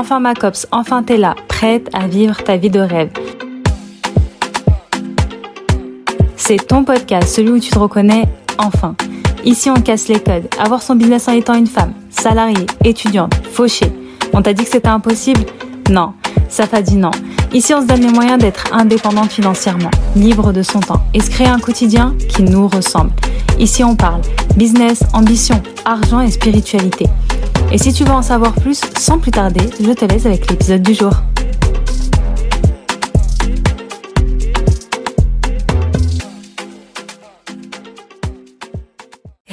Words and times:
Enfin 0.00 0.20
ma 0.20 0.32
copse, 0.32 0.68
enfin 0.70 1.02
t'es 1.02 1.16
là, 1.16 1.34
prête 1.48 1.88
à 1.92 2.06
vivre 2.06 2.40
ta 2.44 2.56
vie 2.56 2.70
de 2.70 2.78
rêve. 2.78 3.10
C'est 6.36 6.68
ton 6.68 6.84
podcast, 6.84 7.34
celui 7.34 7.50
où 7.50 7.58
tu 7.58 7.70
te 7.70 7.78
reconnais 7.80 8.28
enfin. 8.58 8.94
Ici 9.44 9.70
on 9.70 9.80
casse 9.80 10.06
les 10.06 10.20
codes. 10.20 10.46
Avoir 10.56 10.82
son 10.82 10.94
business 10.94 11.26
en 11.26 11.32
étant 11.32 11.54
une 11.54 11.66
femme, 11.66 11.94
salariée, 12.10 12.66
étudiante, 12.84 13.34
fauchée. 13.50 13.92
On 14.32 14.40
t'a 14.40 14.52
dit 14.52 14.62
que 14.62 14.70
c'était 14.70 14.86
impossible? 14.86 15.40
Non, 15.90 16.12
ça 16.48 16.68
t'a 16.68 16.80
dit 16.80 16.96
non. 16.96 17.10
Ici 17.52 17.74
on 17.74 17.80
se 17.80 17.86
donne 17.86 18.02
les 18.02 18.12
moyens 18.12 18.38
d'être 18.38 18.72
indépendante 18.72 19.32
financièrement, 19.32 19.90
libre 20.14 20.52
de 20.52 20.62
son 20.62 20.78
temps 20.78 21.02
et 21.12 21.18
se 21.18 21.28
créer 21.28 21.48
un 21.48 21.58
quotidien 21.58 22.14
qui 22.28 22.44
nous 22.44 22.68
ressemble. 22.68 23.10
Ici 23.58 23.82
on 23.82 23.96
parle 23.96 24.20
business, 24.56 25.02
ambition, 25.12 25.60
argent 25.84 26.20
et 26.20 26.30
spiritualité. 26.30 27.06
Et 27.70 27.76
si 27.76 27.92
tu 27.92 28.04
veux 28.04 28.12
en 28.12 28.22
savoir 28.22 28.54
plus, 28.54 28.80
sans 28.98 29.18
plus 29.18 29.30
tarder, 29.30 29.68
je 29.78 29.92
te 29.92 30.06
laisse 30.06 30.24
avec 30.24 30.50
l'épisode 30.50 30.82
du 30.82 30.94
jour. 30.94 31.12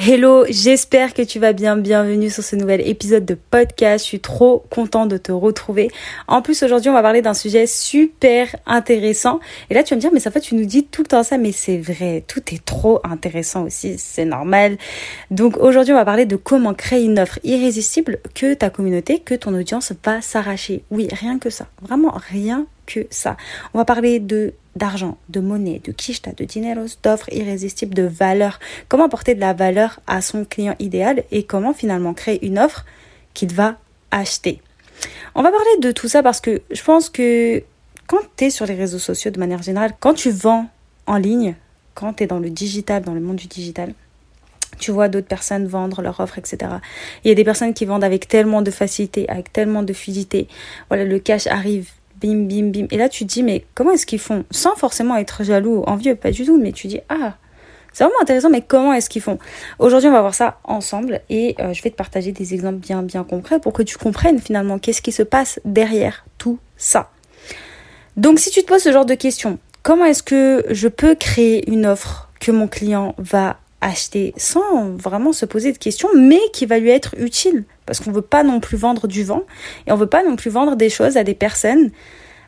Hello, 0.08 0.44
j'espère 0.48 1.14
que 1.14 1.22
tu 1.22 1.40
vas 1.40 1.52
bien. 1.52 1.76
Bienvenue 1.76 2.30
sur 2.30 2.44
ce 2.44 2.54
nouvel 2.54 2.80
épisode 2.86 3.24
de 3.24 3.34
podcast. 3.34 4.04
Je 4.04 4.08
suis 4.08 4.20
trop 4.20 4.64
contente 4.70 5.08
de 5.08 5.16
te 5.16 5.32
retrouver. 5.32 5.90
En 6.28 6.42
plus, 6.42 6.62
aujourd'hui, 6.62 6.90
on 6.90 6.92
va 6.92 7.02
parler 7.02 7.22
d'un 7.22 7.34
sujet 7.34 7.66
super 7.66 8.54
intéressant. 8.66 9.40
Et 9.68 9.74
là, 9.74 9.82
tu 9.82 9.90
vas 9.90 9.96
me 9.96 10.00
dire, 10.00 10.10
mais 10.12 10.20
ça 10.20 10.30
fait, 10.30 10.38
tu 10.38 10.54
nous 10.54 10.64
dis 10.64 10.84
tout 10.84 11.02
le 11.02 11.08
temps 11.08 11.24
ça, 11.24 11.38
mais 11.38 11.50
c'est 11.50 11.78
vrai. 11.78 12.22
Tout 12.28 12.54
est 12.54 12.64
trop 12.64 13.00
intéressant 13.02 13.64
aussi. 13.64 13.96
C'est 13.98 14.24
normal. 14.24 14.78
Donc, 15.32 15.56
aujourd'hui, 15.56 15.92
on 15.92 15.96
va 15.96 16.04
parler 16.04 16.24
de 16.24 16.36
comment 16.36 16.72
créer 16.72 17.02
une 17.02 17.18
offre 17.18 17.40
irrésistible 17.42 18.20
que 18.32 18.54
ta 18.54 18.70
communauté, 18.70 19.18
que 19.18 19.34
ton 19.34 19.52
audience 19.54 19.92
va 20.04 20.22
s'arracher. 20.22 20.84
Oui, 20.92 21.08
rien 21.10 21.40
que 21.40 21.50
ça. 21.50 21.66
Vraiment 21.82 22.14
rien 22.30 22.68
que 22.86 23.06
ça. 23.10 23.36
On 23.74 23.78
va 23.78 23.84
parler 23.84 24.20
de 24.20 24.54
d'argent, 24.76 25.16
de 25.30 25.40
monnaie, 25.40 25.80
de 25.82 25.90
kishta, 25.90 26.32
de 26.32 26.44
dineros, 26.44 26.98
d'offres 27.02 27.32
irrésistibles, 27.32 27.94
de 27.94 28.02
valeur. 28.02 28.60
Comment 28.88 29.06
apporter 29.06 29.34
de 29.34 29.40
la 29.40 29.54
valeur 29.54 30.00
à 30.06 30.20
son 30.20 30.44
client 30.44 30.76
idéal 30.78 31.24
et 31.30 31.44
comment 31.44 31.72
finalement 31.72 32.12
créer 32.12 32.44
une 32.44 32.58
offre 32.58 32.84
qu'il 33.32 33.52
va 33.54 33.76
acheter? 34.10 34.60
On 35.34 35.42
va 35.42 35.50
parler 35.50 35.78
de 35.80 35.92
tout 35.92 36.08
ça 36.08 36.22
parce 36.22 36.40
que 36.40 36.62
je 36.70 36.82
pense 36.82 37.08
que 37.08 37.62
quand 38.06 38.20
tu 38.36 38.44
es 38.44 38.50
sur 38.50 38.66
les 38.66 38.74
réseaux 38.74 38.98
sociaux 38.98 39.30
de 39.30 39.38
manière 39.38 39.62
générale, 39.62 39.92
quand 39.98 40.14
tu 40.14 40.30
vends 40.30 40.66
en 41.06 41.16
ligne, 41.16 41.56
quand 41.94 42.14
tu 42.14 42.24
es 42.24 42.26
dans 42.26 42.38
le 42.38 42.50
digital, 42.50 43.02
dans 43.02 43.14
le 43.14 43.20
monde 43.20 43.36
du 43.36 43.46
digital, 43.46 43.94
tu 44.78 44.90
vois 44.90 45.08
d'autres 45.08 45.26
personnes 45.26 45.66
vendre 45.66 46.02
leur 46.02 46.20
offre, 46.20 46.38
etc. 46.38 46.70
Il 47.24 47.28
y 47.28 47.30
a 47.30 47.34
des 47.34 47.44
personnes 47.44 47.74
qui 47.74 47.84
vendent 47.84 48.04
avec 48.04 48.28
tellement 48.28 48.62
de 48.62 48.70
facilité, 48.70 49.28
avec 49.28 49.52
tellement 49.52 49.82
de 49.82 49.92
fluidité. 49.92 50.48
Voilà, 50.88 51.04
le 51.04 51.18
cash 51.18 51.46
arrive 51.46 51.90
bim, 52.20 52.46
bim, 52.46 52.70
bim. 52.70 52.86
Et 52.90 52.96
là, 52.96 53.08
tu 53.08 53.26
te 53.26 53.32
dis, 53.32 53.42
mais 53.42 53.64
comment 53.74 53.92
est-ce 53.92 54.06
qu'ils 54.06 54.18
font 54.18 54.44
Sans 54.50 54.74
forcément 54.74 55.16
être 55.16 55.44
jaloux 55.44 55.78
ou 55.78 55.82
envieux, 55.84 56.14
pas 56.14 56.30
du 56.30 56.44
tout, 56.44 56.58
mais 56.58 56.72
tu 56.72 56.86
dis, 56.86 57.00
ah, 57.08 57.36
c'est 57.92 58.04
vraiment 58.04 58.20
intéressant, 58.20 58.50
mais 58.50 58.60
comment 58.60 58.92
est-ce 58.92 59.08
qu'ils 59.08 59.22
font? 59.22 59.38
Aujourd'hui, 59.78 60.10
on 60.10 60.12
va 60.12 60.20
voir 60.20 60.34
ça 60.34 60.58
ensemble 60.64 61.22
et 61.30 61.54
euh, 61.60 61.72
je 61.72 61.82
vais 61.82 61.90
te 61.90 61.96
partager 61.96 62.30
des 62.30 62.52
exemples 62.52 62.78
bien, 62.78 63.02
bien 63.02 63.24
concrets 63.24 63.58
pour 63.58 63.72
que 63.72 63.82
tu 63.82 63.96
comprennes 63.96 64.38
finalement 64.38 64.78
qu'est-ce 64.78 65.00
qui 65.00 65.12
se 65.12 65.22
passe 65.22 65.60
derrière 65.64 66.26
tout 66.36 66.58
ça. 66.76 67.10
Donc, 68.18 68.38
si 68.38 68.50
tu 68.50 68.60
te 68.62 68.66
poses 68.66 68.82
ce 68.82 68.92
genre 68.92 69.06
de 69.06 69.14
questions, 69.14 69.58
comment 69.82 70.04
est-ce 70.04 70.22
que 70.22 70.66
je 70.68 70.88
peux 70.88 71.14
créer 71.14 71.70
une 71.70 71.86
offre 71.86 72.28
que 72.38 72.50
mon 72.50 72.68
client 72.68 73.14
va 73.16 73.58
acheter 73.80 74.34
sans 74.36 74.90
vraiment 74.96 75.32
se 75.32 75.46
poser 75.46 75.72
de 75.72 75.78
questions, 75.78 76.08
mais 76.16 76.40
qui 76.52 76.66
va 76.66 76.78
lui 76.78 76.90
être 76.90 77.14
utile. 77.18 77.64
Parce 77.84 78.00
qu'on 78.00 78.10
ne 78.10 78.16
veut 78.16 78.22
pas 78.22 78.42
non 78.42 78.60
plus 78.60 78.76
vendre 78.76 79.06
du 79.06 79.22
vent 79.22 79.42
et 79.86 79.92
on 79.92 79.94
ne 79.94 80.00
veut 80.00 80.08
pas 80.08 80.24
non 80.24 80.36
plus 80.36 80.50
vendre 80.50 80.76
des 80.76 80.90
choses 80.90 81.16
à 81.16 81.24
des 81.24 81.34
personnes, 81.34 81.90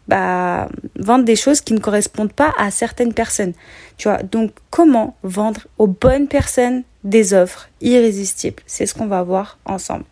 bah, 0.09 0.69
vendre 0.97 1.25
des 1.25 1.37
choses 1.37 1.61
qui 1.61 1.75
ne 1.75 1.81
correspondent 1.81 2.33
pas 2.33 2.53
à 2.59 2.71
certaines 2.71 3.15
personnes. 3.15 3.53
Tu 3.99 4.09
vois, 4.09 4.23
donc 4.23 4.53
comment 4.71 5.17
vendre 5.23 5.63
aux 5.77 5.87
bonnes 5.87 6.29
personnes 6.29 6.83
des 7.05 7.35
offres 7.35 7.69
irrésistibles? 7.81 8.63
C'est 8.67 8.87
ce 8.87 8.95
qu'on 8.95 9.07
va 9.07 9.23
voir 9.23 9.59
ensemble. 9.65 10.05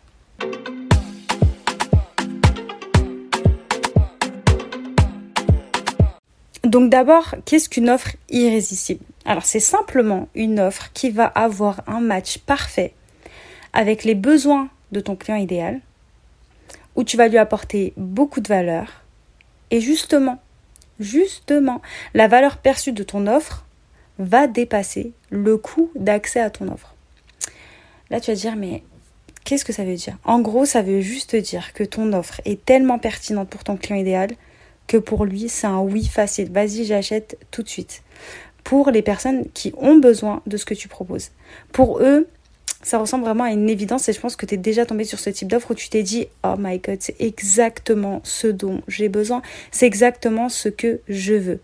Donc 6.63 6.89
d'abord, 6.89 7.33
qu'est-ce 7.45 7.69
qu'une 7.69 7.89
offre 7.89 8.09
irrésistible? 8.29 9.03
Alors 9.27 9.45
c'est 9.45 9.59
simplement 9.59 10.29
une 10.35 10.59
offre 10.59 10.89
qui 10.93 11.11
va 11.11 11.25
avoir 11.25 11.83
un 11.85 11.99
match 11.99 12.39
parfait 12.39 12.93
avec 13.73 14.05
les 14.05 14.15
besoins 14.15 14.69
de 14.93 15.01
ton 15.01 15.17
client 15.17 15.37
idéal, 15.37 15.81
où 16.95 17.03
tu 17.03 17.17
vas 17.17 17.27
lui 17.27 17.37
apporter 17.37 17.93
beaucoup 17.97 18.39
de 18.39 18.47
valeur. 18.47 19.03
Et 19.69 19.81
justement, 19.81 20.41
justement, 21.01 21.81
la 22.13 22.29
valeur 22.29 22.57
perçue 22.57 22.93
de 22.93 23.03
ton 23.03 23.27
offre 23.27 23.65
va 24.17 24.47
dépasser 24.47 25.11
le 25.29 25.57
coût 25.57 25.91
d'accès 25.95 26.39
à 26.39 26.49
ton 26.49 26.69
offre. 26.69 26.95
Là, 28.09 28.21
tu 28.21 28.31
vas 28.31 28.37
dire, 28.37 28.55
mais 28.55 28.81
qu'est-ce 29.43 29.65
que 29.65 29.73
ça 29.73 29.83
veut 29.83 29.95
dire? 29.95 30.17
En 30.23 30.39
gros, 30.39 30.63
ça 30.63 30.81
veut 30.81 31.01
juste 31.01 31.35
dire 31.35 31.73
que 31.73 31.83
ton 31.83 32.13
offre 32.13 32.39
est 32.45 32.63
tellement 32.63 32.97
pertinente 32.97 33.49
pour 33.49 33.65
ton 33.65 33.75
client 33.75 33.99
idéal 33.99 34.29
que 34.87 34.97
pour 34.97 35.25
lui, 35.25 35.49
c'est 35.49 35.67
un 35.67 35.81
oui 35.81 36.05
facile. 36.05 36.49
Vas-y, 36.49 36.85
j'achète 36.85 37.37
tout 37.51 37.61
de 37.61 37.67
suite. 37.67 38.03
Pour 38.67 38.91
les 38.91 39.01
personnes 39.01 39.45
qui 39.53 39.73
ont 39.77 39.95
besoin 39.95 40.41
de 40.45 40.57
ce 40.57 40.65
que 40.65 40.73
tu 40.73 40.89
proposes. 40.89 41.29
Pour 41.71 42.01
eux, 42.01 42.27
ça 42.83 42.97
ressemble 42.97 43.23
vraiment 43.23 43.45
à 43.45 43.51
une 43.51 43.69
évidence 43.69 44.09
et 44.09 44.11
je 44.11 44.19
pense 44.19 44.35
que 44.35 44.45
tu 44.45 44.55
es 44.55 44.57
déjà 44.57 44.85
tombé 44.85 45.05
sur 45.05 45.19
ce 45.19 45.29
type 45.29 45.47
d'offre 45.47 45.71
où 45.71 45.73
tu 45.73 45.87
t'es 45.87 46.03
dit 46.03 46.27
Oh 46.43 46.55
my 46.59 46.77
god, 46.79 46.97
c'est 46.99 47.15
exactement 47.21 48.19
ce 48.25 48.47
dont 48.47 48.81
j'ai 48.89 49.07
besoin, 49.07 49.41
c'est 49.71 49.85
exactement 49.85 50.49
ce 50.49 50.67
que 50.67 50.99
je 51.07 51.35
veux. 51.35 51.61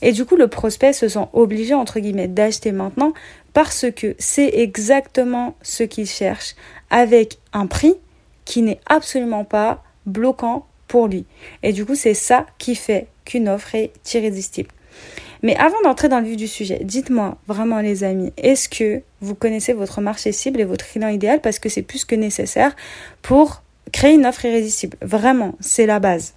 Et 0.00 0.12
du 0.12 0.24
coup, 0.24 0.36
le 0.36 0.48
prospect 0.48 0.94
se 0.94 1.08
sent 1.08 1.28
obligé, 1.34 1.74
entre 1.74 2.00
guillemets, 2.00 2.26
d'acheter 2.26 2.72
maintenant 2.72 3.12
parce 3.52 3.84
que 3.94 4.16
c'est 4.18 4.48
exactement 4.54 5.56
ce 5.60 5.82
qu'il 5.82 6.06
cherche 6.06 6.54
avec 6.88 7.36
un 7.52 7.66
prix 7.66 7.96
qui 8.46 8.62
n'est 8.62 8.80
absolument 8.86 9.44
pas 9.44 9.84
bloquant 10.06 10.64
pour 10.88 11.06
lui. 11.06 11.26
Et 11.62 11.74
du 11.74 11.84
coup, 11.84 11.96
c'est 11.96 12.14
ça 12.14 12.46
qui 12.56 12.76
fait 12.76 13.08
qu'une 13.26 13.50
offre 13.50 13.74
est 13.74 13.92
irrésistible. 14.14 14.70
Mais 15.42 15.56
avant 15.56 15.80
d'entrer 15.82 16.08
dans 16.08 16.20
le 16.20 16.26
vif 16.26 16.36
du 16.36 16.48
sujet, 16.48 16.80
dites-moi 16.82 17.36
vraiment 17.46 17.80
les 17.80 18.04
amis, 18.04 18.32
est-ce 18.36 18.68
que 18.68 19.02
vous 19.20 19.34
connaissez 19.34 19.72
votre 19.72 20.00
marché 20.00 20.32
cible 20.32 20.60
et 20.60 20.64
votre 20.64 20.86
client 20.86 21.08
idéal 21.08 21.40
parce 21.40 21.58
que 21.58 21.68
c'est 21.68 21.82
plus 21.82 22.04
que 22.04 22.14
nécessaire 22.14 22.74
pour 23.22 23.62
créer 23.92 24.14
une 24.14 24.26
offre 24.26 24.44
irrésistible? 24.44 24.96
Vraiment, 25.02 25.54
c'est 25.60 25.86
la 25.86 25.98
base. 25.98 26.34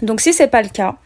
Donc 0.00 0.20
si 0.20 0.32
c'est 0.32 0.48
pas 0.48 0.62
le 0.62 0.68
cas, 0.68 0.96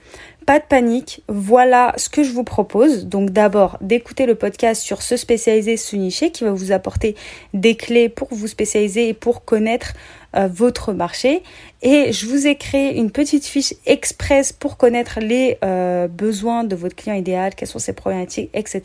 pas 0.47 0.61
de 0.61 0.65
panique, 0.65 1.23
voilà 1.29 1.93
ce 1.97 2.09
que 2.09 2.23
je 2.23 2.31
vous 2.31 2.45
propose. 2.45 3.07
Donc 3.07 3.31
d'abord 3.31 3.79
d'écouter 3.81 4.27
le 4.27 4.37
podcast 4.37 4.81
sur 4.81 5.03
se 5.03 5.17
spécialiser, 5.17 5.77
se 5.77 5.97
nicher, 5.97 6.31
qui 6.31 6.45
va 6.45 6.53
vous 6.53 6.71
apporter 6.71 7.17
des 7.53 7.75
clés 7.75 8.09
pour 8.09 8.29
vous 8.31 8.47
spécialiser 8.47 9.09
et 9.09 9.15
pour 9.15 9.45
connaître 9.45 9.93
euh, 10.37 10.49
votre 10.53 10.93
marché. 10.93 11.43
Et 11.83 12.13
je 12.13 12.27
vous 12.27 12.47
ai 12.47 12.57
créé 12.57 12.97
une 12.97 13.11
petite 13.11 13.47
fiche 13.47 13.75
express 13.87 14.53
pour 14.53 14.77
connaître 14.77 15.19
les 15.21 15.59
euh, 15.65 16.09
besoins 16.09 16.65
de 16.65 16.75
votre 16.75 16.97
client 16.97 17.15
idéal, 17.15 17.55
quelles 17.55 17.69
sont 17.69 17.79
ses 17.79 17.93
problématiques, 17.93 18.51
etc. 18.55 18.83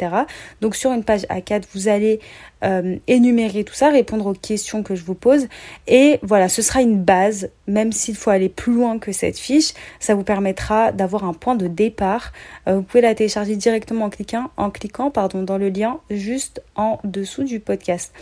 Donc 0.62 0.76
sur 0.76 0.92
une 0.92 1.04
page 1.04 1.22
A4, 1.24 1.64
vous 1.74 1.88
allez 1.88 2.20
euh, 2.64 2.98
énumérer 3.08 3.64
tout 3.64 3.74
ça, 3.74 3.90
répondre 3.90 4.28
aux 4.28 4.34
questions 4.34 4.84
que 4.84 4.96
je 4.96 5.04
vous 5.04 5.16
pose. 5.16 5.48
Et 5.88 6.20
voilà, 6.22 6.48
ce 6.48 6.62
sera 6.62 6.82
une 6.82 7.02
base, 7.02 7.50
même 7.68 7.92
s'il 7.92 8.16
faut 8.16 8.30
aller 8.30 8.50
plus 8.50 8.74
loin 8.74 9.00
que 9.00 9.12
cette 9.12 9.40
fiche, 9.40 9.74
ça 10.00 10.16
vous 10.16 10.24
permettra 10.24 10.92
d'avoir 10.92 11.24
un 11.24 11.34
point 11.34 11.56
de 11.56 11.68
départ. 11.68 12.32
vous 12.68 12.84
pouvez 12.84 13.02
la 13.02 13.16
télécharger 13.16 13.56
directement 13.56 14.06
en 14.06 14.10
cliquant, 14.10 14.52
en 14.58 14.70
cliquant 14.70 15.12
pardon, 15.12 15.44
dans 15.44 15.58
le 15.58 15.70
lien 15.70 16.00
juste 16.10 16.62
en 16.76 17.00
dessous 17.04 17.44
du 17.44 17.60
podcast. 17.60 18.14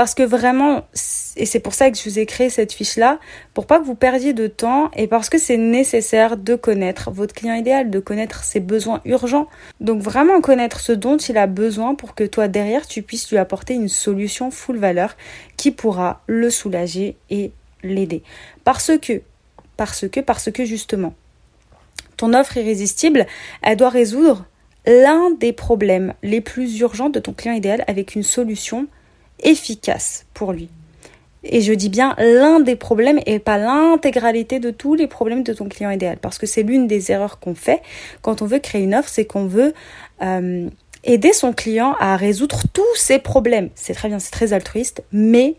Parce 0.00 0.14
que 0.14 0.22
vraiment, 0.22 0.88
et 1.36 1.44
c'est 1.44 1.60
pour 1.60 1.74
ça 1.74 1.90
que 1.90 1.98
je 1.98 2.08
vous 2.08 2.18
ai 2.18 2.24
créé 2.24 2.48
cette 2.48 2.72
fiche-là, 2.72 3.18
pour 3.52 3.66
pas 3.66 3.78
que 3.78 3.84
vous 3.84 3.94
perdiez 3.94 4.32
de 4.32 4.46
temps 4.46 4.90
et 4.96 5.06
parce 5.06 5.28
que 5.28 5.36
c'est 5.36 5.58
nécessaire 5.58 6.38
de 6.38 6.54
connaître 6.54 7.10
votre 7.10 7.34
client 7.34 7.52
idéal, 7.52 7.90
de 7.90 8.00
connaître 8.00 8.42
ses 8.42 8.60
besoins 8.60 9.02
urgents. 9.04 9.46
Donc 9.78 10.00
vraiment 10.00 10.40
connaître 10.40 10.80
ce 10.80 10.92
dont 10.92 11.18
il 11.18 11.36
a 11.36 11.46
besoin 11.46 11.94
pour 11.94 12.14
que 12.14 12.24
toi 12.24 12.48
derrière 12.48 12.86
tu 12.86 13.02
puisses 13.02 13.30
lui 13.30 13.36
apporter 13.36 13.74
une 13.74 13.90
solution 13.90 14.50
full 14.50 14.78
valeur 14.78 15.18
qui 15.58 15.70
pourra 15.70 16.22
le 16.26 16.48
soulager 16.48 17.18
et 17.28 17.52
l'aider. 17.82 18.22
Parce 18.64 18.92
que, 19.02 19.20
parce 19.76 20.08
que, 20.08 20.20
parce 20.20 20.50
que 20.50 20.64
justement, 20.64 21.12
ton 22.16 22.32
offre 22.32 22.56
irrésistible, 22.56 23.26
elle 23.60 23.76
doit 23.76 23.90
résoudre 23.90 24.46
l'un 24.86 25.30
des 25.32 25.52
problèmes 25.52 26.14
les 26.22 26.40
plus 26.40 26.80
urgents 26.80 27.10
de 27.10 27.20
ton 27.20 27.34
client 27.34 27.52
idéal 27.52 27.84
avec 27.86 28.14
une 28.14 28.22
solution 28.22 28.86
efficace 29.42 30.26
pour 30.34 30.52
lui. 30.52 30.68
Et 31.42 31.62
je 31.62 31.72
dis 31.72 31.88
bien 31.88 32.14
l'un 32.18 32.60
des 32.60 32.76
problèmes 32.76 33.18
et 33.24 33.38
pas 33.38 33.56
l'intégralité 33.56 34.60
de 34.60 34.70
tous 34.70 34.94
les 34.94 35.06
problèmes 35.06 35.42
de 35.42 35.54
ton 35.54 35.68
client 35.68 35.90
idéal. 35.90 36.18
Parce 36.20 36.38
que 36.38 36.46
c'est 36.46 36.62
l'une 36.62 36.86
des 36.86 37.10
erreurs 37.10 37.38
qu'on 37.38 37.54
fait 37.54 37.80
quand 38.20 38.42
on 38.42 38.46
veut 38.46 38.58
créer 38.58 38.82
une 38.82 38.94
offre, 38.94 39.08
c'est 39.08 39.24
qu'on 39.24 39.46
veut 39.46 39.72
euh, 40.22 40.68
aider 41.04 41.32
son 41.32 41.52
client 41.52 41.94
à 41.98 42.16
résoudre 42.16 42.62
tous 42.72 42.94
ses 42.94 43.18
problèmes. 43.18 43.70
C'est 43.74 43.94
très 43.94 44.08
bien, 44.08 44.18
c'est 44.18 44.30
très 44.30 44.52
altruiste, 44.52 45.02
mais 45.12 45.54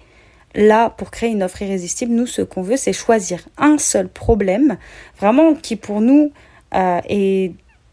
là, 0.53 0.91
pour 0.91 1.09
créer 1.09 1.31
une 1.31 1.41
offre 1.41 1.61
irrésistible, 1.63 2.13
nous, 2.13 2.27
ce 2.27 2.43
qu'on 2.43 2.61
veut, 2.61 2.77
c'est 2.77 2.93
choisir 2.93 3.39
un 3.57 3.77
seul 3.77 4.07
problème, 4.07 4.77
vraiment 5.19 5.55
qui 5.55 5.77
pour 5.77 6.01
nous 6.01 6.31
euh, 6.75 7.01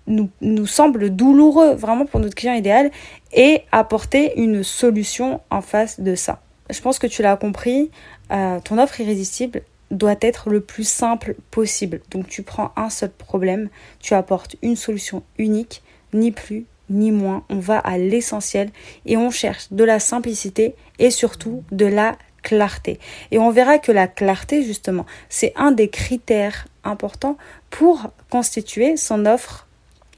nous, 0.08 0.66
semble 0.66 1.10
douloureux, 1.10 1.74
vraiment 1.74 2.06
pour 2.06 2.20
notre 2.20 2.34
client 2.34 2.54
idéal, 2.54 2.90
et 3.32 3.62
apporter 3.72 4.40
une 4.40 4.62
solution 4.62 5.40
en 5.50 5.60
face 5.60 6.00
de 6.00 6.14
ça. 6.14 6.40
Je 6.70 6.80
pense 6.80 6.98
que 6.98 7.06
tu 7.06 7.22
l'as 7.22 7.36
compris, 7.36 7.90
euh, 8.30 8.60
ton 8.60 8.78
offre 8.78 9.00
irrésistible 9.00 9.62
doit 9.90 10.16
être 10.20 10.50
le 10.50 10.60
plus 10.60 10.86
simple 10.86 11.34
possible. 11.50 12.00
Donc 12.10 12.28
tu 12.28 12.42
prends 12.42 12.72
un 12.76 12.90
seul 12.90 13.10
problème, 13.10 13.68
tu 14.00 14.14
apportes 14.14 14.56
une 14.62 14.76
solution 14.76 15.22
unique, 15.38 15.82
ni 16.12 16.30
plus 16.30 16.66
ni 16.90 17.10
moins. 17.10 17.44
On 17.48 17.58
va 17.58 17.78
à 17.78 17.98
l'essentiel 17.98 18.70
et 19.06 19.16
on 19.16 19.30
cherche 19.30 19.72
de 19.72 19.84
la 19.84 20.00
simplicité 20.00 20.74
et 20.98 21.10
surtout 21.10 21.62
de 21.70 21.86
la 21.86 22.16
clarté. 22.42 22.98
Et 23.30 23.38
on 23.38 23.50
verra 23.50 23.78
que 23.78 23.92
la 23.92 24.06
clarté, 24.06 24.62
justement, 24.62 25.06
c'est 25.28 25.52
un 25.56 25.72
des 25.72 25.88
critères 25.88 26.66
importants 26.84 27.36
pour 27.70 28.10
constituer 28.30 28.96
son 28.96 29.26
offre 29.26 29.67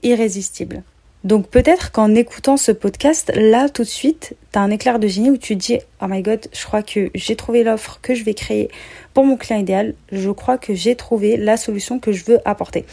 irrésistible. 0.02 0.82
Donc 1.22 1.48
peut-être 1.48 1.92
qu'en 1.92 2.14
écoutant 2.14 2.56
ce 2.56 2.72
podcast, 2.72 3.30
là 3.34 3.68
tout 3.68 3.82
de 3.82 3.88
suite, 3.88 4.36
tu 4.52 4.58
as 4.58 4.62
un 4.62 4.70
éclair 4.70 4.98
de 4.98 5.06
génie 5.06 5.30
où 5.30 5.36
tu 5.36 5.54
te 5.54 5.62
dis 5.62 5.78
Oh 6.00 6.06
my 6.08 6.22
god, 6.22 6.46
je 6.50 6.64
crois 6.64 6.82
que 6.82 7.10
j'ai 7.14 7.36
trouvé 7.36 7.62
l'offre 7.62 7.98
que 8.00 8.14
je 8.14 8.24
vais 8.24 8.32
créer 8.32 8.70
pour 9.12 9.24
mon 9.24 9.36
client 9.36 9.58
idéal. 9.58 9.94
Je 10.12 10.30
crois 10.30 10.56
que 10.56 10.72
j'ai 10.74 10.96
trouvé 10.96 11.36
la 11.36 11.58
solution 11.58 11.98
que 11.98 12.12
je 12.12 12.24
veux 12.24 12.38
apporter. 12.46 12.86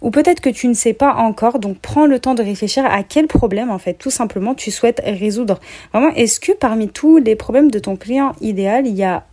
Ou 0.00 0.10
peut-être 0.10 0.40
que 0.40 0.48
tu 0.48 0.68
ne 0.68 0.74
sais 0.74 0.94
pas 0.94 1.14
encore, 1.14 1.58
donc 1.58 1.78
prends 1.78 2.06
le 2.06 2.20
temps 2.20 2.34
de 2.34 2.42
réfléchir 2.42 2.86
à 2.86 3.02
quel 3.02 3.26
problème 3.26 3.70
en 3.70 3.78
fait 3.78 3.94
tout 3.94 4.10
simplement 4.10 4.54
tu 4.54 4.70
souhaites 4.70 5.02
résoudre. 5.04 5.60
Vraiment, 5.92 6.14
est-ce 6.14 6.40
que 6.40 6.52
parmi 6.52 6.88
tous 6.88 7.18
les 7.18 7.36
problèmes 7.36 7.70
de 7.70 7.80
ton 7.80 7.96
client 7.96 8.32
idéal, 8.40 8.86
il 8.86 8.94
y 8.94 9.04
a 9.04 9.24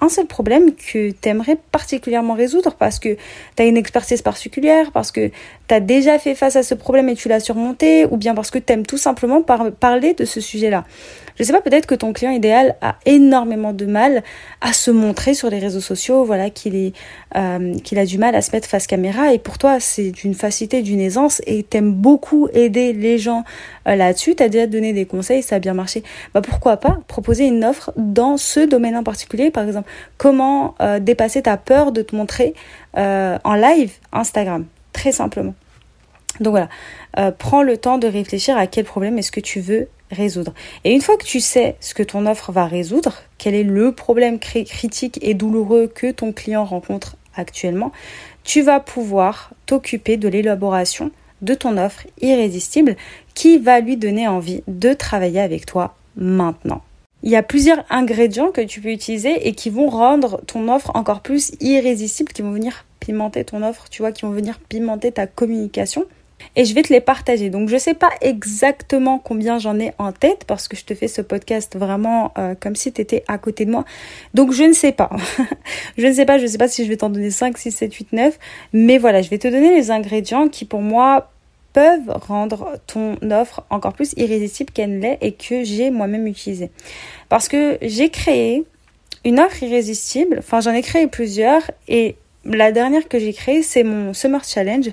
un 0.00 0.08
seul 0.08 0.26
problème 0.26 0.74
que 0.74 1.10
tu 1.10 1.28
aimerais 1.28 1.56
particulièrement 1.72 2.34
résoudre 2.34 2.74
parce 2.78 2.98
que 2.98 3.16
tu 3.56 3.62
as 3.62 3.66
une 3.66 3.76
expertise 3.76 4.22
particulière, 4.22 4.92
parce 4.92 5.10
que 5.10 5.28
tu 5.68 5.74
as 5.74 5.80
déjà 5.80 6.18
fait 6.18 6.34
face 6.34 6.56
à 6.56 6.62
ce 6.62 6.74
problème 6.74 7.08
et 7.08 7.14
tu 7.14 7.28
l'as 7.28 7.40
surmonté, 7.40 8.06
ou 8.06 8.16
bien 8.16 8.34
parce 8.34 8.50
que 8.50 8.58
tu 8.58 8.72
aimes 8.72 8.86
tout 8.86 8.98
simplement 8.98 9.42
parler 9.42 10.14
de 10.14 10.24
ce 10.24 10.40
sujet-là. 10.40 10.84
Je 11.36 11.42
sais 11.42 11.52
pas, 11.52 11.60
peut-être 11.60 11.86
que 11.86 11.96
ton 11.96 12.12
client 12.12 12.30
idéal 12.30 12.76
a 12.80 12.96
énormément 13.06 13.72
de 13.72 13.86
mal 13.86 14.22
à 14.60 14.72
se 14.72 14.92
montrer 14.92 15.34
sur 15.34 15.50
les 15.50 15.58
réseaux 15.58 15.80
sociaux, 15.80 16.24
voilà, 16.24 16.48
qu'il 16.48 16.76
est, 16.76 16.92
euh, 17.34 17.74
qu'il 17.78 17.98
a 17.98 18.06
du 18.06 18.18
mal 18.18 18.36
à 18.36 18.42
se 18.42 18.52
mettre 18.52 18.68
face 18.68 18.86
caméra, 18.86 19.32
et 19.32 19.38
pour 19.40 19.58
toi, 19.58 19.80
c'est 19.80 20.12
d'une 20.12 20.34
facilité, 20.34 20.82
d'une 20.82 21.00
aisance, 21.00 21.42
et 21.46 21.64
t'aimes 21.64 21.92
beaucoup 21.92 22.48
aider 22.52 22.92
les 22.92 23.18
gens 23.18 23.42
euh, 23.88 23.96
là-dessus. 23.96 24.36
T'as 24.36 24.48
déjà 24.48 24.68
donné 24.68 24.92
des 24.92 25.06
conseils, 25.06 25.42
ça 25.42 25.56
a 25.56 25.58
bien 25.58 25.74
marché. 25.74 26.04
Bah 26.34 26.40
pourquoi 26.40 26.76
pas 26.76 27.00
proposer 27.08 27.46
une 27.46 27.64
offre 27.64 27.92
dans 27.96 28.36
ce 28.36 28.60
domaine 28.60 28.96
en 28.96 29.02
particulier, 29.02 29.50
par 29.50 29.64
exemple, 29.64 29.90
comment 30.18 30.76
euh, 30.80 31.00
dépasser 31.00 31.42
ta 31.42 31.56
peur 31.56 31.90
de 31.90 32.02
te 32.02 32.14
montrer 32.14 32.54
en 32.96 33.54
live 33.56 33.92
Instagram, 34.12 34.66
très 34.92 35.10
simplement. 35.10 35.54
Donc 36.38 36.52
voilà, 36.52 37.32
prends 37.32 37.64
le 37.64 37.76
temps 37.76 37.98
de 37.98 38.06
réfléchir 38.06 38.56
à 38.56 38.68
quel 38.68 38.84
problème 38.84 39.18
est-ce 39.18 39.32
que 39.32 39.40
tu 39.40 39.58
veux 39.58 39.88
résoudre. 40.10 40.54
Et 40.84 40.92
une 40.92 41.00
fois 41.00 41.16
que 41.16 41.24
tu 41.24 41.40
sais 41.40 41.76
ce 41.80 41.94
que 41.94 42.02
ton 42.02 42.26
offre 42.26 42.52
va 42.52 42.66
résoudre, 42.66 43.22
quel 43.38 43.54
est 43.54 43.64
le 43.64 43.92
problème 43.92 44.38
critique 44.38 45.18
et 45.22 45.34
douloureux 45.34 45.86
que 45.86 46.10
ton 46.10 46.32
client 46.32 46.64
rencontre 46.64 47.16
actuellement, 47.36 47.92
tu 48.44 48.62
vas 48.62 48.80
pouvoir 48.80 49.50
t'occuper 49.66 50.16
de 50.16 50.28
l'élaboration 50.28 51.10
de 51.42 51.54
ton 51.54 51.76
offre 51.76 52.06
irrésistible 52.20 52.96
qui 53.34 53.58
va 53.58 53.80
lui 53.80 53.96
donner 53.96 54.28
envie 54.28 54.62
de 54.68 54.92
travailler 54.92 55.40
avec 55.40 55.66
toi 55.66 55.96
maintenant. 56.16 56.82
Il 57.22 57.30
y 57.30 57.36
a 57.36 57.42
plusieurs 57.42 57.84
ingrédients 57.88 58.50
que 58.50 58.60
tu 58.60 58.80
peux 58.80 58.90
utiliser 58.90 59.48
et 59.48 59.54
qui 59.54 59.70
vont 59.70 59.88
rendre 59.88 60.42
ton 60.46 60.68
offre 60.68 60.90
encore 60.94 61.20
plus 61.20 61.52
irrésistible, 61.60 62.32
qui 62.32 62.42
vont 62.42 62.52
venir 62.52 62.84
pimenter 63.00 63.44
ton 63.44 63.62
offre, 63.62 63.88
tu 63.88 64.02
vois, 64.02 64.12
qui 64.12 64.22
vont 64.22 64.30
venir 64.30 64.58
pimenter 64.68 65.10
ta 65.10 65.26
communication 65.26 66.04
et 66.56 66.64
je 66.64 66.74
vais 66.74 66.82
te 66.82 66.92
les 66.92 67.00
partager. 67.00 67.50
Donc 67.50 67.68
je 67.68 67.76
sais 67.76 67.94
pas 67.94 68.10
exactement 68.20 69.18
combien 69.18 69.58
j'en 69.58 69.78
ai 69.78 69.92
en 69.98 70.12
tête 70.12 70.44
parce 70.46 70.68
que 70.68 70.76
je 70.76 70.84
te 70.84 70.94
fais 70.94 71.08
ce 71.08 71.20
podcast 71.20 71.76
vraiment 71.76 72.32
euh, 72.38 72.54
comme 72.58 72.76
si 72.76 72.92
tu 72.92 73.00
étais 73.00 73.24
à 73.28 73.38
côté 73.38 73.64
de 73.64 73.70
moi. 73.70 73.84
Donc 74.34 74.52
je 74.52 74.62
ne 74.62 74.72
sais 74.72 74.92
pas. 74.92 75.10
je 75.98 76.06
ne 76.06 76.12
sais 76.12 76.24
pas, 76.24 76.38
je 76.38 76.44
ne 76.44 76.48
sais 76.48 76.58
pas 76.58 76.68
si 76.68 76.84
je 76.84 76.88
vais 76.88 76.96
t'en 76.96 77.10
donner 77.10 77.30
5, 77.30 77.56
6, 77.58 77.70
7, 77.72 77.94
8, 77.94 78.12
9. 78.12 78.38
Mais 78.72 78.98
voilà, 78.98 79.22
je 79.22 79.30
vais 79.30 79.38
te 79.38 79.48
donner 79.48 79.74
les 79.74 79.90
ingrédients 79.90 80.48
qui 80.48 80.64
pour 80.64 80.80
moi 80.80 81.30
peuvent 81.72 82.08
rendre 82.28 82.78
ton 82.86 83.16
offre 83.30 83.64
encore 83.68 83.92
plus 83.92 84.14
irrésistible 84.16 84.70
qu'elle 84.72 85.00
l'est 85.00 85.18
et 85.20 85.32
que 85.32 85.64
j'ai 85.64 85.90
moi-même 85.90 86.26
utilisé. 86.26 86.70
Parce 87.28 87.48
que 87.48 87.78
j'ai 87.82 88.10
créé 88.10 88.64
une 89.24 89.40
offre 89.40 89.62
irrésistible, 89.62 90.36
enfin 90.38 90.60
j'en 90.60 90.72
ai 90.72 90.82
créé 90.82 91.08
plusieurs 91.08 91.62
et 91.88 92.16
la 92.44 92.72
dernière 92.72 93.08
que 93.08 93.18
j'ai 93.18 93.32
créée 93.32 93.62
c'est 93.62 93.82
mon 93.82 94.12
Summer 94.14 94.44
Challenge. 94.44 94.90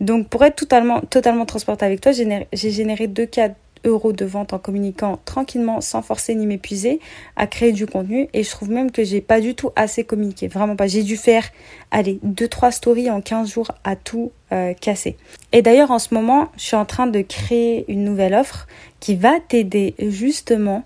Donc 0.00 0.28
pour 0.28 0.44
être 0.44 0.56
totalement, 0.56 1.00
totalement 1.00 1.46
transparente 1.46 1.82
avec 1.82 2.00
toi, 2.00 2.12
j'ai 2.12 2.70
généré 2.70 3.06
2 3.06 3.26
4 3.26 3.54
euros 3.84 4.12
de 4.12 4.24
vente 4.24 4.52
en 4.52 4.58
communiquant 4.58 5.20
tranquillement, 5.24 5.80
sans 5.80 6.02
forcer 6.02 6.34
ni 6.34 6.46
m'épuiser, 6.46 7.00
à 7.36 7.46
créer 7.46 7.72
du 7.72 7.86
contenu. 7.86 8.28
Et 8.32 8.42
je 8.42 8.50
trouve 8.50 8.70
même 8.70 8.90
que 8.90 9.04
j'ai 9.04 9.20
pas 9.20 9.40
du 9.40 9.54
tout 9.54 9.70
assez 9.76 10.04
communiqué. 10.04 10.48
Vraiment 10.48 10.76
pas. 10.76 10.86
J'ai 10.86 11.02
dû 11.02 11.16
faire, 11.16 11.44
allez, 11.90 12.18
2-3 12.24 12.72
stories 12.72 13.10
en 13.10 13.20
15 13.20 13.50
jours 13.50 13.70
à 13.84 13.96
tout 13.96 14.32
euh, 14.52 14.72
casser. 14.74 15.16
Et 15.52 15.62
d'ailleurs, 15.62 15.90
en 15.90 15.98
ce 15.98 16.14
moment, 16.14 16.48
je 16.56 16.64
suis 16.64 16.76
en 16.76 16.84
train 16.84 17.06
de 17.06 17.20
créer 17.20 17.84
une 17.88 18.04
nouvelle 18.04 18.34
offre 18.34 18.66
qui 19.00 19.16
va 19.16 19.34
t'aider 19.48 19.94
justement 19.98 20.84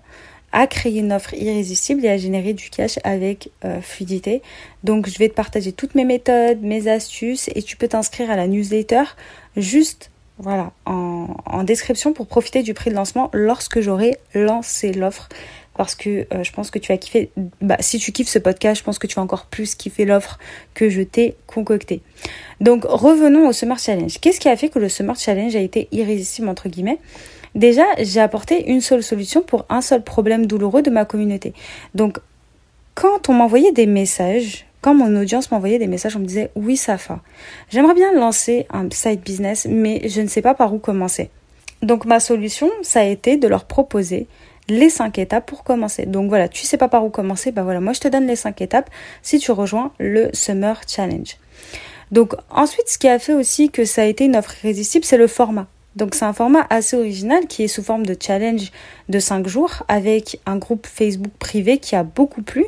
à 0.51 0.67
créer 0.67 0.99
une 0.99 1.13
offre 1.13 1.33
irrésistible 1.33 2.05
et 2.05 2.09
à 2.09 2.17
générer 2.17 2.53
du 2.53 2.69
cash 2.69 2.99
avec 3.03 3.51
euh, 3.65 3.81
fluidité. 3.81 4.41
Donc 4.83 5.07
je 5.07 5.17
vais 5.17 5.29
te 5.29 5.35
partager 5.35 5.71
toutes 5.71 5.95
mes 5.95 6.05
méthodes, 6.05 6.61
mes 6.61 6.87
astuces 6.87 7.49
et 7.55 7.61
tu 7.61 7.77
peux 7.77 7.87
t'inscrire 7.87 8.31
à 8.31 8.35
la 8.35 8.47
newsletter 8.47 9.03
juste 9.57 10.11
voilà 10.37 10.71
en, 10.85 11.63
description 11.63 12.13
pour 12.13 12.25
profiter 12.25 12.63
du 12.63 12.73
prix 12.73 12.89
de 12.89 12.95
lancement 12.95 13.29
lorsque 13.33 13.81
j'aurai 13.81 14.17
lancé 14.33 14.93
l'offre 14.93 15.27
parce 15.75 15.95
que 15.95 16.25
euh, 16.33 16.43
je 16.43 16.51
pense 16.51 16.71
que 16.71 16.79
tu 16.79 16.91
vas 16.91 16.97
kiffer. 16.97 17.29
Bah, 17.61 17.77
si 17.79 17.99
tu 17.99 18.11
kiffes 18.11 18.27
ce 18.27 18.39
podcast, 18.39 18.79
je 18.79 18.83
pense 18.83 18.99
que 18.99 19.07
tu 19.07 19.15
vas 19.15 19.21
encore 19.21 19.45
plus 19.45 19.75
kiffer 19.75 20.05
l'offre 20.05 20.39
que 20.73 20.89
je 20.89 21.01
t'ai 21.01 21.35
concoctée. 21.47 22.01
Donc 22.59 22.83
revenons 22.85 23.47
au 23.47 23.53
Summer 23.53 23.79
Challenge. 23.79 24.19
Qu'est-ce 24.19 24.39
qui 24.39 24.49
a 24.49 24.57
fait 24.57 24.69
que 24.69 24.79
le 24.79 24.89
Summer 24.89 25.15
Challenge 25.15 25.55
a 25.55 25.59
été 25.59 25.87
irrésistible 25.91 26.49
entre 26.49 26.67
guillemets? 26.67 26.99
Déjà, 27.59 27.83
j'ai 27.99 28.21
apporté 28.21 28.71
une 28.71 28.79
seule 28.79 29.03
solution 29.03 29.41
pour 29.41 29.65
un 29.67 29.81
seul 29.81 30.01
problème 30.01 30.45
douloureux 30.45 30.81
de 30.81 30.89
ma 30.89 31.03
communauté. 31.03 31.53
Donc, 31.93 32.19
quand 32.95 33.27
on 33.27 33.33
m'envoyait 33.33 33.73
des 33.73 33.85
messages, 33.85 34.65
quand 34.79 34.95
mon 34.95 35.13
audience 35.19 35.51
m'envoyait 35.51 35.77
des 35.77 35.87
messages, 35.87 36.15
on 36.15 36.19
me 36.19 36.25
disait 36.25 36.51
oui, 36.55 36.77
Safa, 36.77 37.19
j'aimerais 37.69 37.95
bien 37.95 38.13
lancer 38.13 38.65
un 38.71 38.87
side 38.89 39.19
business, 39.19 39.67
mais 39.69 40.07
je 40.07 40.21
ne 40.21 40.27
sais 40.27 40.41
pas 40.41 40.53
par 40.53 40.73
où 40.73 40.79
commencer. 40.79 41.31
Donc, 41.81 42.05
ma 42.05 42.21
solution, 42.21 42.69
ça 42.81 43.01
a 43.01 43.03
été 43.03 43.35
de 43.35 43.49
leur 43.49 43.65
proposer 43.65 44.27
les 44.69 44.89
cinq 44.89 45.19
étapes 45.19 45.45
pour 45.45 45.65
commencer. 45.65 46.05
Donc 46.05 46.29
voilà, 46.29 46.47
tu 46.47 46.63
sais 46.63 46.77
pas 46.77 46.87
par 46.87 47.03
où 47.03 47.09
commencer, 47.09 47.51
bah 47.51 47.63
voilà, 47.63 47.81
moi 47.81 47.91
je 47.91 47.99
te 47.99 48.07
donne 48.07 48.27
les 48.27 48.35
cinq 48.35 48.61
étapes 48.61 48.89
si 49.21 49.39
tu 49.39 49.51
rejoins 49.51 49.91
le 49.99 50.29
Summer 50.31 50.79
Challenge. 50.87 51.35
Donc 52.11 52.35
ensuite, 52.51 52.87
ce 52.87 52.97
qui 52.97 53.09
a 53.09 53.19
fait 53.19 53.33
aussi 53.33 53.69
que 53.69 53.83
ça 53.83 54.03
a 54.03 54.05
été 54.05 54.25
une 54.25 54.35
offre 54.35 54.53
irrésistible, 54.63 55.05
c'est 55.05 55.17
le 55.17 55.27
format. 55.27 55.67
Donc 55.95 56.15
c'est 56.15 56.25
un 56.25 56.33
format 56.33 56.65
assez 56.69 56.95
original 56.95 57.47
qui 57.47 57.63
est 57.63 57.67
sous 57.67 57.83
forme 57.83 58.05
de 58.05 58.15
challenge 58.19 58.71
de 59.09 59.19
5 59.19 59.47
jours 59.47 59.83
avec 59.87 60.39
un 60.45 60.57
groupe 60.57 60.85
Facebook 60.85 61.31
privé 61.39 61.79
qui 61.79 61.95
a 61.95 62.03
beaucoup 62.03 62.41
plu 62.41 62.65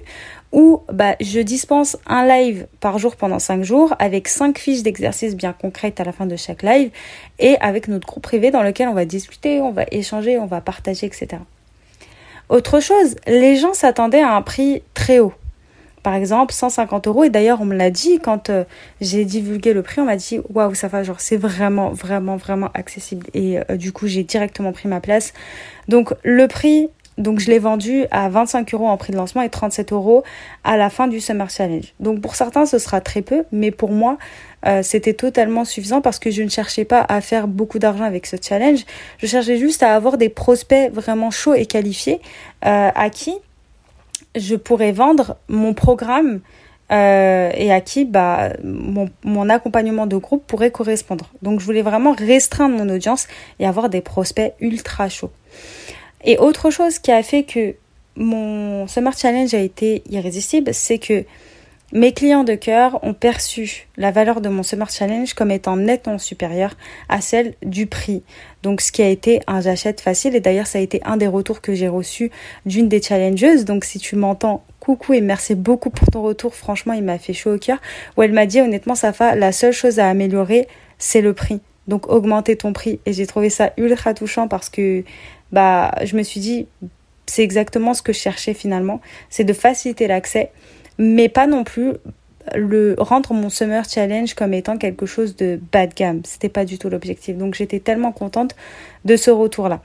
où 0.51 0.81
bah, 0.91 1.15
je 1.21 1.39
dispense 1.39 1.97
un 2.07 2.27
live 2.27 2.67
par 2.79 2.97
jour 2.97 3.15
pendant 3.15 3.39
5 3.39 3.63
jours 3.63 3.95
avec 3.99 4.27
5 4.27 4.57
fiches 4.57 4.81
d'exercices 4.81 5.35
bien 5.35 5.53
concrètes 5.53 5.99
à 5.99 6.03
la 6.03 6.11
fin 6.11 6.25
de 6.25 6.35
chaque 6.35 6.63
live 6.63 6.89
et 7.39 7.57
avec 7.61 7.87
notre 7.87 8.07
groupe 8.07 8.23
privé 8.23 8.51
dans 8.51 8.63
lequel 8.63 8.89
on 8.89 8.93
va 8.93 9.05
discuter, 9.05 9.61
on 9.61 9.71
va 9.71 9.85
échanger, 9.91 10.37
on 10.37 10.47
va 10.47 10.59
partager, 10.59 11.05
etc. 11.05 11.37
Autre 12.49 12.81
chose, 12.81 13.15
les 13.27 13.55
gens 13.55 13.73
s'attendaient 13.73 14.21
à 14.21 14.35
un 14.35 14.41
prix 14.41 14.83
très 14.93 15.19
haut 15.19 15.33
par 16.03 16.15
exemple 16.15 16.53
150 16.53 17.08
euros. 17.08 17.24
Et 17.24 17.29
d'ailleurs, 17.29 17.62
on 17.62 17.65
me 17.65 17.75
l'a 17.75 17.89
dit 17.89 18.20
quand 18.20 18.50
euh, 18.50 18.63
j'ai 19.00 19.25
divulgué 19.25 19.74
le 19.74 19.81
prix, 19.81 20.01
on 20.01 20.05
m'a 20.05 20.15
dit 20.15 20.39
waouh, 20.50 20.74
ça 20.74 20.88
va, 20.88 21.03
genre 21.03 21.20
c'est 21.20 21.38
vraiment, 21.38 21.89
vraiment, 21.89 22.38
vraiment 22.38 22.70
accessible. 22.74 23.27
Et 23.34 23.60
euh, 23.60 23.77
du 23.77 23.91
coup, 23.91 24.08
j'ai 24.08 24.24
directement 24.24 24.72
pris 24.72 24.88
ma 24.88 25.00
place. 25.00 25.34
Donc, 25.88 26.13
le 26.24 26.48
prix, 26.48 26.89
donc 27.17 27.39
je 27.39 27.48
l'ai 27.48 27.60
vendu 27.60 28.05
à 28.12 28.29
25 28.29 28.74
euros 28.74 28.88
en 28.88 28.98
prix 28.98 29.12
de 29.12 29.17
lancement 29.17 29.41
et 29.41 29.50
37 29.50 29.91
euros 29.91 30.24
à 30.63 30.77
la 30.77 30.89
fin 30.89 31.08
du 31.08 31.20
Summer 31.20 31.50
Challenge. 31.50 31.93
Donc, 32.00 32.22
pour 32.22 32.36
certains, 32.36 32.65
ce 32.65 32.79
sera 32.79 33.01
très 33.01 33.22
peu, 33.22 33.43
mais 33.51 33.72
pour 33.72 33.91
moi, 33.91 34.17
euh, 34.65 34.81
c'était 34.84 35.13
totalement 35.13 35.65
suffisant 35.65 36.01
parce 36.01 36.20
que 36.20 36.31
je 36.31 36.41
ne 36.43 36.50
cherchais 36.50 36.86
pas 36.86 37.05
à 37.10 37.22
faire 37.22 37.48
beaucoup 37.48 37.79
d'argent 37.79 38.05
avec 38.05 38.25
ce 38.25 38.38
challenge. 38.41 38.86
Je 39.20 39.27
cherchais 39.27 39.58
juste 39.58 39.84
à 39.84 39.96
avoir 39.96 40.17
des 40.17 40.29
prospects 40.29 40.91
vraiment 40.91 41.31
chauds 41.31 41.53
et 41.53 41.65
qualifiés 41.65 42.22
à 42.62 43.10
qui 43.10 43.36
je 44.35 44.55
pourrais 44.55 44.91
vendre 44.91 45.38
mon 45.47 45.73
programme 45.73 46.41
euh, 46.91 47.51
et 47.55 47.71
à 47.71 47.79
qui 47.79 48.05
bah, 48.05 48.50
mon, 48.63 49.09
mon, 49.23 49.50
accompagnement 49.50 50.07
de 50.07 50.17
groupe 50.17 50.45
pourrait 50.45 50.71
correspondre. 50.71 51.29
Donc 51.41 51.59
je 51.59 51.65
voulais 51.65 51.81
vraiment 51.81 52.13
restreindre 52.13 52.77
mon 52.77 52.89
audience 52.89 53.27
et 53.59 53.65
avoir 53.65 53.89
des 53.89 54.01
prospects 54.01 54.53
ultra 54.59 55.07
chauds. 55.07 55.31
Et 56.23 56.38
autre 56.38 56.69
chose 56.69 57.00
qui 57.00 57.11
a 57.11 57.23
fait 57.23 57.43
que 57.43 57.75
mon 58.15 58.88
Summer 58.88 59.17
Challenge 59.17 59.53
a 59.53 59.59
été 59.59 60.03
irrésistible, 60.09 60.73
c'est 60.73 61.00
que 61.00 61.23
mes 61.93 62.13
clients 62.13 62.45
de 62.45 62.55
cœur 62.55 63.03
ont 63.03 63.13
perçu 63.13 63.88
la 63.98 64.12
valeur 64.12 64.39
de 64.39 64.48
mon 64.48 64.63
Summer 64.63 64.89
Challenge 64.89 65.33
comme 65.33 65.51
étant 65.51 65.75
nettement 65.75 66.17
supérieure 66.17 66.75
à 67.10 67.19
celle 67.19 67.53
du 67.63 67.86
prix. 67.86 68.24
Donc 68.63 68.79
ce 68.79 68.91
qui 68.93 69.01
a 69.01 69.10
été 69.10 69.41
un 69.45 69.60
j'achète 69.60 70.00
facile 70.00 70.36
et 70.36 70.39
d'ailleurs 70.39 70.67
ça 70.67 70.79
a 70.79 70.81
été 70.81 71.01
un 71.03 71.17
des 71.17 71.27
retours 71.27 71.60
que 71.60 71.74
j'ai 71.74 71.89
reçus 71.89 72.31
d'une 72.65 72.88
des 72.88 73.01
challengeuses. 73.01 73.65
Donc 73.65 73.83
si 73.83 74.00
tu 74.00 74.15
m'entends, 74.15 74.63
coucou 74.79 75.13
et 75.13 75.21
merci 75.21 75.53
beaucoup 75.53 75.89
pour 75.89 76.07
ton 76.10 76.21
retour. 76.21 76.55
Franchement, 76.55 76.93
il 76.93 77.03
m'a 77.03 77.17
fait 77.17 77.33
chaud 77.33 77.55
au 77.55 77.57
cœur. 77.57 77.79
Où 78.15 78.24
elle 78.24 78.31
m'a 78.31 78.45
dit 78.45 78.62
honnêtement 78.62 78.95
Safa, 78.95 79.36
la 79.36 79.51
seule 79.51 79.74
chose 79.74 80.00
à 80.00 80.07
améliorer, 80.07 80.67
c'est 80.98 81.21
le 81.21 81.33
prix. 81.33 81.60
Donc 81.88 82.10
augmenter 82.10 82.55
ton 82.55 82.71
prix 82.71 83.00
et 83.05 83.12
j'ai 83.12 83.27
trouvé 83.27 83.50
ça 83.50 83.74
ultra 83.75 84.13
touchant 84.13 84.48
parce 84.48 84.69
que 84.69 85.03
bah 85.51 85.91
je 86.05 86.15
me 86.15 86.24
suis 86.24 86.39
dit 86.39 86.67
c'est 87.25 87.43
exactement 87.43 87.93
ce 87.93 88.01
que 88.01 88.13
je 88.13 88.19
cherchais 88.19 88.53
finalement, 88.53 89.01
c'est 89.29 89.43
de 89.43 89.53
faciliter 89.53 90.07
l'accès 90.07 90.51
mais 91.01 91.29
pas 91.29 91.48
non 91.48 91.63
plus 91.63 91.93
le 92.55 92.96
rendre 93.00 93.34
mon 93.34 93.50
summer 93.50 93.84
challenge 93.89 94.36
comme 94.36 94.53
étant 94.53 94.77
quelque 94.77 95.08
chose 95.08 95.36
de 95.36 95.60
bas 95.72 95.88
de 95.88 95.96
gamme. 95.96 96.22
C'était 96.25 96.50
pas 96.50 96.63
du 96.63 96.77
tout 96.77 96.89
l'objectif. 96.89 97.36
Donc 97.38 97.55
j'étais 97.55 97.79
tellement 97.79 98.12
contente 98.12 98.55
de 99.03 99.15
ce 99.15 99.31
retour-là. 99.31 99.81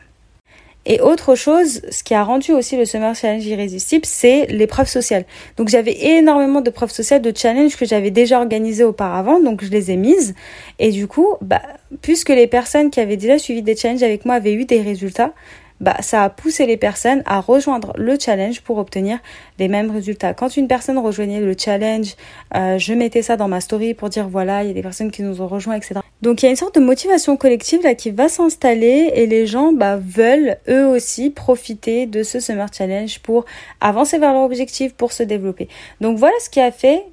Et 0.85 1.01
autre 1.01 1.35
chose, 1.35 1.81
ce 1.91 2.05
qui 2.05 2.15
a 2.15 2.23
rendu 2.23 2.53
aussi 2.53 2.77
le 2.77 2.85
Summer 2.85 3.13
Challenge 3.15 3.45
irrésistible, 3.45 4.05
c'est 4.05 4.47
les 4.47 4.69
preuves 4.69 4.89
sociales. 4.89 5.25
Donc 5.57 5.69
j'avais 5.69 5.97
énormément 6.17 6.61
de 6.61 6.71
preuves 6.71 6.93
sociales, 6.93 7.23
de 7.23 7.33
challenges 7.37 7.77
que 7.77 7.87
j'avais 7.87 8.13
déjà 8.13 8.39
organisées 8.39 8.85
auparavant, 8.85 9.41
donc 9.41 9.65
je 9.65 9.71
les 9.71 9.91
ai 9.91 9.97
mises. 9.97 10.35
Et 10.79 10.91
du 10.93 11.09
coup, 11.09 11.35
bah, 11.41 11.63
puisque 12.03 12.29
les 12.29 12.47
personnes 12.47 12.91
qui 12.91 13.01
avaient 13.01 13.17
déjà 13.17 13.39
suivi 13.39 13.63
des 13.63 13.75
challenges 13.75 14.05
avec 14.05 14.25
moi 14.27 14.37
avaient 14.37 14.55
eu 14.55 14.65
des 14.65 14.81
résultats, 14.81 15.33
bah, 15.81 15.97
ça 16.01 16.25
a 16.25 16.31
poussé 16.31 16.67
les 16.67 16.77
personnes 16.77 17.23
à 17.27 17.41
rejoindre 17.41 17.93
le 17.97 18.17
challenge 18.19 18.63
pour 18.63 18.79
obtenir 18.79 19.19
les 19.59 19.69
mêmes 19.69 19.91
résultats. 19.91 20.35
Quand 20.35 20.57
une 20.57 20.69
personne 20.69 20.99
rejoignait 20.99 21.41
le 21.41 21.55
challenge, 21.59 22.15
euh, 22.55 22.79
je 22.79 22.95
mettais 22.95 23.23
ça 23.23 23.37
dans 23.37 23.49
ma 23.49 23.61
story 23.61 23.95
pour 23.95 24.09
dire 24.09 24.29
voilà, 24.29 24.63
il 24.63 24.69
y 24.69 24.71
a 24.71 24.75
des 24.75 24.83
personnes 24.83 25.11
qui 25.11 25.23
nous 25.23 25.43
ont 25.43 25.47
rejoints, 25.47 25.75
etc. 25.75 26.01
Donc 26.23 26.43
il 26.43 26.47
y 26.47 26.49
a 26.49 26.51
une 26.51 26.57
sorte 26.57 26.75
de 26.75 26.81
motivation 26.81 27.37
collective 27.37 27.83
là 27.83 27.95
qui 27.95 28.11
va 28.11 28.29
s'installer 28.29 29.11
et 29.15 29.27
les 29.27 29.47
gens 29.47 29.73
bah, 29.73 29.97
veulent 29.97 30.57
eux 30.69 30.87
aussi 30.87 31.31
profiter 31.31 32.07
de 32.07 32.23
ce 32.23 32.41
Summer 32.41 32.69
Challenge 32.73 33.19
pour 33.21 33.45
avancer 33.81 34.19
vers 34.19 34.33
leur 34.33 34.43
objectif, 34.43 34.95
pour 34.95 35.13
se 35.13 35.23
développer. 35.23 35.69
Donc 36.01 36.17
voilà 36.17 36.35
ce 36.41 36.49
qui 36.49 36.61
a 36.61 36.71
fait 36.71 37.05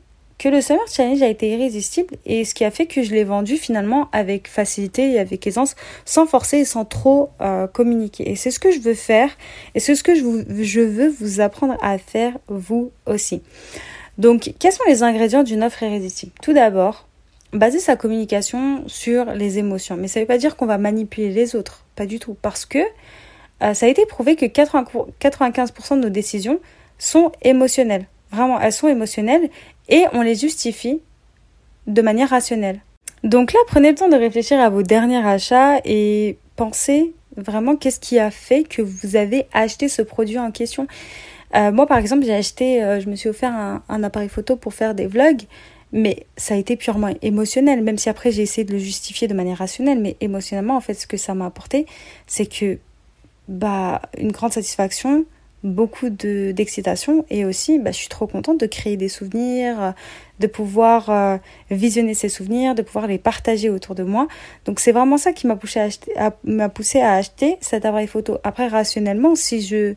que 0.44 0.50
le 0.50 0.60
Summer 0.60 0.84
Challenge 0.92 1.22
a 1.22 1.30
été 1.30 1.52
irrésistible 1.52 2.18
et 2.26 2.44
ce 2.44 2.54
qui 2.54 2.66
a 2.66 2.72
fait 2.72 2.86
que 2.86 3.02
je 3.02 3.12
l'ai 3.12 3.24
vendu 3.24 3.56
finalement 3.56 4.10
avec 4.12 4.50
facilité 4.50 5.14
et 5.14 5.20
avec 5.20 5.48
aisance, 5.48 5.74
sans 6.04 6.26
forcer 6.26 6.58
et 6.58 6.66
sans 6.66 6.84
trop 6.84 7.30
euh, 7.40 7.66
communiquer. 7.66 8.30
Et 8.30 8.36
c'est 8.36 8.52
ce 8.52 8.60
que 8.60 8.70
je 8.70 8.80
veux 8.80 8.94
faire 8.94 9.30
et 9.74 9.80
c'est 9.80 9.96
ce 9.96 10.04
que 10.04 10.14
je, 10.16 10.82
veux 10.82 11.08
vous 11.08 11.40
apprendre 11.40 11.78
à 11.82 11.98
faire 11.98 12.34
vous 12.50 12.92
aussi. 13.06 13.42
Donc, 14.18 14.54
quels 14.60 14.74
sont 14.74 14.84
les 14.86 15.02
ingrédients 15.02 15.44
d'une 15.44 15.64
offre 15.64 15.82
irrésistible? 15.82 16.34
Tout 16.42 16.52
d'abord, 16.52 17.08
baser 17.54 17.80
sa 17.80 17.96
communication 17.96 18.84
sur 18.88 19.24
les 19.32 19.60
émotions. 19.60 19.96
Mais 19.96 20.10
ça 20.10 20.20
ne 20.20 20.26
veut 20.26 20.28
pas 20.28 20.38
dire 20.38 20.58
qu'on 20.58 20.66
va 20.66 20.78
manipuler 20.78 21.30
les 21.30 21.56
autres, 21.56 21.86
pas 21.96 22.06
du 22.06 22.20
tout. 22.20 22.36
Parce 22.42 22.66
que 22.66 22.80
euh, 23.62 23.74
ça 23.74 23.86
a 23.86 23.90
été 23.90 24.06
prouvé 24.06 24.36
que 24.36 24.46
95% 24.46 25.96
de 25.96 26.02
nos 26.02 26.10
décisions 26.10 26.60
sont 27.00 27.32
émotionnelles. 27.44 28.08
Vraiment, 28.34 28.60
elles 28.60 28.74
sont 28.74 28.88
émotionnelles 28.88 29.50
et 29.90 30.06
on 30.14 30.22
les 30.22 30.36
justifie 30.36 31.00
de 31.88 32.02
manière 32.02 32.30
rationnelle. 32.30 32.82
Donc 33.24 33.54
là, 33.54 33.60
prenez 33.68 33.90
le 33.90 33.96
temps 33.96 34.10
de 34.10 34.16
réfléchir 34.16 34.60
à 34.60 34.70
vos 34.70 34.84
derniers 34.84 35.26
achats 35.26 35.80
et 35.86 36.38
pensez 36.56 37.14
vraiment 37.38 37.76
qu'est-ce 37.76 38.00
qui 38.00 38.20
a 38.20 38.32
fait 38.32 38.64
que 38.64 38.82
vous 38.82 39.16
avez 39.16 39.48
acheté 39.54 39.88
ce 39.88 40.02
produit 40.02 40.38
en 40.38 40.52
question. 40.52 40.88
Euh, 41.56 41.72
moi, 41.72 41.88
par 41.88 41.98
exemple, 41.98 42.26
j'ai 42.26 42.34
acheté, 42.34 42.84
euh, 42.84 43.00
je 43.00 43.10
me 43.10 43.16
suis 43.16 43.30
offert 43.30 43.54
un, 43.54 44.04
appareil 44.04 44.30
photo 44.30 44.56
pour 44.56 44.74
faire 44.74 44.96
des 44.96 45.08
vlogs, 45.08 45.44
mais 45.92 46.26
ça 46.36 46.56
a 46.56 46.58
été 46.58 46.76
purement 46.76 47.14
émotionnel, 47.22 47.82
même 47.84 47.98
si 47.98 48.10
après 48.10 48.32
j'ai 48.32 48.42
essayé 48.42 48.66
de 48.66 48.74
le 48.74 48.80
justifier 48.80 49.28
de 49.28 49.34
manière 49.34 49.60
rationnelle, 49.60 50.00
mais 50.00 50.18
émotionnellement, 50.20 50.76
en 50.76 50.82
fait, 50.82 50.96
ce 50.96 51.06
que 51.06 51.18
ça 51.18 51.36
m'a 51.36 51.46
apporté, 51.46 51.86
c'est 52.26 52.48
que, 52.48 52.80
bah, 53.48 54.02
une 54.18 54.32
grande 54.32 54.54
satisfaction, 54.54 55.26
beaucoup 55.64 56.10
de 56.10 56.52
d'excitation 56.52 57.26
et 57.30 57.46
aussi 57.46 57.80
bah, 57.80 57.92
je 57.92 57.98
suis 57.98 58.10
trop 58.10 58.28
contente 58.28 58.60
de 58.60 58.66
créer 58.66 58.98
des 58.98 59.08
souvenirs 59.08 59.94
de 60.40 60.48
pouvoir 60.48 61.10
euh, 61.10 61.38
visionner 61.72 62.14
ces 62.14 62.28
souvenirs 62.28 62.76
de 62.76 62.82
pouvoir 62.82 63.08
les 63.08 63.18
partager 63.18 63.70
autour 63.70 63.96
de 63.96 64.04
moi. 64.04 64.28
Donc 64.66 64.80
c'est 64.80 64.92
vraiment 64.92 65.18
ça 65.18 65.32
qui 65.32 65.48
m'a 65.48 65.56
poussé 65.56 65.80
à 65.80 65.84
acheter 65.84 66.12
m'a 66.44 66.70
poussé 66.70 67.00
à 67.00 67.14
acheter 67.14 67.58
cet 67.62 67.86
appareil 67.86 68.08
photo. 68.08 68.40
Après 68.44 68.68
rationnellement 68.68 69.36
si 69.36 69.62
je 69.62 69.96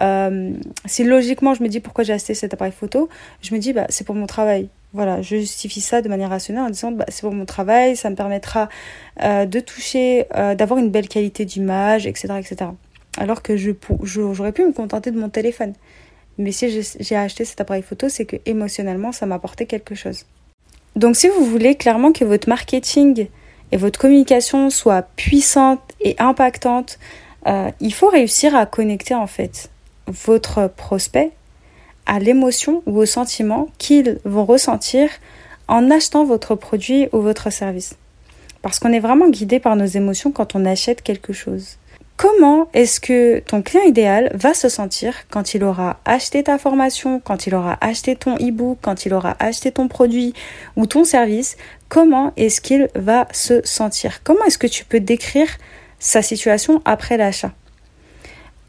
euh, 0.00 0.52
si 0.86 1.02
logiquement 1.04 1.54
je 1.54 1.62
me 1.62 1.68
dis 1.68 1.80
pourquoi 1.80 2.04
j'ai 2.04 2.12
acheté 2.12 2.34
cet 2.34 2.54
appareil 2.54 2.72
photo 2.72 3.08
je 3.42 3.54
me 3.54 3.58
dis 3.58 3.72
bah 3.72 3.86
c'est 3.88 4.04
pour 4.04 4.14
mon 4.14 4.26
travail. 4.26 4.68
Voilà, 4.94 5.20
je 5.20 5.36
justifie 5.36 5.82
ça 5.82 6.00
de 6.00 6.08
manière 6.08 6.30
rationnelle 6.30 6.62
en 6.64 6.70
disant 6.70 6.92
bah, 6.92 7.04
c'est 7.08 7.20
pour 7.20 7.32
mon 7.32 7.44
travail, 7.44 7.94
ça 7.94 8.08
me 8.08 8.14
permettra 8.14 8.70
euh, 9.22 9.44
de 9.44 9.60
toucher, 9.60 10.26
d'avoir 10.56 10.78
une 10.78 10.90
belle 10.90 11.08
qualité 11.08 11.44
d'image, 11.44 12.06
etc., 12.06 12.28
etc 12.38 12.70
alors 13.18 13.42
que 13.42 13.56
j'aurais 13.56 14.52
pu 14.52 14.64
me 14.64 14.72
contenter 14.72 15.10
de 15.10 15.18
mon 15.18 15.28
téléphone. 15.28 15.74
Mais 16.38 16.52
si 16.52 16.82
j'ai 17.00 17.16
acheté 17.16 17.44
cet 17.44 17.60
appareil 17.60 17.82
photo, 17.82 18.08
c'est 18.08 18.24
que 18.24 18.36
émotionnellement, 18.46 19.12
ça 19.12 19.26
m'a 19.26 19.34
apporté 19.34 19.66
quelque 19.66 19.94
chose. 19.94 20.24
Donc 20.96 21.16
si 21.16 21.28
vous 21.28 21.44
voulez 21.44 21.74
clairement 21.74 22.12
que 22.12 22.24
votre 22.24 22.48
marketing 22.48 23.28
et 23.72 23.76
votre 23.76 23.98
communication 23.98 24.70
soient 24.70 25.02
puissantes 25.16 25.80
et 26.00 26.14
impactantes, 26.18 26.98
euh, 27.46 27.70
il 27.80 27.92
faut 27.92 28.08
réussir 28.08 28.54
à 28.54 28.66
connecter 28.66 29.14
en 29.14 29.26
fait 29.26 29.70
votre 30.06 30.68
prospect 30.68 31.30
à 32.06 32.18
l'émotion 32.18 32.82
ou 32.86 32.98
au 32.98 33.06
sentiment 33.06 33.68
qu'ils 33.78 34.18
vont 34.24 34.44
ressentir 34.44 35.10
en 35.68 35.90
achetant 35.90 36.24
votre 36.24 36.54
produit 36.54 37.08
ou 37.12 37.20
votre 37.20 37.50
service. 37.50 37.96
Parce 38.62 38.78
qu'on 38.78 38.92
est 38.92 39.00
vraiment 39.00 39.28
guidé 39.28 39.60
par 39.60 39.76
nos 39.76 39.86
émotions 39.86 40.32
quand 40.32 40.54
on 40.54 40.64
achète 40.64 41.02
quelque 41.02 41.32
chose. 41.32 41.76
Comment 42.18 42.66
est-ce 42.74 42.98
que 42.98 43.38
ton 43.38 43.62
client 43.62 43.84
idéal 43.84 44.32
va 44.34 44.52
se 44.52 44.68
sentir 44.68 45.14
quand 45.30 45.54
il 45.54 45.62
aura 45.62 46.00
acheté 46.04 46.42
ta 46.42 46.58
formation, 46.58 47.20
quand 47.20 47.46
il 47.46 47.54
aura 47.54 47.78
acheté 47.80 48.16
ton 48.16 48.34
e-book, 48.38 48.78
quand 48.82 49.06
il 49.06 49.14
aura 49.14 49.36
acheté 49.38 49.70
ton 49.70 49.86
produit 49.86 50.34
ou 50.74 50.86
ton 50.86 51.04
service? 51.04 51.56
Comment 51.88 52.32
est-ce 52.36 52.60
qu'il 52.60 52.88
va 52.96 53.28
se 53.30 53.64
sentir? 53.64 54.24
Comment 54.24 54.44
est-ce 54.46 54.58
que 54.58 54.66
tu 54.66 54.84
peux 54.84 54.98
décrire 54.98 55.46
sa 56.00 56.20
situation 56.20 56.82
après 56.84 57.16
l'achat? 57.16 57.52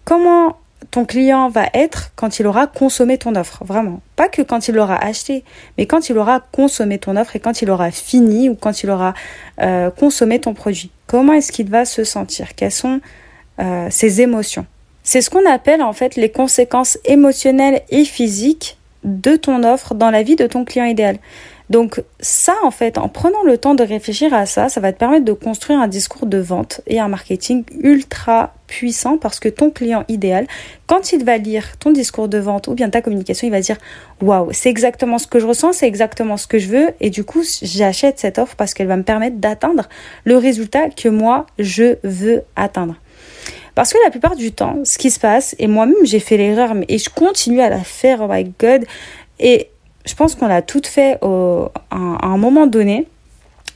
Comment 0.05 0.57
ton 0.91 1.05
client 1.05 1.49
va 1.49 1.69
être 1.73 2.11
quand 2.15 2.37
il 2.37 2.45
aura 2.45 2.67
consommé 2.67 3.17
ton 3.17 3.33
offre, 3.33 3.65
vraiment. 3.65 3.99
Pas 4.15 4.27
que 4.27 4.43
quand 4.43 4.67
il 4.67 4.75
l'aura 4.75 5.03
acheté, 5.03 5.43
mais 5.79 5.87
quand 5.87 6.09
il 6.09 6.19
aura 6.19 6.39
consommé 6.51 6.99
ton 6.99 7.17
offre 7.17 7.35
et 7.35 7.39
quand 7.39 7.63
il 7.63 7.71
aura 7.71 7.89
fini 7.89 8.47
ou 8.47 8.53
quand 8.53 8.83
il 8.83 8.91
aura 8.91 9.15
euh, 9.59 9.89
consommé 9.89 10.39
ton 10.39 10.53
produit. 10.53 10.91
Comment 11.07 11.33
est-ce 11.33 11.51
qu'il 11.51 11.71
va 11.71 11.85
se 11.85 12.03
sentir? 12.03 12.53
Quels 12.53 12.71
sont 12.71 13.01
euh, 13.59 13.87
ses 13.89 14.21
émotions. 14.21 14.65
C'est 15.03 15.21
ce 15.21 15.29
qu'on 15.29 15.49
appelle 15.49 15.81
en 15.81 15.93
fait 15.93 16.15
les 16.15 16.29
conséquences 16.29 16.97
émotionnelles 17.05 17.81
et 17.89 18.05
physiques 18.05 18.77
de 19.03 19.35
ton 19.35 19.63
offre 19.63 19.95
dans 19.95 20.11
la 20.11 20.23
vie 20.23 20.35
de 20.35 20.47
ton 20.47 20.65
client 20.65 20.85
idéal. 20.85 21.17
Donc 21.69 22.01
ça, 22.19 22.55
en 22.63 22.71
fait, 22.71 22.97
en 22.97 23.09
prenant 23.09 23.43
le 23.43 23.57
temps 23.57 23.75
de 23.75 23.83
réfléchir 23.83 24.33
à 24.33 24.47
ça, 24.47 24.69
ça 24.69 24.81
va 24.81 24.91
te 24.91 24.97
permettre 24.97 25.25
de 25.25 25.33
construire 25.33 25.79
un 25.79 25.87
discours 25.87 26.25
de 26.25 26.39
vente 26.39 26.81
et 26.87 26.99
un 26.99 27.07
marketing 27.07 27.63
ultra 27.79 28.53
puissant 28.65 29.17
parce 29.17 29.39
que 29.39 29.49
ton 29.49 29.69
client 29.69 30.03
idéal, 30.07 30.47
quand 30.87 31.11
il 31.13 31.23
va 31.23 31.37
lire 31.37 31.77
ton 31.77 31.91
discours 31.91 32.27
de 32.27 32.39
vente 32.39 32.67
ou 32.67 32.73
bien 32.73 32.89
ta 32.89 33.01
communication, 33.01 33.47
il 33.47 33.51
va 33.51 33.61
dire 33.61 33.77
waouh, 34.21 34.49
c'est 34.51 34.69
exactement 34.69 35.19
ce 35.19 35.27
que 35.27 35.39
je 35.39 35.45
ressens, 35.45 35.73
c'est 35.73 35.87
exactement 35.87 36.37
ce 36.37 36.47
que 36.47 36.57
je 36.57 36.69
veux 36.69 36.87
et 36.99 37.11
du 37.11 37.23
coup, 37.23 37.43
j'achète 37.61 38.17
cette 38.17 38.39
offre 38.39 38.55
parce 38.55 38.73
qu'elle 38.73 38.87
va 38.87 38.97
me 38.97 39.03
permettre 39.03 39.37
d'atteindre 39.37 39.87
le 40.23 40.37
résultat 40.37 40.89
que 40.89 41.09
moi 41.09 41.45
je 41.59 41.97
veux 42.03 42.41
atteindre. 42.55 42.95
Parce 43.75 43.93
que 43.93 43.97
la 44.03 44.11
plupart 44.11 44.35
du 44.35 44.51
temps, 44.51 44.77
ce 44.83 44.97
qui 44.97 45.11
se 45.11 45.19
passe, 45.19 45.55
et 45.59 45.67
moi-même 45.67 45.95
j'ai 46.03 46.19
fait 46.19 46.37
l'erreur, 46.37 46.73
et 46.87 46.97
je 46.97 47.09
continue 47.09 47.61
à 47.61 47.69
la 47.69 47.83
faire, 47.83 48.21
oh 48.21 48.27
my 48.29 48.51
god, 48.59 48.85
et 49.39 49.69
je 50.05 50.15
pense 50.15 50.35
qu'on 50.35 50.47
l'a 50.47 50.61
toutes 50.61 50.87
fait 50.87 51.17
à, 51.21 51.95
un 51.95 52.37
moment 52.37 52.67
donné 52.67 53.07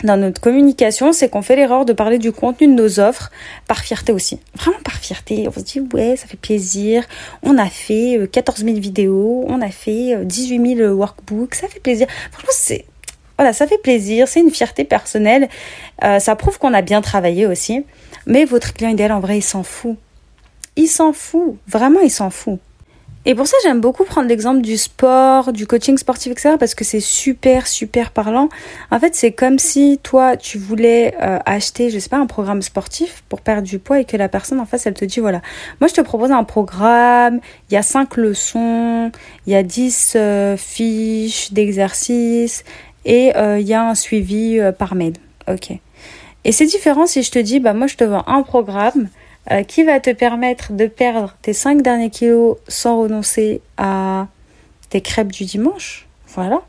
dans 0.03 0.17
notre 0.17 0.41
communication, 0.41 1.13
c'est 1.13 1.29
qu'on 1.29 1.41
fait 1.41 1.55
l'erreur 1.55 1.85
de 1.85 1.93
parler 1.93 2.17
du 2.17 2.31
contenu 2.31 2.67
de 2.67 2.73
nos 2.73 3.00
offres 3.00 3.31
par 3.67 3.79
fierté 3.79 4.12
aussi. 4.12 4.39
Vraiment 4.55 4.79
par 4.83 4.95
fierté. 4.95 5.47
On 5.47 5.51
se 5.51 5.63
dit, 5.63 5.81
ouais, 5.93 6.17
ça 6.17 6.27
fait 6.27 6.38
plaisir. 6.38 7.05
On 7.41 7.57
a 7.57 7.67
fait 7.67 8.29
14 8.29 8.62
euh, 8.62 8.65
000 8.65 8.79
vidéos, 8.79 9.45
on 9.47 9.62
a 9.62 9.69
fait 9.69 10.25
18 10.25 10.59
euh, 10.59 10.75
000 10.75 10.93
workbooks, 10.95 11.55
ça 11.55 11.69
fait 11.69 11.79
plaisir. 11.79 12.07
Franchement, 12.31 12.51
c'est, 12.51 12.85
voilà, 13.37 13.53
ça 13.53 13.67
fait 13.67 13.77
plaisir, 13.77 14.27
c'est 14.27 14.41
une 14.41 14.51
fierté 14.51 14.83
personnelle. 14.83 15.49
Euh, 16.03 16.19
ça 16.19 16.35
prouve 16.35 16.59
qu'on 16.59 16.73
a 16.73 16.81
bien 16.81 17.01
travaillé 17.01 17.47
aussi. 17.47 17.83
Mais 18.25 18.45
votre 18.45 18.73
client 18.73 18.91
idéal, 18.91 19.11
en 19.11 19.19
vrai, 19.19 19.37
il 19.37 19.43
s'en 19.43 19.63
fout. 19.63 19.97
Il 20.75 20.87
s'en 20.87 21.13
fout. 21.13 21.57
Vraiment, 21.67 21.99
il 22.01 22.11
s'en 22.11 22.29
fout. 22.29 22.59
Et 23.25 23.35
pour 23.35 23.47
ça, 23.47 23.55
j'aime 23.63 23.79
beaucoup 23.79 24.03
prendre 24.03 24.27
l'exemple 24.27 24.59
du 24.61 24.75
sport, 24.75 25.53
du 25.53 25.65
coaching 25.65 25.97
sportif, 25.97 26.33
etc. 26.33 26.55
parce 26.59 26.75
que 26.75 26.83
c'est 26.83 26.99
super, 26.99 27.67
super 27.67 28.11
parlant. 28.11 28.49
En 28.91 28.99
fait, 28.99 29.15
c'est 29.15 29.31
comme 29.31 29.59
si 29.59 29.97
toi, 30.03 30.35
tu 30.35 30.57
voulais 30.57 31.15
euh, 31.21 31.39
acheter, 31.45 31.89
je 31.89 31.99
sais 31.99 32.09
pas, 32.09 32.17
un 32.17 32.25
programme 32.25 32.61
sportif 32.61 33.23
pour 33.29 33.39
perdre 33.39 33.65
du 33.65 33.79
poids 33.79 34.01
et 34.01 34.05
que 34.05 34.17
la 34.17 34.27
personne 34.27 34.59
en 34.59 34.65
face, 34.65 34.87
elle 34.87 34.93
te 34.93 35.05
dit, 35.05 35.21
voilà, 35.21 35.41
moi, 35.79 35.87
je 35.87 35.93
te 35.93 36.01
propose 36.01 36.31
un 36.31 36.43
programme, 36.43 37.39
il 37.69 37.75
y 37.75 37.77
a 37.77 37.81
cinq 37.81 38.17
leçons, 38.17 39.09
il 39.47 39.53
y 39.53 39.55
a 39.55 39.63
10 39.63 40.13
euh, 40.17 40.57
fiches 40.57 41.53
d'exercices 41.53 42.65
et 43.05 43.36
euh, 43.36 43.60
il 43.60 43.67
y 43.67 43.74
a 43.74 43.88
un 43.88 43.95
suivi 43.95 44.60
par 44.77 44.95
mail. 44.95 45.13
Ok. 45.48 45.72
Et 46.45 46.51
c'est 46.51 46.65
différent 46.65 47.05
si 47.05 47.24
je 47.24 47.31
te 47.31 47.39
dis, 47.39 47.60
bah, 47.60 47.74
moi, 47.74 47.88
je 47.88 47.95
te 47.95 48.03
vends 48.03 48.24
un 48.27 48.43
programme 48.43 49.07
euh, 49.51 49.63
qui 49.63 49.83
va 49.83 50.00
te 50.00 50.10
permettre 50.10 50.74
de 50.74 50.88
perdre 50.88 51.36
tes 51.41 51.53
5 51.53 51.81
derniers 51.81 52.10
kilos 52.10 52.57
sans 52.67 53.01
renoncer 53.01 53.62
à 53.77 54.27
tes 54.89 55.01
crêpes 55.01 55.31
du 55.31 55.45
dimanche. 55.45 56.07
Voilà. 56.27 56.62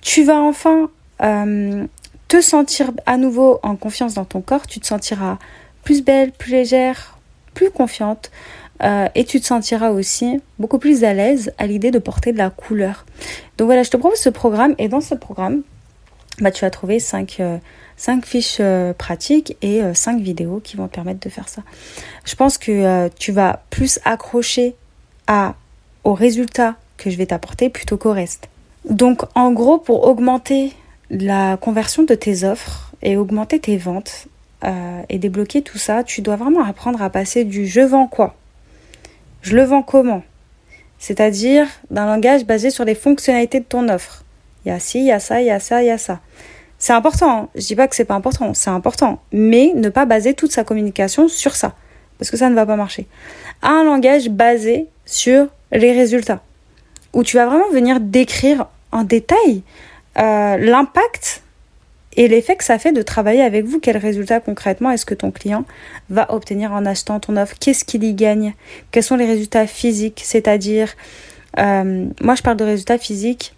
Tu 0.00 0.24
vas 0.24 0.40
enfin 0.40 0.90
euh, 1.22 1.86
te 2.28 2.40
sentir 2.40 2.90
à 3.06 3.16
nouveau 3.16 3.60
en 3.62 3.76
confiance 3.76 4.14
dans 4.14 4.24
ton 4.24 4.40
corps. 4.40 4.66
Tu 4.66 4.80
te 4.80 4.86
sentiras 4.86 5.38
plus 5.84 6.02
belle, 6.02 6.32
plus 6.32 6.52
légère, 6.52 7.18
plus 7.54 7.70
confiante. 7.70 8.30
Euh, 8.82 9.08
et 9.14 9.24
tu 9.24 9.40
te 9.40 9.46
sentiras 9.46 9.90
aussi 9.90 10.40
beaucoup 10.58 10.78
plus 10.78 11.04
à 11.04 11.14
l'aise 11.14 11.52
à 11.58 11.66
l'idée 11.66 11.90
de 11.90 11.98
porter 11.98 12.32
de 12.32 12.38
la 12.38 12.50
couleur. 12.50 13.06
Donc 13.58 13.66
voilà, 13.66 13.82
je 13.82 13.90
te 13.90 13.96
propose 13.96 14.18
ce 14.18 14.28
programme 14.28 14.74
et 14.78 14.88
dans 14.88 15.00
ce 15.00 15.14
programme, 15.14 15.62
bah, 16.40 16.50
tu 16.50 16.64
vas 16.64 16.70
trouver 16.70 16.98
5, 16.98 17.40
5 17.96 18.26
fiches 18.26 18.56
euh, 18.60 18.92
pratiques 18.92 19.56
et 19.62 19.80
5 19.94 20.16
euh, 20.16 20.22
vidéos 20.22 20.60
qui 20.62 20.76
vont 20.76 20.88
te 20.88 20.94
permettre 20.94 21.20
de 21.20 21.28
faire 21.28 21.48
ça. 21.48 21.62
Je 22.24 22.34
pense 22.34 22.58
que 22.58 22.72
euh, 22.72 23.08
tu 23.16 23.30
vas 23.30 23.62
plus 23.70 24.00
accrocher 24.04 24.74
à, 25.26 25.54
au 26.02 26.14
résultat 26.14 26.74
que 26.96 27.10
je 27.10 27.16
vais 27.16 27.26
t'apporter 27.26 27.68
plutôt 27.68 27.96
qu'au 27.96 28.12
reste. 28.12 28.48
Donc 28.88 29.22
en 29.36 29.52
gros, 29.52 29.78
pour 29.78 30.04
augmenter 30.06 30.72
la 31.10 31.56
conversion 31.56 32.02
de 32.02 32.14
tes 32.14 32.42
offres 32.42 32.92
et 33.02 33.16
augmenter 33.16 33.60
tes 33.60 33.76
ventes 33.76 34.26
et 35.08 35.18
débloquer 35.18 35.62
tout 35.62 35.78
ça, 35.78 36.04
tu 36.04 36.22
dois 36.22 36.36
vraiment 36.36 36.64
apprendre 36.64 37.02
à 37.02 37.10
passer 37.10 37.42
du 37.42 37.66
je 37.66 37.80
vends 37.80 38.06
quoi 38.06 38.36
Je 39.42 39.56
le 39.56 39.64
vends 39.64 39.82
comment? 39.82 40.22
C'est-à-dire 40.98 41.66
d'un 41.90 42.06
langage 42.06 42.44
basé 42.44 42.70
sur 42.70 42.84
les 42.84 42.94
fonctionnalités 42.94 43.58
de 43.58 43.64
ton 43.64 43.88
offre. 43.88 44.24
Il 44.64 44.68
y 44.68 44.72
a 44.72 44.78
ci, 44.78 45.00
il 45.00 45.06
y 45.06 45.12
a 45.12 45.18
ça, 45.18 45.40
il 45.40 45.48
y 45.48 45.50
a 45.50 45.58
ça, 45.58 45.82
il 45.82 45.86
y 45.86 45.90
a 45.90 45.98
ça. 45.98 46.20
C'est 46.78 46.92
important. 46.92 47.42
Hein. 47.42 47.48
Je 47.56 47.66
dis 47.66 47.74
pas 47.74 47.88
que 47.88 47.96
c'est 47.96 48.04
pas 48.04 48.14
important, 48.14 48.54
c'est 48.54 48.70
important. 48.70 49.20
Mais 49.32 49.72
ne 49.74 49.88
pas 49.88 50.04
baser 50.04 50.34
toute 50.34 50.52
sa 50.52 50.62
communication 50.62 51.26
sur 51.26 51.56
ça. 51.56 51.74
Parce 52.18 52.30
que 52.30 52.36
ça 52.36 52.48
ne 52.50 52.54
va 52.54 52.64
pas 52.64 52.76
marcher. 52.76 53.08
Un 53.62 53.82
langage 53.82 54.28
basé 54.28 54.86
sur 55.04 55.48
les 55.72 55.92
résultats. 55.92 56.40
Où 57.12 57.24
tu 57.24 57.36
vas 57.36 57.46
vraiment 57.46 57.68
venir 57.70 57.98
décrire 57.98 58.66
en 58.92 59.02
détail 59.02 59.62
euh, 60.18 60.56
l'impact 60.56 61.41
et 62.16 62.28
l'effet 62.28 62.56
que 62.56 62.64
ça 62.64 62.78
fait 62.78 62.92
de 62.92 63.02
travailler 63.02 63.42
avec 63.42 63.64
vous. 63.64 63.80
Quel 63.80 63.96
résultat 63.96 64.40
concrètement 64.40 64.90
est-ce 64.90 65.06
que 65.06 65.14
ton 65.14 65.30
client 65.30 65.64
va 66.10 66.32
obtenir 66.32 66.72
en 66.72 66.84
achetant 66.84 67.20
ton 67.20 67.36
offre? 67.36 67.56
Qu'est-ce 67.58 67.84
qu'il 67.84 68.04
y 68.04 68.14
gagne? 68.14 68.54
Quels 68.90 69.02
sont 69.02 69.16
les 69.16 69.26
résultats 69.26 69.66
physiques? 69.66 70.20
C'est-à-dire, 70.24 70.92
euh, 71.58 72.06
moi 72.20 72.34
je 72.34 72.42
parle 72.42 72.56
de 72.56 72.64
résultats 72.64 72.98
physiques 72.98 73.54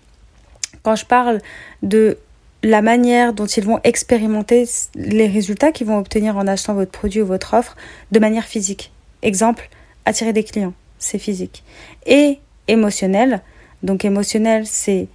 quand 0.83 0.97
je 0.97 1.07
parle 1.07 1.41
de 1.83 2.19
la 2.63 2.81
manière 2.81 3.33
dont 3.33 3.47
ils 3.47 3.65
vont 3.65 3.81
expérimenter 3.85 4.67
les 4.95 5.27
résultats 5.27 5.73
qu'ils 5.73 5.87
vont 5.87 5.99
obtenir 5.99 6.37
en 6.37 6.47
achetant 6.47 6.75
votre 6.75 6.91
produit 6.91 7.21
ou 7.21 7.27
votre 7.27 7.55
offre 7.55 7.77
de 8.11 8.19
manière 8.19 8.45
physique. 8.45 8.93
Exemple, 9.23 9.69
attirer 10.07 10.33
des 10.33 10.45
clients, 10.45 10.73
c'est 10.99 11.19
physique. 11.19 11.63
Et 12.07 12.39
émotionnel, 12.69 13.43
donc 13.83 14.05
émotionnel, 14.05 14.67
c'est 14.67 15.09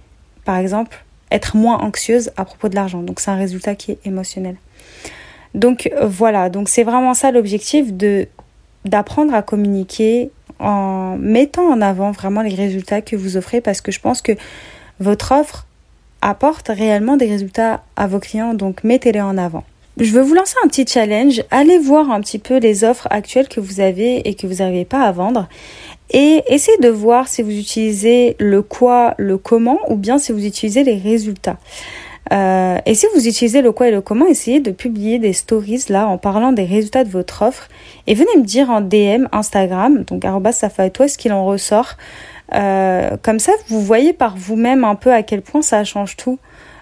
par 0.44 0.58
exemple 0.58 1.04
être 1.30 1.56
moins 1.56 1.78
anxieuse 1.78 2.30
à 2.36 2.44
propos 2.44 2.68
de 2.68 2.74
l'argent. 2.74 3.02
Donc 3.02 3.20
c'est 3.20 3.30
un 3.30 3.36
résultat 3.36 3.74
qui 3.74 3.92
est 3.92 3.98
émotionnel. 4.04 4.56
Donc 5.54 5.90
voilà, 6.02 6.48
donc 6.48 6.68
c'est 6.68 6.84
vraiment 6.84 7.14
ça 7.14 7.30
l'objectif 7.30 7.92
de 7.92 8.28
d'apprendre 8.84 9.34
à 9.34 9.42
communiquer 9.42 10.30
en 10.58 11.16
mettant 11.18 11.64
en 11.64 11.80
avant 11.80 12.12
vraiment 12.12 12.42
les 12.42 12.54
résultats 12.54 13.02
que 13.02 13.16
vous 13.16 13.36
offrez 13.36 13.60
parce 13.60 13.80
que 13.80 13.92
je 13.92 14.00
pense 14.00 14.22
que 14.22 14.32
votre 15.00 15.32
offre 15.32 15.66
apporte 16.22 16.68
réellement 16.68 17.16
des 17.16 17.26
résultats 17.26 17.82
à 17.96 18.06
vos 18.06 18.20
clients, 18.20 18.54
donc 18.54 18.84
mettez-les 18.84 19.20
en 19.20 19.38
avant. 19.38 19.64
Je 19.98 20.12
veux 20.12 20.22
vous 20.22 20.34
lancer 20.34 20.54
un 20.64 20.68
petit 20.68 20.86
challenge. 20.86 21.42
Allez 21.50 21.78
voir 21.78 22.10
un 22.10 22.20
petit 22.20 22.38
peu 22.38 22.58
les 22.58 22.84
offres 22.84 23.06
actuelles 23.10 23.48
que 23.48 23.60
vous 23.60 23.80
avez 23.80 24.28
et 24.28 24.34
que 24.34 24.46
vous 24.46 24.56
n'arrivez 24.56 24.84
pas 24.84 25.02
à 25.02 25.12
vendre. 25.12 25.48
Et 26.10 26.42
essayez 26.48 26.78
de 26.78 26.88
voir 26.88 27.28
si 27.28 27.42
vous 27.42 27.50
utilisez 27.50 28.36
le 28.38 28.62
quoi, 28.62 29.14
le 29.16 29.38
comment, 29.38 29.78
ou 29.88 29.96
bien 29.96 30.18
si 30.18 30.32
vous 30.32 30.44
utilisez 30.44 30.84
les 30.84 30.96
résultats. 30.96 31.58
Euh, 32.32 32.78
et 32.86 32.94
si 32.94 33.06
vous 33.14 33.26
utilisez 33.26 33.62
le 33.62 33.72
quoi 33.72 33.88
et 33.88 33.90
le 33.90 34.00
comment, 34.00 34.26
essayez 34.26 34.60
de 34.60 34.70
publier 34.70 35.18
des 35.18 35.32
stories 35.32 35.84
là 35.88 36.06
en 36.06 36.18
parlant 36.18 36.52
des 36.52 36.64
résultats 36.64 37.02
de 37.02 37.08
votre 37.08 37.42
offre 37.42 37.68
et 38.06 38.14
venez 38.14 38.36
me 38.36 38.44
dire 38.44 38.70
en 38.70 38.82
DM 38.82 39.26
Instagram, 39.32 40.04
donc 40.04 40.22
toi 40.92 41.08
ce 41.08 41.18
qu'il 41.18 41.32
en 41.32 41.44
ressort. 41.44 41.96
Euh, 42.54 43.16
comme 43.22 43.38
ça, 43.38 43.52
vous 43.68 43.80
voyez 43.80 44.12
par 44.12 44.36
vous-même 44.36 44.84
un 44.84 44.94
peu 44.94 45.12
à 45.12 45.22
quel 45.22 45.42
point 45.42 45.62
ça 45.62 45.84
change 45.84 46.16
tout 46.16 46.38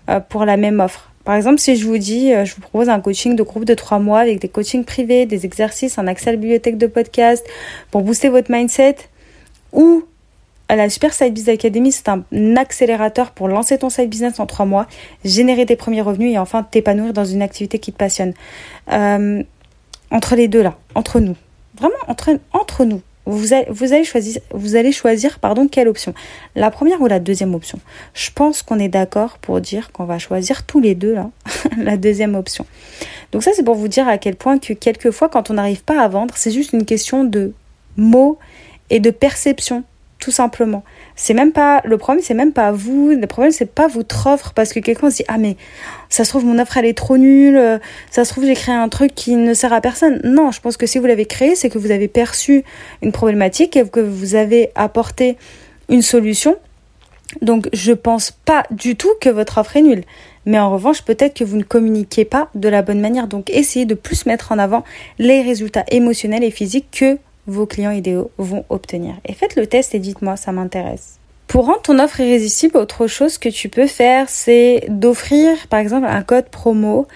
euh, 0.08 0.20
pour 0.20 0.44
la 0.44 0.56
même 0.56 0.80
offre. 0.80 1.10
Par 1.24 1.34
exemple, 1.34 1.58
si 1.58 1.76
je 1.76 1.86
vous 1.86 1.98
dis, 1.98 2.32
euh, 2.32 2.46
je 2.46 2.54
vous 2.54 2.62
propose 2.62 2.88
un 2.88 3.00
coaching 3.00 3.36
de 3.36 3.42
groupe 3.42 3.66
de 3.66 3.74
trois 3.74 3.98
mois 3.98 4.20
avec 4.20 4.40
des 4.40 4.48
coachings 4.48 4.84
privés, 4.84 5.26
des 5.26 5.44
exercices, 5.44 5.98
un 5.98 6.06
accès 6.06 6.30
à 6.30 6.32
la 6.32 6.38
bibliothèque 6.38 6.78
de 6.78 6.86
podcast 6.86 7.46
pour 7.90 8.00
booster 8.02 8.30
votre 8.30 8.50
mindset, 8.50 8.96
ou 9.72 10.04
à 10.68 10.76
la 10.76 10.90
Super 10.90 11.14
Side 11.14 11.32
Business 11.32 11.54
Academy, 11.54 11.92
c'est 11.92 12.08
un 12.08 12.24
accélérateur 12.56 13.30
pour 13.30 13.48
lancer 13.48 13.78
ton 13.78 13.88
side 13.88 14.10
business 14.10 14.38
en 14.38 14.46
trois 14.46 14.66
mois, 14.66 14.86
générer 15.24 15.64
tes 15.64 15.76
premiers 15.76 16.02
revenus 16.02 16.34
et 16.34 16.38
enfin 16.38 16.62
t'épanouir 16.62 17.14
dans 17.14 17.24
une 17.24 17.40
activité 17.40 17.78
qui 17.78 17.92
te 17.92 17.96
passionne. 17.96 18.34
entre 18.86 20.36
les 20.36 20.48
deux 20.48 20.62
là, 20.62 20.76
entre 20.94 21.20
nous, 21.20 21.36
vraiment 21.74 21.96
entre, 22.06 22.38
entre 22.52 22.84
nous, 22.84 23.00
vous 23.28 23.52
allez, 23.52 24.04
choisir, 24.04 24.40
vous 24.52 24.74
allez 24.74 24.90
choisir 24.90 25.38
pardon, 25.38 25.68
quelle 25.68 25.88
option 25.88 26.14
La 26.56 26.70
première 26.70 27.00
ou 27.02 27.06
la 27.06 27.20
deuxième 27.20 27.54
option? 27.54 27.78
Je 28.14 28.30
pense 28.34 28.62
qu'on 28.62 28.78
est 28.78 28.88
d'accord 28.88 29.36
pour 29.38 29.60
dire 29.60 29.92
qu'on 29.92 30.04
va 30.04 30.18
choisir 30.18 30.64
tous 30.64 30.80
les 30.80 30.94
deux 30.94 31.12
là, 31.12 31.30
la 31.76 31.98
deuxième 31.98 32.34
option. 32.34 32.64
Donc 33.32 33.42
ça 33.42 33.50
c'est 33.54 33.62
pour 33.62 33.74
vous 33.74 33.88
dire 33.88 34.08
à 34.08 34.16
quel 34.16 34.34
point 34.34 34.58
que 34.58 34.72
quelquefois 34.72 35.28
quand 35.28 35.50
on 35.50 35.54
n'arrive 35.54 35.84
pas 35.84 36.00
à 36.00 36.08
vendre, 36.08 36.34
c'est 36.38 36.50
juste 36.50 36.72
une 36.72 36.86
question 36.86 37.24
de 37.24 37.52
mots 37.98 38.38
et 38.90 39.00
de 39.00 39.10
perception 39.10 39.84
tout 40.18 40.30
simplement. 40.30 40.82
C'est 41.16 41.34
même 41.34 41.52
pas 41.52 41.80
le 41.84 41.96
problème, 41.96 42.22
c'est 42.24 42.34
même 42.34 42.52
pas 42.52 42.72
vous. 42.72 43.10
Le 43.10 43.26
problème, 43.26 43.52
c'est 43.52 43.72
pas 43.72 43.86
votre 43.86 44.26
offre 44.26 44.52
parce 44.52 44.72
que 44.72 44.80
quelqu'un 44.80 45.10
se 45.10 45.16
dit 45.16 45.24
ah 45.28 45.38
mais 45.38 45.56
ça 46.08 46.24
se 46.24 46.30
trouve 46.30 46.44
mon 46.44 46.58
offre 46.58 46.76
elle 46.76 46.86
est 46.86 46.96
trop 46.96 47.16
nulle. 47.16 47.80
Ça 48.10 48.24
se 48.24 48.32
trouve 48.32 48.44
j'ai 48.44 48.54
créé 48.54 48.74
un 48.74 48.88
truc 48.88 49.14
qui 49.14 49.36
ne 49.36 49.54
sert 49.54 49.72
à 49.72 49.80
personne. 49.80 50.20
Non, 50.24 50.50
je 50.50 50.60
pense 50.60 50.76
que 50.76 50.86
si 50.86 50.98
vous 50.98 51.06
l'avez 51.06 51.26
créé, 51.26 51.54
c'est 51.54 51.70
que 51.70 51.78
vous 51.78 51.90
avez 51.90 52.08
perçu 52.08 52.64
une 53.02 53.12
problématique 53.12 53.76
et 53.76 53.88
que 53.88 54.00
vous 54.00 54.34
avez 54.34 54.70
apporté 54.74 55.36
une 55.88 56.02
solution. 56.02 56.56
Donc 57.42 57.68
je 57.72 57.92
pense 57.92 58.30
pas 58.30 58.64
du 58.70 58.96
tout 58.96 59.12
que 59.20 59.28
votre 59.28 59.58
offre 59.58 59.76
est 59.76 59.82
nulle. 59.82 60.04
Mais 60.46 60.58
en 60.58 60.70
revanche, 60.70 61.02
peut-être 61.02 61.34
que 61.34 61.44
vous 61.44 61.58
ne 61.58 61.62
communiquez 61.62 62.24
pas 62.24 62.48
de 62.54 62.68
la 62.68 62.82
bonne 62.82 63.00
manière. 63.00 63.28
Donc 63.28 63.50
essayez 63.50 63.84
de 63.84 63.94
plus 63.94 64.26
mettre 64.26 64.50
en 64.50 64.58
avant 64.58 64.82
les 65.18 65.42
résultats 65.42 65.84
émotionnels 65.90 66.42
et 66.42 66.50
physiques 66.50 66.88
que 66.90 67.18
vos 67.48 67.66
clients 67.66 67.90
idéaux 67.90 68.30
vont 68.38 68.64
obtenir. 68.68 69.14
Et 69.24 69.32
faites 69.32 69.56
le 69.56 69.66
test 69.66 69.94
et 69.94 69.98
dites-moi, 69.98 70.36
ça 70.36 70.52
m'intéresse. 70.52 71.18
Pour 71.48 71.64
rendre 71.64 71.80
ton 71.80 71.98
offre 71.98 72.20
irrésistible, 72.20 72.76
autre 72.76 73.06
chose 73.06 73.38
que 73.38 73.48
tu 73.48 73.70
peux 73.70 73.86
faire, 73.86 74.28
c'est 74.28 74.84
d'offrir 74.88 75.66
par 75.68 75.80
exemple 75.80 76.06
un 76.06 76.22
code 76.22 76.50
promo 76.50 77.06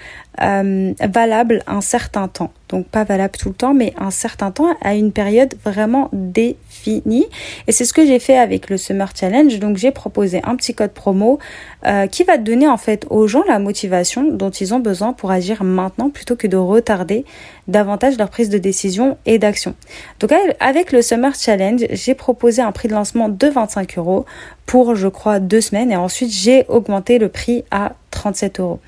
euh, 0.40 0.94
valable 0.98 1.62
un 1.66 1.82
certain 1.82 2.28
temps. 2.28 2.50
Donc 2.70 2.86
pas 2.86 3.04
valable 3.04 3.36
tout 3.36 3.50
le 3.50 3.54
temps, 3.54 3.74
mais 3.74 3.92
un 3.98 4.10
certain 4.10 4.50
temps 4.50 4.74
à 4.80 4.94
une 4.94 5.12
période 5.12 5.54
vraiment 5.62 6.08
définie. 6.14 7.26
Et 7.66 7.72
c'est 7.72 7.84
ce 7.84 7.92
que 7.92 8.06
j'ai 8.06 8.18
fait 8.18 8.38
avec 8.38 8.70
le 8.70 8.78
Summer 8.78 9.10
Challenge. 9.14 9.58
Donc 9.58 9.76
j'ai 9.76 9.90
proposé 9.90 10.40
un 10.44 10.56
petit 10.56 10.74
code 10.74 10.92
promo 10.92 11.38
euh, 11.86 12.06
qui 12.06 12.24
va 12.24 12.36
donner 12.36 12.68
en 12.68 12.76
fait 12.76 13.06
aux 13.10 13.26
gens 13.26 13.42
la 13.48 13.58
motivation 13.58 14.24
dont 14.30 14.50
ils 14.50 14.72
ont 14.72 14.78
besoin 14.78 15.12
pour 15.12 15.30
agir 15.30 15.64
maintenant 15.64 16.10
plutôt 16.10 16.36
que 16.36 16.46
de 16.46 16.56
retarder 16.56 17.24
davantage 17.68 18.18
leur 18.18 18.30
prise 18.30 18.48
de 18.50 18.58
décision 18.58 19.16
et 19.26 19.38
d'action. 19.38 19.74
Donc 20.20 20.32
avec 20.60 20.92
le 20.92 21.02
Summer 21.02 21.34
Challenge, 21.34 21.84
j'ai 21.90 22.14
proposé 22.14 22.62
un 22.62 22.72
prix 22.72 22.88
de 22.88 22.94
lancement 22.94 23.28
de 23.28 23.46
25 23.46 23.98
euros 23.98 24.26
pour 24.66 24.94
je 24.94 25.08
crois 25.08 25.40
deux 25.40 25.60
semaines 25.60 25.90
et 25.90 25.96
ensuite 25.96 26.30
j'ai 26.30 26.64
augmenté 26.68 27.18
le 27.18 27.28
prix 27.28 27.64
à 27.70 27.92
37 28.10 28.60
euros. 28.60 28.78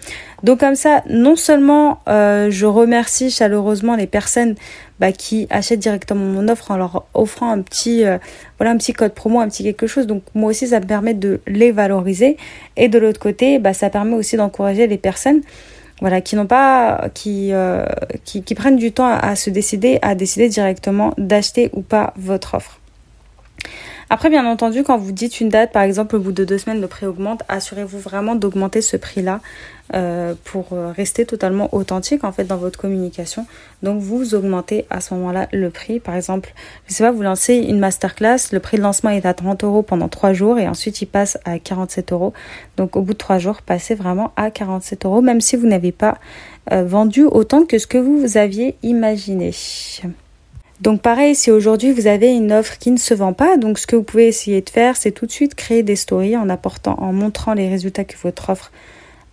Donc 0.43 0.61
comme 0.61 0.77
ça, 0.77 1.03
non 1.09 1.37
seulement 1.37 2.01
euh, 2.09 2.49
je 2.51 2.67
remercie 2.67 3.31
chaleureusement 3.31 3.97
les 3.97 4.07
personnes 4.07 4.55
bah, 5.01 5.11
qui 5.13 5.47
achètent 5.51 5.81
directement 5.81 6.25
mon 6.25 6.49
offre 6.49 6.71
en 6.71 6.77
leur 6.77 7.05
offrant 7.15 7.51
un 7.51 7.61
petit 7.63 8.05
euh, 8.05 8.19
voilà 8.65 8.77
un 8.77 8.79
petit 8.79 8.95
code 8.95 9.13
promo, 9.13 9.41
un 9.41 9.49
petit 9.49 9.63
quelque 9.63 9.87
chose. 9.87 10.07
Donc 10.07 10.23
moi 10.35 10.49
aussi 10.49 10.69
ça 10.69 10.81
me 10.81 10.87
permet 10.87 11.13
de 11.13 11.43
les 11.47 11.71
valoriser 11.71 12.39
et 12.79 12.89
de 12.89 12.99
l'autre 12.99 13.21
côté, 13.21 13.59
bah, 13.59 13.75
ça 13.75 13.91
permet 13.91 14.15
aussi 14.15 14.39
d'encourager 14.39 14.87
les 14.87 14.97
personnes 14.97 15.43
qui 16.25 16.35
n'ont 16.37 16.47
pas 16.47 17.11
euh, 17.27 17.87
prennent 18.57 18.77
du 18.77 18.93
temps 18.93 19.09
à 19.09 19.37
se 19.37 19.51
décider 19.51 19.99
à 20.01 20.15
décider 20.15 20.49
directement 20.49 21.13
d'acheter 21.19 21.69
ou 21.75 21.83
pas 21.83 22.15
votre 22.17 22.55
offre. 22.55 22.81
Après, 24.11 24.31
bien 24.31 24.47
entendu, 24.47 24.83
quand 24.83 24.99
vous 24.99 25.13
dites 25.13 25.41
une 25.41 25.49
date, 25.49 25.73
par 25.73 25.83
exemple, 25.83 26.17
au 26.17 26.21
bout 26.21 26.33
de 26.33 26.45
deux 26.45 26.59
semaines, 26.59 26.81
le 26.81 26.87
prix 26.87 27.07
augmente, 27.07 27.43
assurez-vous 27.49 27.99
vraiment 27.99 28.35
d'augmenter 28.35 28.81
ce 28.81 28.97
prix-là 28.97 29.41
euh, 29.93 30.35
pour 30.45 30.69
euh, 30.73 30.93
rester 30.93 31.27
totalement 31.27 31.69
authentique 31.75 32.25
en 32.25 32.33
fait 32.33 32.45
dans 32.45 32.57
votre 32.57 32.79
communication. 32.79 33.47
Donc 33.83 34.01
vous 34.01 34.35
augmentez 34.35 34.87
à 34.89 35.03
ce 35.03 35.13
moment-là 35.13 35.47
le 35.53 35.69
prix. 35.69 36.01
Par 36.01 36.15
exemple, 36.15 36.55
je 36.89 36.95
sais 36.95 37.05
pas, 37.05 37.11
vous 37.11 37.21
lancez 37.21 37.57
une 37.57 37.79
masterclass, 37.79 38.39
le 38.53 38.61
prix 38.61 38.79
de 38.79 38.83
lancement 38.83 39.11
est 39.11 39.27
à 39.27 39.35
30 39.35 39.63
euros 39.63 39.83
pendant 39.83 40.09
trois 40.09 40.33
jours 40.33 40.59
et 40.59 40.67
ensuite 40.67 41.03
il 41.03 41.07
passe 41.07 41.37
à 41.45 41.59
47 41.59 42.13
euros. 42.13 42.33
Donc 42.79 42.97
au 42.97 43.03
bout 43.03 43.13
de 43.13 43.19
trois 43.19 43.39
jours, 43.39 43.61
passez 43.61 43.95
vraiment 43.95 44.33
à 44.37 44.51
47 44.51 45.05
euros, 45.05 45.21
même 45.21 45.43
si 45.43 45.55
vous 45.55 45.67
n'avez 45.67 45.93
pas 45.93 46.17
euh, 46.73 46.83
vendu 46.83 47.25
autant 47.25 47.67
que 47.67 47.77
ce 47.79 47.87
que 47.87 47.99
vous 47.99 48.39
aviez 48.39 48.77
imaginé. 48.83 49.53
Donc 50.85 51.01
pareil, 51.01 51.35
si 51.35 51.51
aujourd'hui 51.51 51.93
vous 51.93 52.07
avez 52.07 52.31
une 52.31 52.53
offre 52.53 52.77
qui 52.77 52.91
ne 52.91 52.99
se 52.99 53.15
vend 53.15 53.33
pas, 53.33 53.57
donc 53.57 53.79
ce 53.79 53.87
que 53.87 53.97
vous 53.97 54.03
pouvez 54.03 54.27
essayer 54.27 54.61
de 54.61 54.69
faire, 54.69 54.99
c'est 54.99 55.13
tout 55.13 55.25
de 55.25 55.31
suite 55.31 55.55
créer 55.55 55.83
des 55.83 55.97
stories 55.97 56.37
en 56.37 56.51
apportant, 56.51 56.95
en 56.99 57.11
montrant 57.11 57.55
les 57.55 57.71
résultats 57.71 58.05
que 58.05 58.19
votre 58.23 58.51
offre 58.51 58.71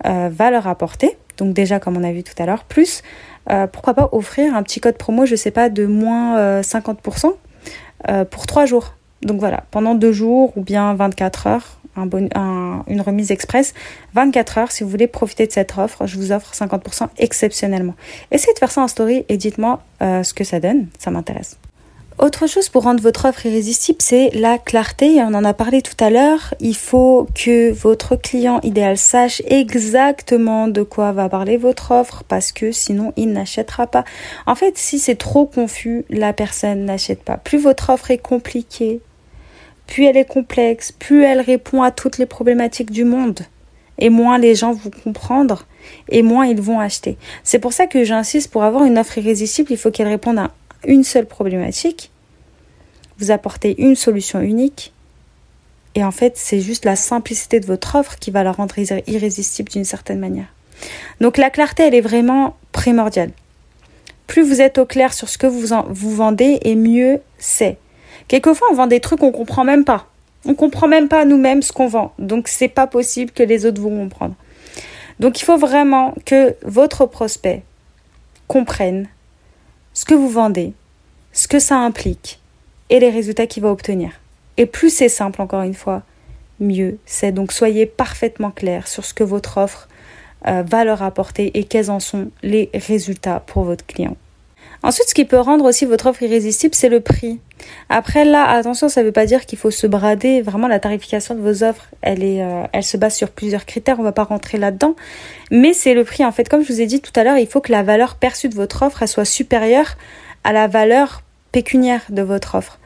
euh, 0.06 0.30
va 0.32 0.50
leur 0.50 0.66
apporter. 0.68 1.18
Donc 1.36 1.54
déjà, 1.54 1.82
comme 1.82 1.98
on 1.98 2.06
a 2.06 2.14
vu 2.14 2.24
tout 2.24 2.42
à 2.42 2.46
l'heure, 2.46 2.64
plus 2.64 3.04
euh, 3.50 3.68
pourquoi 3.68 3.94
pas 3.94 4.08
offrir 4.14 4.56
un 4.56 4.64
petit 4.64 4.80
code 4.80 4.96
promo, 4.98 5.26
je 5.26 5.36
sais 5.36 5.52
pas, 5.52 5.68
de 5.68 5.86
moins 5.86 6.62
50% 6.62 7.34
euh, 8.08 8.24
pour 8.24 8.48
3 8.48 8.66
jours. 8.66 8.94
Donc 9.22 9.42
voilà, 9.42 9.66
pendant 9.72 9.94
2 9.94 10.10
jours 10.14 10.54
ou 10.56 10.62
bien 10.62 10.94
24 10.94 11.48
heures, 11.48 11.80
un 11.96 12.84
une 12.88 13.02
remise 13.02 13.32
express. 13.32 13.74
24 14.14 14.58
heures, 14.58 14.72
si 14.72 14.84
vous 14.84 14.90
voulez 14.90 15.08
profiter 15.08 15.48
de 15.48 15.52
cette 15.52 15.78
offre, 15.78 16.06
je 16.08 16.18
vous 16.18 16.32
offre 16.32 16.54
50% 16.54 17.08
exceptionnellement. 17.18 17.96
Essayez 18.32 18.54
de 18.54 18.60
faire 18.60 18.72
ça 18.72 18.82
en 18.82 18.88
story 18.88 19.26
et 19.30 19.38
dites-moi 19.38 19.82
ce 20.00 20.34
que 20.34 20.44
ça 20.44 20.60
donne, 20.60 20.88
ça 21.00 21.12
m'intéresse. 21.12 21.58
Autre 22.20 22.46
chose 22.46 22.70
pour 22.70 22.84
rendre 22.84 23.02
votre 23.02 23.26
offre 23.26 23.48
irrésistible, 23.48 23.98
c'est 24.00 24.30
la 24.36 24.60
clarté. 24.60 25.24
On 25.24 25.34
en 25.34 25.44
a 25.44 25.56
parlé 25.56 25.82
tout 25.82 25.96
à 26.00 26.12
l'heure. 26.12 26.54
Il 26.60 26.76
faut 26.76 27.28
que 27.34 27.72
votre 27.72 28.16
client 28.16 28.60
idéal 28.62 28.98
sache 28.98 29.42
exactement 29.48 30.68
de 30.68 30.84
quoi 30.84 31.14
va 31.14 31.30
parler 31.30 31.58
votre 31.58 31.92
offre 31.92 32.24
parce 32.28 32.52
que 32.52 32.72
sinon 32.72 33.12
il 33.16 33.32
n'achètera 33.34 33.88
pas. 33.88 34.04
En 34.46 34.54
fait, 34.54 34.78
si 34.78 35.00
c'est 35.00 35.16
trop 35.16 35.48
confus, 35.48 36.06
la 36.10 36.32
personne 36.32 36.86
n'achète 36.86 37.24
pas. 37.24 37.38
Plus 37.38 37.58
votre 37.58 37.90
offre 37.90 38.12
est 38.12 38.20
compliquée, 38.20 39.02
plus 39.92 40.06
elle 40.06 40.16
est 40.16 40.26
complexe, 40.26 40.92
plus 40.92 41.24
elle 41.24 41.42
répond 41.42 41.84
à 41.84 41.92
toutes 41.92 42.18
les 42.18 42.26
problématiques 42.26 42.92
du 42.92 43.04
monde 43.04 43.42
et 43.98 44.10
moins 44.10 44.38
les 44.38 44.56
gens 44.56 44.72
vont 44.72 44.90
comprendre 45.04 45.66
et 46.10 46.22
moins 46.22 46.46
ils 46.46 46.62
vont 46.62 46.80
acheter. 46.80 47.18
C'est 47.44 47.60
pour 47.60 47.74
ça 47.74 47.88
que 47.88 48.06
j'insiste 48.06 48.50
pour 48.50 48.64
avoir 48.64 48.86
une 48.86 48.98
offre 48.98 49.18
irrésistible, 49.18 49.72
il 49.72 49.78
faut 49.78 49.92
qu'elle 49.92 50.08
réponde 50.08 50.40
à 50.40 50.52
une 50.86 51.04
seule 51.04 51.26
problématique 51.26 52.10
vous 53.22 53.32
apportez 53.32 53.80
une 53.82 53.96
solution 53.96 54.42
unique. 54.42 54.94
Et 55.94 56.04
en 56.04 56.12
fait, 56.12 56.38
c'est 56.38 56.60
juste 56.60 56.86
la 56.86 56.96
simplicité 56.96 57.60
de 57.60 57.68
votre 57.68 57.96
offre 57.96 58.18
qui 58.18 58.32
va 58.32 58.44
la 58.44 58.52
rendre 58.52 58.76
irrésistible 59.08 59.70
d'une 59.70 59.86
certaine 59.86 60.20
manière. 60.20 60.48
Donc 61.20 61.38
la 61.38 61.50
clarté, 61.50 61.84
elle 61.84 61.94
est 61.94 62.02
vraiment 62.02 62.58
primordiale. 62.72 63.32
Plus 64.26 64.42
vous 64.42 64.62
êtes 64.62 64.78
au 64.78 64.86
clair 64.86 65.14
sur 65.14 65.30
ce 65.30 65.38
que 65.38 65.48
vous, 65.48 65.68
vous 65.90 66.16
vendez, 66.16 66.60
et 66.64 66.76
mieux 66.76 67.20
c'est. 67.38 67.78
Quelquefois, 68.28 68.68
on 68.72 68.76
vend 68.76 68.88
des 68.88 69.00
trucs 69.00 69.20
qu'on 69.20 69.32
comprend 69.32 69.64
même 69.64 69.86
pas. 69.86 70.08
On 70.46 70.56
comprend 70.56 70.88
même 70.88 71.08
pas 71.08 71.26
nous-mêmes 71.26 71.62
ce 71.62 71.72
qu'on 71.72 71.88
vend. 71.88 72.14
Donc 72.18 72.48
c'est 72.48 72.68
pas 72.68 72.88
possible 72.88 73.32
que 73.32 73.44
les 73.44 73.66
autres 73.66 73.82
vont 73.82 73.96
comprendre. 73.96 74.36
Donc 75.20 75.40
il 75.40 75.44
faut 75.44 75.58
vraiment 75.58 76.16
que 76.26 76.56
votre 76.64 77.06
prospect 77.06 77.64
comprenne 78.48 79.08
ce 79.94 80.06
que 80.06 80.16
vous 80.16 80.30
vendez, 80.30 80.74
ce 81.32 81.48
que 81.48 81.60
ça 81.60 81.78
implique, 81.78 82.40
et 82.90 83.00
les 83.00 83.10
résultats 83.10 83.48
qu'il 83.48 83.64
va 83.64 83.70
obtenir. 83.70 84.12
Et 84.58 84.66
plus 84.66 84.90
c'est 84.90 85.10
simple, 85.10 85.42
encore 85.42 85.62
une 85.62 85.74
fois, 85.74 86.02
mieux 86.60 86.98
c'est. 87.06 87.32
Donc 87.32 87.52
soyez 87.52 87.86
parfaitement 87.86 88.52
clair 88.52 88.88
sur 88.88 89.06
ce 89.06 89.14
que 89.14 89.24
votre 89.24 89.58
offre 89.58 89.88
euh, 90.48 90.64
va 90.64 90.84
leur 90.84 91.04
apporter 91.04 91.58
et 91.58 91.66
quels 91.66 91.92
en 91.92 92.00
sont 92.00 92.32
les 92.42 92.70
résultats 92.74 93.42
pour 93.42 93.64
votre 93.64 93.86
client. 93.86 94.18
Ensuite, 94.84 95.10
ce 95.10 95.14
qui 95.14 95.26
peut 95.26 95.40
rendre 95.40 95.66
aussi 95.66 95.86
votre 95.86 96.08
offre 96.08 96.24
irrésistible, 96.24 96.74
c'est 96.74 96.90
le 96.90 97.02
prix. 97.02 97.40
Après, 97.90 98.26
là, 98.26 98.50
attention, 98.50 98.90
ça 98.90 99.02
ne 99.02 99.06
veut 99.06 99.12
pas 99.12 99.28
dire 99.28 99.46
qu'il 99.46 99.60
faut 99.60 99.70
se 99.70 99.86
brader. 99.86 100.42
Vraiment, 100.42 100.68
la 100.68 100.80
tarification 100.80 101.36
de 101.36 101.40
vos 101.40 101.64
offres, 101.64 101.88
elle, 102.02 102.24
est, 102.24 102.42
euh, 102.42 102.64
elle 102.74 102.84
se 102.84 102.98
base 102.98 103.16
sur 103.16 103.30
plusieurs 103.30 103.66
critères. 103.66 104.00
On 104.00 104.02
ne 104.02 104.08
va 104.08 104.12
pas 104.12 104.24
rentrer 104.24 104.58
là-dedans. 104.58 104.96
Mais 105.52 105.74
c'est 105.74 105.94
le 105.94 106.04
prix. 106.04 106.26
En 106.26 106.32
fait, 106.32 106.50
comme 106.50 106.64
je 106.64 106.74
vous 106.74 106.82
ai 106.82 106.88
dit 106.88 107.00
tout 107.00 107.12
à 107.16 107.24
l'heure, 107.24 107.38
il 107.38 107.48
faut 107.48 107.62
que 107.62 107.72
la 107.72 107.84
valeur 107.84 108.16
perçue 108.16 108.50
de 108.50 108.56
votre 108.56 108.82
offre, 108.82 109.04
elle 109.04 109.08
soit 109.08 109.26
supérieure 109.26 109.98
à 110.44 110.52
la 110.52 110.68
valeur 110.68 111.22
pécuniaire 111.52 112.02
de 112.10 112.22
votre 112.24 112.56
offre. 112.56 112.80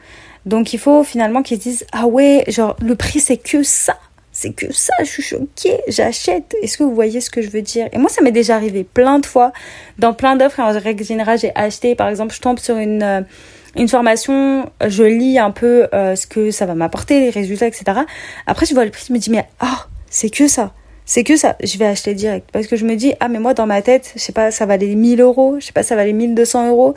Donc 0.44 0.72
il 0.72 0.78
faut 0.78 1.02
finalement 1.02 1.42
qu'ils 1.42 1.58
se 1.58 1.62
disent 1.62 1.86
ah 1.92 2.06
ouais, 2.06 2.44
genre 2.48 2.76
le 2.80 2.94
prix 2.94 3.20
c'est 3.20 3.36
que 3.36 3.62
ça. 3.62 3.98
C'est 4.38 4.52
que 4.52 4.70
ça, 4.70 4.92
je 4.98 5.06
suis 5.06 5.22
choquée, 5.22 5.80
j'achète. 5.88 6.54
Est-ce 6.60 6.76
que 6.76 6.82
vous 6.82 6.94
voyez 6.94 7.22
ce 7.22 7.30
que 7.30 7.40
je 7.40 7.48
veux 7.48 7.62
dire? 7.62 7.88
Et 7.92 7.96
moi, 7.96 8.10
ça 8.10 8.20
m'est 8.20 8.32
déjà 8.32 8.54
arrivé 8.54 8.84
plein 8.84 9.18
de 9.18 9.24
fois. 9.24 9.50
Dans 9.96 10.12
plein 10.12 10.36
d'offres, 10.36 10.60
en 10.60 10.78
règle 10.78 11.02
générale, 11.02 11.38
j'ai 11.38 11.52
acheté, 11.54 11.94
par 11.94 12.06
exemple, 12.08 12.34
je 12.34 12.42
tombe 12.42 12.58
sur 12.58 12.76
une, 12.76 13.02
euh, 13.02 13.22
une 13.76 13.88
formation, 13.88 14.70
je 14.86 15.04
lis 15.04 15.38
un 15.38 15.52
peu 15.52 15.88
euh, 15.94 16.16
ce 16.16 16.26
que 16.26 16.50
ça 16.50 16.66
va 16.66 16.74
m'apporter, 16.74 17.18
les 17.18 17.30
résultats, 17.30 17.66
etc. 17.66 18.00
Après, 18.46 18.66
je 18.66 18.74
vois 18.74 18.84
le 18.84 18.90
prix, 18.90 19.06
je 19.08 19.14
me 19.14 19.18
dis, 19.18 19.30
mais 19.30 19.46
ah, 19.58 19.86
c'est 20.10 20.28
que 20.28 20.48
ça. 20.48 20.74
C'est 21.06 21.24
que 21.24 21.38
ça. 21.38 21.56
Je 21.64 21.78
vais 21.78 21.86
acheter 21.86 22.12
direct. 22.12 22.50
Parce 22.52 22.66
que 22.66 22.76
je 22.76 22.84
me 22.84 22.94
dis, 22.94 23.14
ah, 23.20 23.28
mais 23.28 23.38
moi, 23.38 23.54
dans 23.54 23.66
ma 23.66 23.80
tête, 23.80 24.12
je 24.16 24.20
sais 24.20 24.32
pas, 24.32 24.50
ça 24.50 24.66
valait 24.66 24.94
1000 24.94 25.18
euros, 25.22 25.56
je 25.60 25.64
sais 25.64 25.72
pas, 25.72 25.82
ça 25.82 25.96
valait 25.96 26.12
1200 26.12 26.68
euros. 26.68 26.94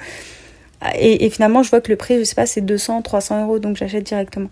Et, 0.99 1.29
finalement, 1.29 1.63
je 1.63 1.69
vois 1.69 1.79
que 1.79 1.89
le 1.89 1.95
prix, 1.95 2.19
je 2.19 2.25
sais 2.25 2.35
pas, 2.35 2.45
c'est 2.45 2.59
200, 2.59 3.01
300 3.01 3.45
euros, 3.45 3.59
donc 3.59 3.77
j'achète 3.77 4.03
directement. 4.03 4.49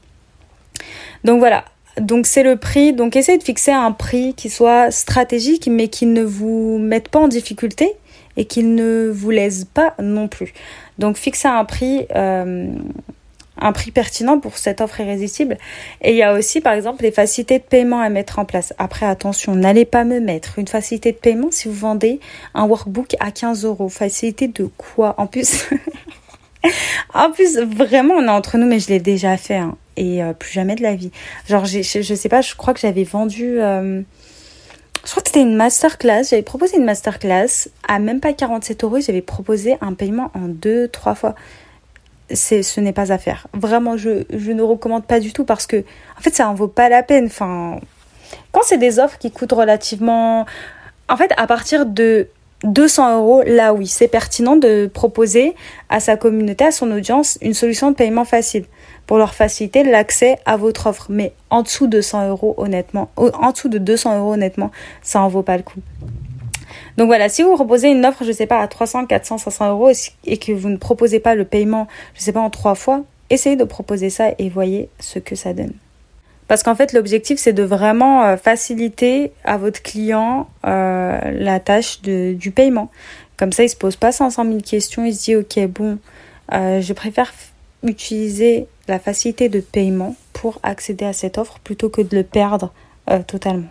Donc 1.25 1.39
voilà. 1.39 1.65
Donc 1.99 2.27
c'est 2.27 2.43
le 2.43 2.57
prix. 2.57 2.93
Donc 2.93 3.15
essayez 3.15 3.37
de 3.37 3.43
fixer 3.43 3.71
un 3.71 3.91
prix 3.91 4.33
qui 4.33 4.49
soit 4.49 4.91
stratégique, 4.91 5.67
mais 5.67 5.87
qui 5.87 6.05
ne 6.05 6.23
vous 6.23 6.77
mette 6.79 7.09
pas 7.09 7.19
en 7.19 7.27
difficulté 7.27 7.93
et 8.37 8.45
qui 8.45 8.63
ne 8.63 9.09
vous 9.13 9.31
laisse 9.31 9.65
pas 9.65 9.95
non 10.01 10.27
plus. 10.27 10.53
Donc 10.99 11.17
fixez 11.17 11.47
un 11.47 11.65
prix. 11.65 12.07
Euh, 12.15 12.69
un 13.59 13.71
prix 13.71 13.91
pertinent 13.91 14.39
pour 14.39 14.57
cette 14.57 14.81
offre 14.81 14.99
irrésistible. 14.99 15.57
Et 16.01 16.11
il 16.11 16.17
y 16.17 16.23
a 16.23 16.33
aussi, 16.33 16.61
par 16.61 16.73
exemple, 16.73 17.03
les 17.03 17.11
facilités 17.11 17.59
de 17.59 17.63
paiement 17.63 17.99
à 17.99 18.09
mettre 18.09 18.39
en 18.39 18.45
place. 18.45 18.73
Après, 18.77 19.05
attention, 19.05 19.55
n'allez 19.55 19.85
pas 19.85 20.03
me 20.03 20.19
mettre 20.19 20.59
une 20.59 20.67
facilité 20.67 21.11
de 21.11 21.17
paiement 21.17 21.47
si 21.49 21.67
vous 21.67 21.73
vendez 21.73 22.19
un 22.53 22.65
workbook 22.65 23.15
à 23.19 23.31
15 23.31 23.65
euros. 23.65 23.89
Facilité 23.89 24.47
de 24.47 24.69
quoi 24.77 25.15
En 25.17 25.27
plus, 25.27 25.65
en 27.13 27.31
plus, 27.31 27.57
vraiment, 27.57 28.15
on 28.15 28.25
est 28.25 28.29
entre 28.29 28.57
nous, 28.57 28.67
mais 28.67 28.79
je 28.79 28.89
l'ai 28.89 28.99
déjà 28.99 29.37
fait. 29.37 29.55
Hein. 29.55 29.75
Et 29.97 30.23
euh, 30.23 30.33
plus 30.33 30.51
jamais 30.51 30.75
de 30.75 30.83
la 30.83 30.95
vie. 30.95 31.11
Genre, 31.49 31.65
je, 31.65 31.81
sais 31.81 32.29
pas, 32.29 32.41
je 32.41 32.55
crois 32.55 32.73
que 32.73 32.79
j'avais 32.79 33.03
vendu... 33.03 33.59
Euh, 33.59 34.01
je 35.03 35.11
crois 35.11 35.23
que 35.23 35.29
c'était 35.29 35.41
une 35.41 35.55
masterclass. 35.55 36.23
J'avais 36.29 36.41
proposé 36.41 36.77
une 36.77 36.83
masterclass 36.83 37.69
à 37.87 37.99
même 37.99 38.19
pas 38.19 38.33
47 38.33 38.83
euros. 38.83 38.99
J'avais 38.99 39.21
proposé 39.21 39.77
un 39.79 39.93
paiement 39.93 40.31
en 40.33 40.47
deux, 40.47 40.89
trois 40.89 41.15
fois. 41.15 41.33
C'est, 42.29 42.61
ce 42.61 42.81
n'est 42.81 42.91
pas 42.91 43.13
à 43.13 43.17
faire. 43.17 43.47
Vraiment, 43.53 43.95
je, 43.95 44.25
je 44.29 44.51
ne 44.51 44.61
recommande 44.61 45.05
pas 45.05 45.21
du 45.21 45.31
tout 45.31 45.45
parce 45.45 45.65
que, 45.65 45.77
en 46.17 46.21
fait, 46.21 46.35
ça 46.35 46.49
en 46.49 46.53
vaut 46.53 46.67
pas 46.67 46.89
la 46.89 47.03
peine. 47.03 47.27
Enfin, 47.27 47.79
quand 48.51 48.61
c'est 48.65 48.77
des 48.77 48.99
offres 48.99 49.17
qui 49.17 49.31
coûtent 49.31 49.53
relativement, 49.53 50.45
en 51.07 51.15
fait, 51.15 51.31
à 51.37 51.47
partir 51.47 51.85
de 51.85 52.27
200 52.65 53.19
euros, 53.19 53.43
là 53.43 53.73
oui, 53.73 53.87
c'est 53.87 54.09
pertinent 54.09 54.57
de 54.57 54.89
proposer 54.93 55.55
à 55.87 56.01
sa 56.01 56.17
communauté, 56.17 56.65
à 56.65 56.71
son 56.71 56.91
audience, 56.91 57.37
une 57.41 57.53
solution 57.53 57.91
de 57.91 57.95
paiement 57.95 58.25
facile 58.25 58.65
pour 59.07 59.17
leur 59.17 59.33
faciliter 59.33 59.83
l'accès 59.83 60.37
à 60.45 60.57
votre 60.57 60.87
offre. 60.87 61.07
Mais 61.09 61.33
en 61.49 61.63
dessous 61.63 61.87
de 61.87 61.97
200 61.97 62.29
euros, 62.29 62.53
honnêtement, 62.57 63.09
en 63.15 63.51
dessous 63.51 63.69
de 63.69 63.79
200 63.79 64.19
euros, 64.19 64.33
honnêtement, 64.33 64.71
ça 65.01 65.21
en 65.21 65.29
vaut 65.29 65.41
pas 65.41 65.57
le 65.57 65.63
coup. 65.63 65.79
Donc 66.97 67.07
voilà, 67.07 67.29
si 67.29 67.43
vous 67.43 67.53
proposez 67.55 67.89
une 67.89 68.05
offre, 68.05 68.23
je 68.23 68.31
sais 68.31 68.47
pas, 68.47 68.59
à 68.59 68.67
300, 68.67 69.05
400, 69.05 69.37
500 69.37 69.71
euros 69.71 69.91
et 70.25 70.37
que 70.37 70.51
vous 70.51 70.69
ne 70.69 70.77
proposez 70.77 71.19
pas 71.19 71.35
le 71.35 71.45
paiement, 71.45 71.87
je 72.15 72.21
sais 72.21 72.31
pas, 72.31 72.41
en 72.41 72.49
trois 72.49 72.75
fois, 72.75 73.03
essayez 73.29 73.55
de 73.55 73.63
proposer 73.63 74.09
ça 74.09 74.29
et 74.37 74.49
voyez 74.49 74.89
ce 74.99 75.19
que 75.19 75.35
ça 75.35 75.53
donne. 75.53 75.73
Parce 76.47 76.63
qu'en 76.63 76.75
fait, 76.75 76.93
l'objectif, 76.93 77.39
c'est 77.39 77.53
de 77.53 77.63
vraiment 77.63 78.23
euh, 78.23 78.37
faciliter 78.37 79.31
à 79.43 79.57
votre 79.57 79.81
client 79.81 80.47
euh, 80.65 81.19
la 81.33 81.59
tâche 81.59 82.01
de, 82.01 82.33
du 82.33 82.51
paiement. 82.51 82.89
Comme 83.37 83.51
ça, 83.51 83.63
il 83.63 83.69
se 83.69 83.75
pose 83.75 83.95
pas 83.95 84.11
500 84.11 84.45
000 84.45 84.57
questions, 84.59 85.05
il 85.05 85.13
se 85.13 85.23
dit, 85.23 85.35
ok, 85.35 85.67
bon, 85.67 85.99
euh, 86.53 86.81
je 86.81 86.93
préfère 86.93 87.33
utiliser 87.83 88.67
la 88.87 88.99
facilité 88.99 89.49
de 89.49 89.59
paiement 89.59 90.15
pour 90.33 90.59
accéder 90.63 91.05
à 91.05 91.13
cette 91.13 91.37
offre 91.37 91.59
plutôt 91.59 91.89
que 91.89 92.01
de 92.01 92.15
le 92.15 92.23
perdre 92.23 92.73
totalement. 93.25 93.69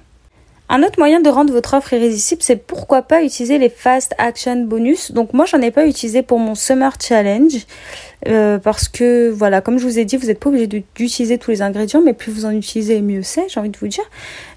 Un 0.69 0.83
autre 0.83 0.99
moyen 0.99 1.21
de 1.21 1.29
rendre 1.31 1.53
votre 1.53 1.75
offre 1.75 1.93
irrésistible, 1.93 2.43
c'est 2.43 2.57
pourquoi 2.57 3.03
pas 3.03 3.23
utiliser 3.23 3.59
les 3.59 3.69
fast 3.69 4.15
action 4.19 4.65
bonus. 4.65 5.13
Donc 5.13 5.33
moi, 5.33 5.45
j'en 5.45 5.61
ai 5.61 5.71
pas 5.71 5.87
utilisé 5.87 6.23
pour 6.23 6.41
mon 6.41 6.57
summer 6.57 6.93
challenge 7.01 7.67
euh, 8.27 8.59
parce 8.59 8.89
que 8.89 9.31
voilà, 9.31 9.61
comme 9.61 9.79
je 9.79 9.85
vous 9.85 10.01
ai 10.01 10.05
dit, 10.05 10.17
vous 10.17 10.27
n'êtes 10.27 10.41
pas 10.41 10.49
obligé 10.49 10.67
d'utiliser 10.67 11.39
tous 11.39 11.53
les 11.53 11.63
ingrédients, 11.63 12.03
mais 12.05 12.15
plus 12.15 12.33
vous 12.33 12.47
en 12.47 12.51
utilisez, 12.51 13.01
mieux 13.01 13.23
c'est. 13.23 13.49
J'ai 13.49 13.61
envie 13.61 13.71
de 13.71 13.79
vous 13.79 13.87
dire. 13.87 14.03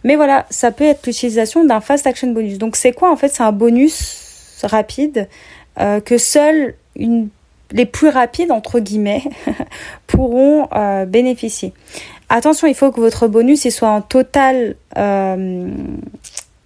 Mais 0.04 0.16
voilà, 0.16 0.48
ça 0.50 0.72
peut 0.72 0.84
être 0.84 1.06
l'utilisation 1.06 1.64
d'un 1.64 1.80
fast 1.80 2.08
action 2.08 2.32
bonus. 2.32 2.58
Donc 2.58 2.76
c'est 2.76 2.92
quoi 2.92 3.12
en 3.12 3.16
fait? 3.16 3.30
C'est 3.30 3.44
un 3.44 3.52
bonus 3.52 4.58
rapide 4.64 5.28
euh, 5.80 6.00
que 6.00 6.18
seule 6.18 6.74
une 6.96 7.30
les 7.72 7.86
plus 7.86 8.10
rapides, 8.10 8.52
entre 8.52 8.80
guillemets, 8.80 9.24
pourront 10.08 10.68
euh, 10.74 11.06
bénéficier. 11.06 11.74
Attention, 12.30 12.68
il 12.68 12.76
faut 12.76 12.92
que 12.92 13.00
votre 13.00 13.28
bonus 13.28 13.66
il 13.66 13.72
soit 13.72 13.90
en 13.90 14.02
total, 14.02 14.76
euh, 14.98 15.70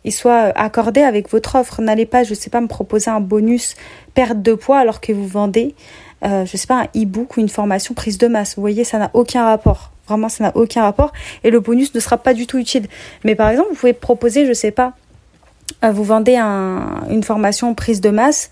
il 0.04 0.12
soit 0.12 0.52
accordé 0.56 1.02
avec 1.02 1.30
votre 1.30 1.56
offre. 1.56 1.82
N'allez 1.82 2.06
pas, 2.06 2.24
je 2.24 2.34
sais 2.34 2.50
pas, 2.50 2.62
me 2.62 2.68
proposer 2.68 3.10
un 3.10 3.22
bonus 3.22 3.76
perte 4.14 4.42
de 4.42 4.54
poids 4.54 4.80
alors 4.80 5.02
que 5.02 5.14
vous 5.14 5.28
vendez, 5.28 5.76
euh, 6.26 6.46
je 6.46 6.58
sais 6.58 6.68
pas, 6.68 6.82
un 6.82 7.02
e-book 7.02 7.38
ou 7.38 7.42
une 7.42 7.50
formation 7.50 7.94
prise 7.94 8.18
de 8.18 8.28
masse. 8.28 8.56
Vous 8.56 8.62
voyez, 8.62 8.84
ça 8.84 8.98
n'a 8.98 9.10
aucun 9.14 9.46
rapport. 9.46 9.92
Vraiment, 10.08 10.28
ça 10.28 10.44
n'a 10.44 10.56
aucun 10.56 10.84
rapport. 10.84 11.14
Et 11.46 11.50
le 11.50 11.62
bonus 11.62 11.94
ne 11.96 12.00
sera 12.02 12.18
pas 12.18 12.34
du 12.34 12.46
tout 12.46 12.58
utile. 12.58 12.88
Mais 13.24 13.36
par 13.36 13.50
exemple, 13.50 13.70
vous 13.70 13.76
pouvez 13.76 13.94
proposer, 13.94 14.46
je 14.46 14.54
sais 14.54 14.72
pas, 14.72 14.94
vous 15.82 16.04
vendez 16.04 16.36
un, 16.36 17.04
une 17.10 17.24
formation 17.24 17.74
prise 17.74 18.02
de 18.02 18.10
masse. 18.10 18.50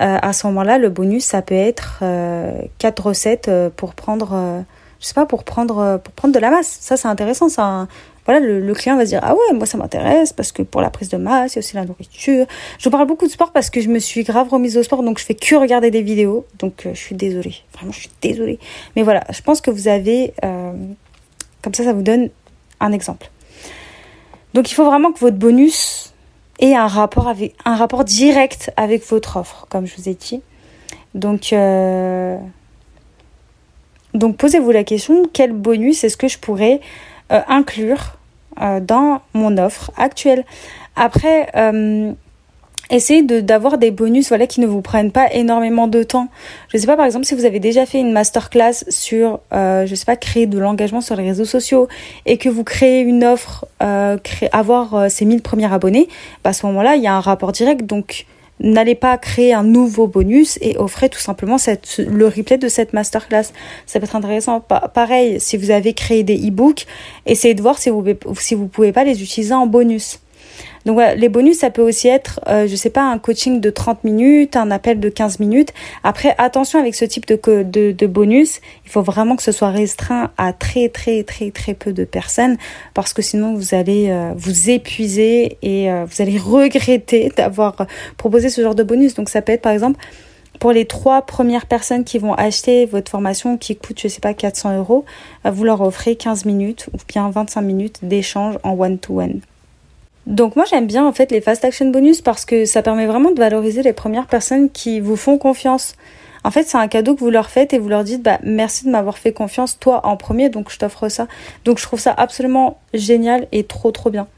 Euh, 0.00 0.18
à 0.20 0.32
ce 0.32 0.46
moment-là, 0.46 0.78
le 0.78 0.88
bonus, 0.88 1.24
ça 1.24 1.42
peut 1.42 1.54
être 1.54 1.98
euh, 2.02 2.62
quatre 2.78 3.06
recettes 3.06 3.48
euh, 3.48 3.70
pour 3.74 3.94
prendre 3.94 4.64
je 5.00 5.06
sais 5.08 5.14
pas, 5.14 5.26
pour 5.26 5.42
prendre, 5.42 6.00
pour 6.04 6.14
prendre 6.14 6.32
de 6.32 6.38
la 6.38 6.50
masse. 6.50 6.78
Ça, 6.80 6.96
c'est 6.96 7.08
intéressant. 7.08 7.48
Ça, 7.48 7.88
voilà, 8.24 8.38
le, 8.38 8.72
client 8.72 8.96
va 8.96 9.04
se 9.04 9.10
dire, 9.10 9.20
ah 9.24 9.34
ouais, 9.34 9.52
moi, 9.52 9.66
ça 9.66 9.76
m'intéresse 9.76 10.32
parce 10.32 10.52
que 10.52 10.62
pour 10.62 10.80
la 10.80 10.90
prise 10.90 11.08
de 11.08 11.16
masse, 11.16 11.54
il 11.54 11.56
y 11.56 11.58
a 11.58 11.60
aussi 11.60 11.74
la 11.74 11.84
nourriture. 11.84 12.46
Je 12.78 12.84
vous 12.84 12.90
parle 12.90 13.08
beaucoup 13.08 13.26
de 13.26 13.30
sport 13.32 13.50
parce 13.50 13.68
que 13.68 13.80
je 13.80 13.88
me 13.88 13.98
suis 13.98 14.22
grave 14.22 14.48
remise 14.48 14.78
au 14.78 14.82
sport, 14.84 15.02
donc 15.02 15.18
je 15.18 15.24
fais 15.24 15.34
que 15.34 15.56
regarder 15.56 15.90
des 15.90 16.02
vidéos. 16.02 16.46
Donc, 16.60 16.86
je 16.86 16.96
suis 16.96 17.16
désolée. 17.16 17.56
Vraiment, 17.74 17.90
je 17.90 17.98
suis 17.98 18.10
désolée. 18.20 18.60
Mais 18.94 19.02
voilà, 19.02 19.24
je 19.28 19.42
pense 19.42 19.60
que 19.60 19.72
vous 19.72 19.88
avez, 19.88 20.34
comme 20.40 21.74
ça, 21.74 21.82
ça 21.82 21.92
vous 21.92 22.02
donne 22.02 22.30
un 22.78 22.92
exemple. 22.92 23.28
Donc, 24.54 24.70
il 24.70 24.74
faut 24.74 24.84
vraiment 24.84 25.10
que 25.10 25.18
votre 25.18 25.36
bonus 25.36 26.11
ait 26.58 26.74
un 26.74 26.86
rapport 26.86 27.28
avec, 27.28 27.54
un 27.64 27.76
rapport 27.76 28.04
direct 28.04 28.72
avec 28.76 29.04
votre 29.06 29.36
offre, 29.36 29.66
comme 29.68 29.86
je 29.86 29.96
vous 29.96 30.08
ai 30.08 30.14
dit. 30.14 30.42
Donc, 31.14 31.52
euh, 31.52 32.38
donc 34.14 34.36
posez-vous 34.36 34.70
la 34.70 34.84
question, 34.84 35.24
quel 35.32 35.52
bonus 35.52 36.04
est-ce 36.04 36.16
que 36.16 36.28
je 36.28 36.38
pourrais 36.38 36.80
euh, 37.32 37.40
inclure 37.48 38.18
euh, 38.60 38.80
dans 38.80 39.20
mon 39.34 39.58
offre 39.58 39.90
actuelle? 39.96 40.44
Après, 40.96 41.50
essayez 42.92 43.22
d'avoir 43.22 43.78
des 43.78 43.90
bonus 43.90 44.28
voilà, 44.28 44.46
qui 44.46 44.60
ne 44.60 44.66
vous 44.66 44.82
prennent 44.82 45.10
pas 45.10 45.32
énormément 45.32 45.88
de 45.88 46.02
temps. 46.02 46.28
Je 46.68 46.78
sais 46.78 46.86
pas, 46.86 46.96
par 46.96 47.06
exemple, 47.06 47.24
si 47.24 47.34
vous 47.34 47.44
avez 47.44 47.58
déjà 47.58 47.86
fait 47.86 47.98
une 47.98 48.12
masterclass 48.12 48.84
sur, 48.88 49.40
euh, 49.52 49.86
je 49.86 49.94
sais 49.94 50.04
pas, 50.04 50.16
créer 50.16 50.46
de 50.46 50.58
l'engagement 50.58 51.00
sur 51.00 51.16
les 51.16 51.24
réseaux 51.24 51.44
sociaux 51.44 51.88
et 52.26 52.38
que 52.38 52.48
vous 52.48 52.64
créez 52.64 53.00
une 53.00 53.24
offre, 53.24 53.66
créer, 54.22 54.48
avoir 54.52 55.10
ces 55.10 55.24
1000 55.24 55.42
premiers 55.42 55.72
abonnés, 55.72 56.08
bah, 56.44 56.50
à 56.50 56.52
ce 56.52 56.66
moment-là, 56.66 56.96
il 56.96 57.02
y 57.02 57.06
a 57.06 57.14
un 57.14 57.20
rapport 57.20 57.52
direct. 57.52 57.86
Donc, 57.86 58.26
n'allez 58.62 58.94
pas 58.94 59.18
créer 59.18 59.52
un 59.52 59.64
nouveau 59.64 60.06
bonus 60.06 60.58
et 60.62 60.76
offrez 60.78 61.08
tout 61.08 61.18
simplement 61.18 61.56
le 61.98 62.26
replay 62.26 62.58
de 62.58 62.68
cette 62.68 62.92
masterclass. 62.92 63.44
Ça 63.86 63.98
peut 63.98 64.04
être 64.04 64.16
intéressant. 64.16 64.60
pareil, 64.60 65.40
si 65.40 65.56
vous 65.56 65.70
avez 65.70 65.92
créé 65.92 66.22
des 66.22 66.36
e-books, 66.36 66.86
essayez 67.26 67.54
de 67.54 67.62
voir 67.62 67.78
si 67.78 67.90
vous, 67.90 68.04
si 68.38 68.54
vous 68.54 68.68
pouvez 68.68 68.92
pas 68.92 69.04
les 69.04 69.22
utiliser 69.22 69.54
en 69.54 69.66
bonus. 69.66 70.20
Donc 70.84 70.94
voilà, 70.94 71.14
les 71.14 71.28
bonus, 71.28 71.58
ça 71.58 71.70
peut 71.70 71.82
aussi 71.82 72.08
être, 72.08 72.40
euh, 72.48 72.66
je 72.66 72.74
sais 72.74 72.90
pas, 72.90 73.02
un 73.02 73.18
coaching 73.18 73.60
de 73.60 73.70
30 73.70 74.04
minutes, 74.04 74.56
un 74.56 74.70
appel 74.70 74.98
de 74.98 75.08
15 75.08 75.38
minutes. 75.38 75.72
Après, 76.02 76.34
attention 76.38 76.78
avec 76.78 76.94
ce 76.94 77.04
type 77.04 77.26
de, 77.26 77.62
de, 77.62 77.92
de 77.92 78.06
bonus, 78.06 78.60
il 78.84 78.90
faut 78.90 79.02
vraiment 79.02 79.36
que 79.36 79.42
ce 79.42 79.52
soit 79.52 79.70
restreint 79.70 80.30
à 80.38 80.52
très 80.52 80.88
très 80.88 81.22
très 81.22 81.50
très 81.50 81.74
peu 81.74 81.92
de 81.92 82.04
personnes 82.04 82.56
parce 82.94 83.12
que 83.12 83.22
sinon 83.22 83.54
vous 83.54 83.74
allez 83.74 84.10
euh, 84.10 84.32
vous 84.36 84.70
épuiser 84.70 85.58
et 85.62 85.90
euh, 85.90 86.04
vous 86.04 86.20
allez 86.20 86.38
regretter 86.44 87.32
d'avoir 87.36 87.76
proposé 88.16 88.48
ce 88.48 88.60
genre 88.60 88.74
de 88.74 88.82
bonus. 88.82 89.14
Donc 89.14 89.28
ça 89.28 89.40
peut 89.42 89.52
être 89.52 89.62
par 89.62 89.72
exemple 89.72 90.00
pour 90.58 90.72
les 90.72 90.84
trois 90.84 91.22
premières 91.22 91.66
personnes 91.66 92.04
qui 92.04 92.18
vont 92.18 92.34
acheter 92.34 92.86
votre 92.86 93.10
formation 93.10 93.56
qui 93.56 93.76
coûte, 93.76 94.00
je 94.00 94.08
sais 94.08 94.20
pas, 94.20 94.34
400 94.34 94.78
euros, 94.78 95.04
vous 95.44 95.64
leur 95.64 95.80
offrez 95.80 96.14
15 96.14 96.44
minutes 96.44 96.88
ou 96.92 96.98
bien 97.08 97.30
25 97.30 97.62
minutes 97.62 97.98
d'échange 98.02 98.58
en 98.62 98.72
one-to-one. 98.72 98.90
one 98.90 98.98
to 98.98 99.12
one 99.14 99.51
donc 100.26 100.54
moi 100.54 100.64
j'aime 100.70 100.86
bien 100.86 101.06
en 101.06 101.12
fait 101.12 101.32
les 101.32 101.40
fast 101.40 101.64
action 101.64 101.90
bonus 101.90 102.20
parce 102.20 102.44
que 102.44 102.64
ça 102.64 102.82
permet 102.82 103.06
vraiment 103.06 103.32
de 103.32 103.38
valoriser 103.38 103.82
les 103.82 103.92
premières 103.92 104.26
personnes 104.26 104.70
qui 104.70 105.00
vous 105.00 105.16
font 105.16 105.38
confiance. 105.38 105.94
En 106.44 106.50
fait, 106.50 106.64
c'est 106.64 106.78
un 106.78 106.88
cadeau 106.88 107.14
que 107.14 107.20
vous 107.20 107.30
leur 107.30 107.50
faites 107.50 107.72
et 107.72 107.78
vous 107.78 107.88
leur 107.88 108.04
dites 108.04 108.22
bah 108.22 108.38
merci 108.42 108.84
de 108.84 108.90
m'avoir 108.90 109.18
fait 109.18 109.32
confiance 109.32 109.78
toi 109.78 110.06
en 110.06 110.16
premier 110.16 110.48
donc 110.48 110.70
je 110.70 110.78
t'offre 110.78 111.08
ça. 111.08 111.26
Donc 111.64 111.78
je 111.78 111.84
trouve 111.84 112.00
ça 112.00 112.14
absolument 112.16 112.78
génial 112.94 113.46
et 113.52 113.64
trop 113.64 113.90
trop 113.90 114.10
bien. 114.10 114.28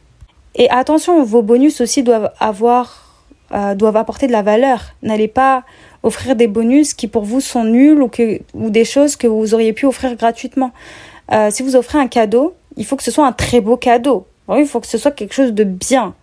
Et 0.54 0.70
attention, 0.70 1.22
vos 1.22 1.42
bonus 1.42 1.80
aussi 1.80 2.02
doivent 2.02 2.30
avoir 2.40 3.24
euh, 3.52 3.74
doivent 3.74 3.96
apporter 3.96 4.26
de 4.26 4.32
la 4.32 4.42
valeur. 4.42 4.94
N'allez 5.02 5.28
pas 5.28 5.64
offrir 6.02 6.36
des 6.36 6.46
bonus 6.46 6.94
qui 6.94 7.08
pour 7.08 7.24
vous 7.24 7.40
sont 7.40 7.64
nuls 7.64 8.00
ou 8.00 8.08
que 8.08 8.40
ou 8.54 8.70
des 8.70 8.84
choses 8.84 9.16
que 9.16 9.26
vous 9.26 9.52
auriez 9.52 9.74
pu 9.74 9.84
offrir 9.86 10.16
gratuitement. 10.16 10.72
Euh, 11.32 11.50
si 11.50 11.62
vous 11.62 11.76
offrez 11.76 11.98
un 11.98 12.08
cadeau, 12.08 12.54
il 12.76 12.84
faut 12.86 12.96
que 12.96 13.02
ce 13.02 13.10
soit 13.10 13.26
un 13.26 13.32
très 13.32 13.60
beau 13.60 13.76
cadeau 13.76 14.26
il 14.50 14.66
faut 14.66 14.80
que 14.80 14.86
ce 14.86 14.98
soit 14.98 15.10
quelque 15.10 15.34
chose 15.34 15.52
de 15.52 15.64
bien. 15.64 16.14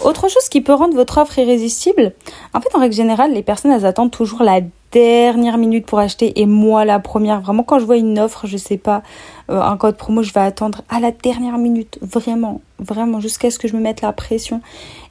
Autre 0.00 0.28
chose 0.28 0.48
qui 0.48 0.62
peut 0.62 0.72
rendre 0.72 0.94
votre 0.94 1.18
offre 1.18 1.38
irrésistible, 1.38 2.12
en 2.54 2.60
fait, 2.60 2.74
en 2.74 2.80
règle 2.80 2.94
générale, 2.94 3.32
les 3.32 3.42
personnes, 3.42 3.70
elles 3.72 3.84
attendent 3.84 4.10
toujours 4.10 4.42
la 4.42 4.60
dernière 4.90 5.58
minute 5.58 5.86
pour 5.86 5.98
acheter 5.98 6.40
et 6.40 6.46
moi 6.46 6.84
la 6.84 6.98
première. 6.98 7.40
Vraiment, 7.40 7.62
quand 7.62 7.78
je 7.78 7.84
vois 7.84 7.96
une 7.96 8.18
offre, 8.18 8.46
je 8.46 8.56
sais 8.56 8.76
pas, 8.76 9.02
euh, 9.50 9.60
un 9.60 9.76
code 9.76 9.96
promo, 9.96 10.22
je 10.22 10.32
vais 10.32 10.40
attendre 10.40 10.82
à 10.88 11.00
la 11.00 11.10
dernière 11.10 11.58
minute. 11.58 11.98
Vraiment, 12.02 12.60
vraiment, 12.78 13.20
jusqu'à 13.20 13.50
ce 13.50 13.58
que 13.58 13.68
je 13.68 13.74
me 13.74 13.80
mette 13.80 14.02
la 14.02 14.12
pression. 14.12 14.60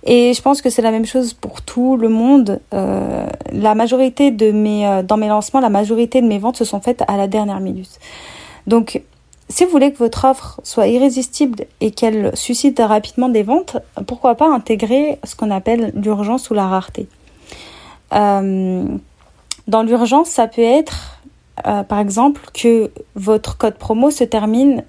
Et 0.04 0.34
je 0.34 0.42
pense 0.42 0.62
que 0.62 0.70
c'est 0.70 0.82
la 0.82 0.92
même 0.92 1.06
chose 1.06 1.34
pour 1.34 1.62
tout 1.62 1.96
le 1.98 2.10
monde. 2.10 2.60
Euh, 2.74 3.26
la 3.52 3.76
majorité 3.76 4.32
de 4.32 4.52
mes, 4.52 4.88
euh, 4.88 5.04
dans 5.04 5.18
mes 5.18 5.28
lancements, 5.28 5.60
la 5.60 5.70
majorité 5.70 6.22
de 6.22 6.28
mes 6.28 6.40
ventes 6.40 6.58
se 6.58 6.66
sont 6.66 6.82
faites 6.82 7.04
à 7.08 7.18
la 7.18 7.28
dernière 7.28 7.60
minute. 7.60 8.00
Donc, 8.68 9.02
si 9.52 9.66
vous 9.66 9.72
voulez 9.72 9.92
que 9.92 9.98
votre 9.98 10.26
offre 10.26 10.62
soit 10.64 10.88
irrésistible 10.88 11.66
et 11.82 11.92
qu'elle 11.92 12.36
suscite 12.36 12.80
rapidement 12.80 13.30
des 13.30 13.44
ventes, 13.44 13.78
pourquoi 14.08 14.36
pas 14.36 14.48
intégrer 14.48 15.20
ce 15.24 15.36
qu'on 15.36 15.52
appelle 15.52 15.92
l'urgence 15.96 16.50
ou 16.50 16.54
la 16.54 16.68
rareté. 16.68 17.08
Euh, 18.14 18.86
dans 19.68 19.84
l'urgence, 19.84 20.30
ça 20.30 20.48
peut 20.48 20.62
être, 20.62 21.20
euh, 21.68 21.84
par 21.84 22.00
exemple, 22.00 22.42
que 22.54 22.92
votre 23.16 23.58
code 23.58 23.76
promo 23.76 24.10
se 24.10 24.24
termine 24.24 24.84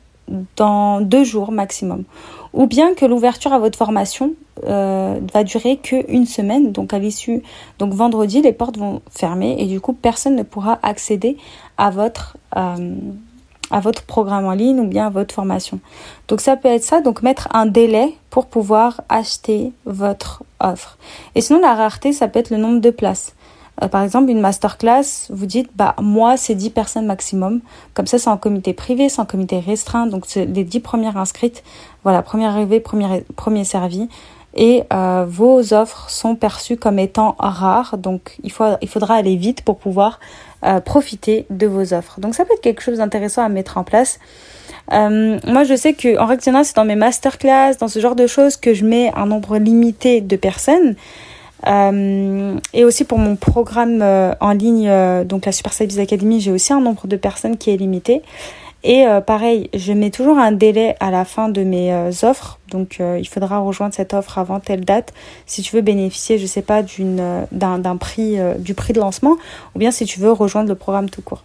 dans 0.57 1.01
deux 1.01 1.25
jours 1.25 1.51
maximum, 1.51 2.05
ou 2.53 2.67
bien 2.67 2.95
que 2.95 3.05
l'ouverture 3.05 3.53
à 3.53 3.59
votre 3.59 3.77
formation 3.77 4.35
euh, 4.65 5.19
va 5.33 5.43
durer 5.43 5.77
qu'une 5.77 6.27
semaine, 6.27 6.71
donc 6.71 6.95
à 6.95 6.99
l'issue, 6.99 7.43
donc 7.79 7.93
vendredi, 7.93 8.41
les 8.41 8.53
portes 8.53 8.79
vont 8.79 9.03
fermer 9.11 9.57
et 9.59 9.67
du 9.67 9.81
coup, 9.81 9.93
personne 9.93 10.37
ne 10.37 10.45
pourra 10.45 10.79
accéder 10.83 11.37
à 11.77 11.91
votre 11.91 12.37
à 13.73 13.81
votre 13.81 14.03
programme 14.03 14.47
en 14.47 14.53
ligne 14.53 14.81
ou 14.81 14.87
bien 14.87 15.07
à 15.07 15.11
votre 15.11 15.35
formation. 15.35 15.81
Donc 16.29 16.41
ça 16.41 16.57
peut 16.57 16.69
être 16.69 16.85
ça, 16.85 17.01
donc 17.01 17.23
mettre 17.23 17.49
un 17.53 17.67
délai 17.67 18.15
pour 18.31 18.47
pouvoir 18.47 19.01
acheter 19.09 19.73
votre 19.85 20.45
offre. 20.61 20.99
Et 21.35 21.41
sinon 21.41 21.61
la 21.61 21.75
rareté, 21.75 22.13
ça 22.13 22.29
peut 22.29 22.39
être 22.39 22.51
le 22.51 22.59
nombre 22.59 22.81
de 22.81 22.91
places. 22.91 23.35
Euh, 23.83 23.89
par 23.89 24.03
exemple, 24.03 24.31
une 24.31 24.41
masterclass, 24.41 25.29
vous 25.31 25.47
dites, 25.47 25.71
bah, 25.75 25.95
moi, 26.01 26.37
c'est 26.37 26.55
10 26.55 26.71
personnes 26.71 27.07
maximum. 27.07 27.61
Comme 27.95 28.07
ça, 28.07 28.19
c'est 28.19 28.29
en 28.29 28.37
comité 28.37 28.75
privé, 28.75 29.09
c'est 29.09 29.21
en 29.21 29.27
comité 29.27 29.59
restreint. 29.61 30.07
Donc, 30.07 30.25
c'est 30.27 30.45
les 30.45 30.65
10 30.65 30.81
premières 30.81 31.17
inscrites. 31.17 31.63
Voilà, 32.03 32.23
première 32.23 32.51
arrivée, 32.51 32.81
premier, 32.81 33.25
premier 33.37 33.65
servi. 33.65 34.09
Et 34.55 34.83
euh, 34.93 35.25
vos 35.27 35.73
offres 35.73 36.11
sont 36.11 36.35
perçues 36.35 36.77
comme 36.77 36.99
étant 36.99 37.35
rares. 37.39 37.97
Donc, 37.97 38.37
il, 38.43 38.53
faut, 38.53 38.65
il 38.83 38.89
faudra 38.89 39.15
aller 39.15 39.37
vite 39.37 39.63
pour 39.63 39.79
pouvoir 39.79 40.21
euh, 40.65 40.81
profiter 40.81 41.47
de 41.51 41.67
vos 41.67 41.93
offres. 41.93 42.21
Donc 42.21 42.35
ça 42.35 42.45
peut 42.45 42.55
être 42.55 42.61
quelque 42.61 42.83
chose 42.83 42.99
d'intéressant 42.99 43.43
à 43.43 43.49
mettre 43.49 43.79
en 43.79 43.85
place. 43.85 44.21
Euh, 44.93 45.39
moi, 45.47 45.65
je 45.65 45.75
sais 45.75 45.93
que 45.93 46.19
en 46.19 46.27
règle 46.27 46.43
c'est 46.43 46.77
dans 46.77 46.85
mes 46.85 46.97
masterclass, 46.97 47.75
dans 47.81 47.89
ce 47.89 47.99
genre 47.99 48.15
de 48.15 48.27
choses, 48.27 48.57
que 48.57 48.75
je 48.75 48.85
mets 48.85 49.13
un 49.17 49.27
nombre 49.27 49.59
limité 49.59 50.21
de 50.21 50.37
personnes. 50.37 50.95
Euh, 51.67 52.57
et 52.75 52.85
aussi 52.85 53.05
pour 53.05 53.19
mon 53.19 53.37
programme 53.37 54.03
en 54.41 54.53
ligne, 54.53 54.91
donc 55.25 55.47
la 55.47 55.53
Super 55.53 55.73
Service 55.73 55.99
Academy, 55.99 56.41
j'ai 56.41 56.51
aussi 56.51 56.73
un 56.73 56.81
nombre 56.81 57.07
de 57.07 57.17
personnes 57.17 57.57
qui 57.57 57.71
est 57.71 57.77
limité. 57.77 58.23
Et 58.85 59.07
euh, 59.07 59.21
pareil, 59.21 59.71
je 59.75 59.93
mets 59.93 60.11
toujours 60.11 60.39
un 60.39 60.51
délai 60.51 60.97
à 60.99 61.11
la 61.11 61.25
fin 61.25 61.49
de 61.49 61.63
mes 61.63 61.93
euh, 61.93 62.11
offres. 62.23 62.59
Donc 62.69 62.97
euh, 63.01 63.19
il 63.21 63.29
faudra 63.29 63.59
rejoindre 63.59 63.95
cette 63.95 64.13
offre 64.13 64.39
avant 64.39 64.59
telle 64.59 64.85
date 64.85 65.13
si 65.47 65.63
tu 65.63 65.77
veux 65.77 65.83
bénéficier, 65.83 66.39
je 66.39 66.47
sais 66.47 66.63
pas, 66.63 66.83
d'une 66.83 67.47
d'un 67.53 67.97
prix 67.97 68.39
du 68.59 68.75
prix 68.75 68.93
de 68.93 69.01
lancement 69.01 69.37
ou 69.75 69.79
bien 69.79 69.91
si 69.91 70.05
tu 70.05 70.19
veux 70.19 70.33
rejoindre 70.33 70.69
le 70.69 70.75
programme 70.75 71.11
tout 71.11 71.23
court. 71.23 71.45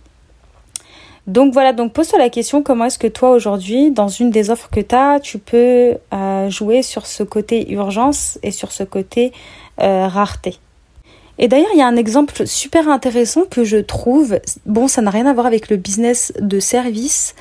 Donc 1.28 1.52
voilà, 1.52 1.74
donc 1.74 1.92
pose-toi 1.92 2.18
la 2.18 2.30
question 2.30 2.64
comment 2.64 2.86
est-ce 2.86 2.98
que 2.98 3.08
toi 3.08 3.32
aujourd'hui, 3.32 3.92
dans 3.92 4.08
une 4.08 4.32
des 4.32 4.50
offres 4.50 4.70
que 4.70 4.80
tu 4.80 4.96
as, 4.96 5.20
tu 5.20 5.38
peux 5.40 5.98
jouer 6.48 6.82
sur 6.82 7.06
ce 7.06 7.24
côté 7.24 7.70
urgence 7.72 8.40
et 8.44 8.52
sur 8.52 8.72
ce 8.72 8.84
côté 8.84 9.34
rareté? 9.78 10.58
Et 11.40 11.48
d'ailleurs, 11.48 11.70
il 11.74 11.80
y 11.80 11.82
a 11.82 11.88
un 11.88 11.96
exemple 11.96 12.48
super 12.48 12.90
intéressant 12.90 13.44
que 13.50 13.64
je 13.64 13.78
trouve. 13.78 14.40
Bon, 14.66 14.88
ça 14.88 15.02
n'a 15.02 15.12
rien 15.12 15.26
à 15.26 15.34
voir 15.34 15.46
avec 15.46 15.70
le 15.70 15.78
business 15.78 16.34
de 16.40 16.60
service, 16.60 17.36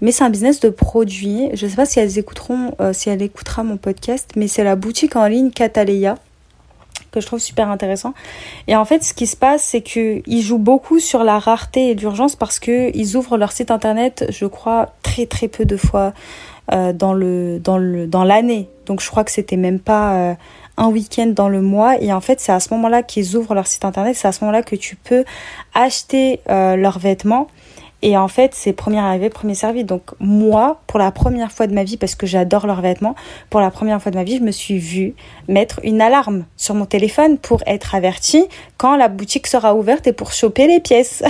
mais 0.00 0.12
c'est 0.12 0.24
un 0.24 0.30
business 0.30 0.60
de 0.60 0.70
produit. 0.70 1.48
Je 1.54 1.66
ne 1.66 1.70
sais 1.70 1.76
pas 1.76 1.86
si 1.86 1.98
elles 1.98 2.18
écouteront, 2.18 2.74
euh, 2.80 2.92
si 2.92 3.10
elle 3.10 3.22
écoutera 3.22 3.64
mon 3.64 3.76
podcast, 3.76 4.30
mais 4.36 4.48
c'est 4.48 4.64
la 4.64 4.76
boutique 4.76 5.16
en 5.16 5.26
ligne 5.26 5.50
Cataleya 5.50 6.16
que 7.10 7.20
je 7.20 7.26
trouve 7.26 7.40
super 7.40 7.68
intéressant. 7.70 8.14
Et 8.68 8.76
en 8.76 8.84
fait, 8.84 9.02
ce 9.02 9.14
qui 9.14 9.26
se 9.26 9.36
passe, 9.36 9.62
c'est 9.62 9.82
qu'ils 9.82 10.42
jouent 10.42 10.58
beaucoup 10.58 11.00
sur 11.00 11.24
la 11.24 11.38
rareté 11.38 11.90
et 11.90 11.94
l'urgence 11.94 12.36
parce 12.36 12.58
que 12.58 12.96
ils 12.96 13.16
ouvrent 13.16 13.36
leur 13.36 13.52
site 13.52 13.70
internet, 13.70 14.26
je 14.28 14.46
crois, 14.46 14.94
très 15.02 15.26
très 15.26 15.48
peu 15.48 15.64
de 15.64 15.76
fois 15.76 16.12
euh, 16.72 16.92
dans 16.92 17.12
le 17.12 17.58
dans 17.58 17.78
le 17.78 18.06
dans 18.06 18.24
l'année. 18.24 18.68
Donc 18.86 19.00
je 19.00 19.10
crois 19.10 19.24
que 19.24 19.30
c'était 19.30 19.56
même 19.56 19.80
pas 19.80 20.14
euh, 20.14 20.34
un 20.80 20.88
week-end 20.88 21.26
dans 21.26 21.48
le 21.48 21.60
mois. 21.60 22.00
Et 22.00 22.12
en 22.12 22.20
fait, 22.20 22.40
c'est 22.40 22.52
à 22.52 22.58
ce 22.58 22.72
moment-là 22.74 23.02
qu'ils 23.02 23.36
ouvrent 23.36 23.54
leur 23.54 23.66
site 23.66 23.84
internet. 23.84 24.16
C'est 24.16 24.26
à 24.26 24.32
ce 24.32 24.42
moment-là 24.42 24.62
que 24.62 24.74
tu 24.74 24.96
peux 24.96 25.24
acheter 25.74 26.40
euh, 26.48 26.74
leurs 26.74 26.98
vêtements. 26.98 27.46
Et 28.02 28.16
en 28.16 28.28
fait, 28.28 28.54
c'est 28.54 28.72
premier 28.72 28.98
arrivé, 28.98 29.28
premier 29.28 29.54
servi. 29.54 29.84
Donc 29.84 30.12
moi, 30.20 30.80
pour 30.86 30.98
la 30.98 31.12
première 31.12 31.52
fois 31.52 31.66
de 31.66 31.74
ma 31.74 31.84
vie, 31.84 31.98
parce 31.98 32.14
que 32.14 32.26
j'adore 32.26 32.66
leurs 32.66 32.80
vêtements, 32.80 33.14
pour 33.50 33.60
la 33.60 33.70
première 33.70 34.00
fois 34.00 34.10
de 34.10 34.16
ma 34.16 34.24
vie, 34.24 34.38
je 34.38 34.42
me 34.42 34.52
suis 34.52 34.78
vue 34.78 35.14
mettre 35.48 35.80
une 35.84 36.00
alarme 36.00 36.46
sur 36.56 36.74
mon 36.74 36.86
téléphone 36.86 37.36
pour 37.36 37.62
être 37.66 37.94
avertie 37.94 38.46
quand 38.78 38.96
la 38.96 39.08
boutique 39.08 39.46
sera 39.46 39.74
ouverte 39.74 40.06
et 40.06 40.14
pour 40.14 40.32
choper 40.32 40.66
les 40.66 40.80
pièces. 40.80 41.22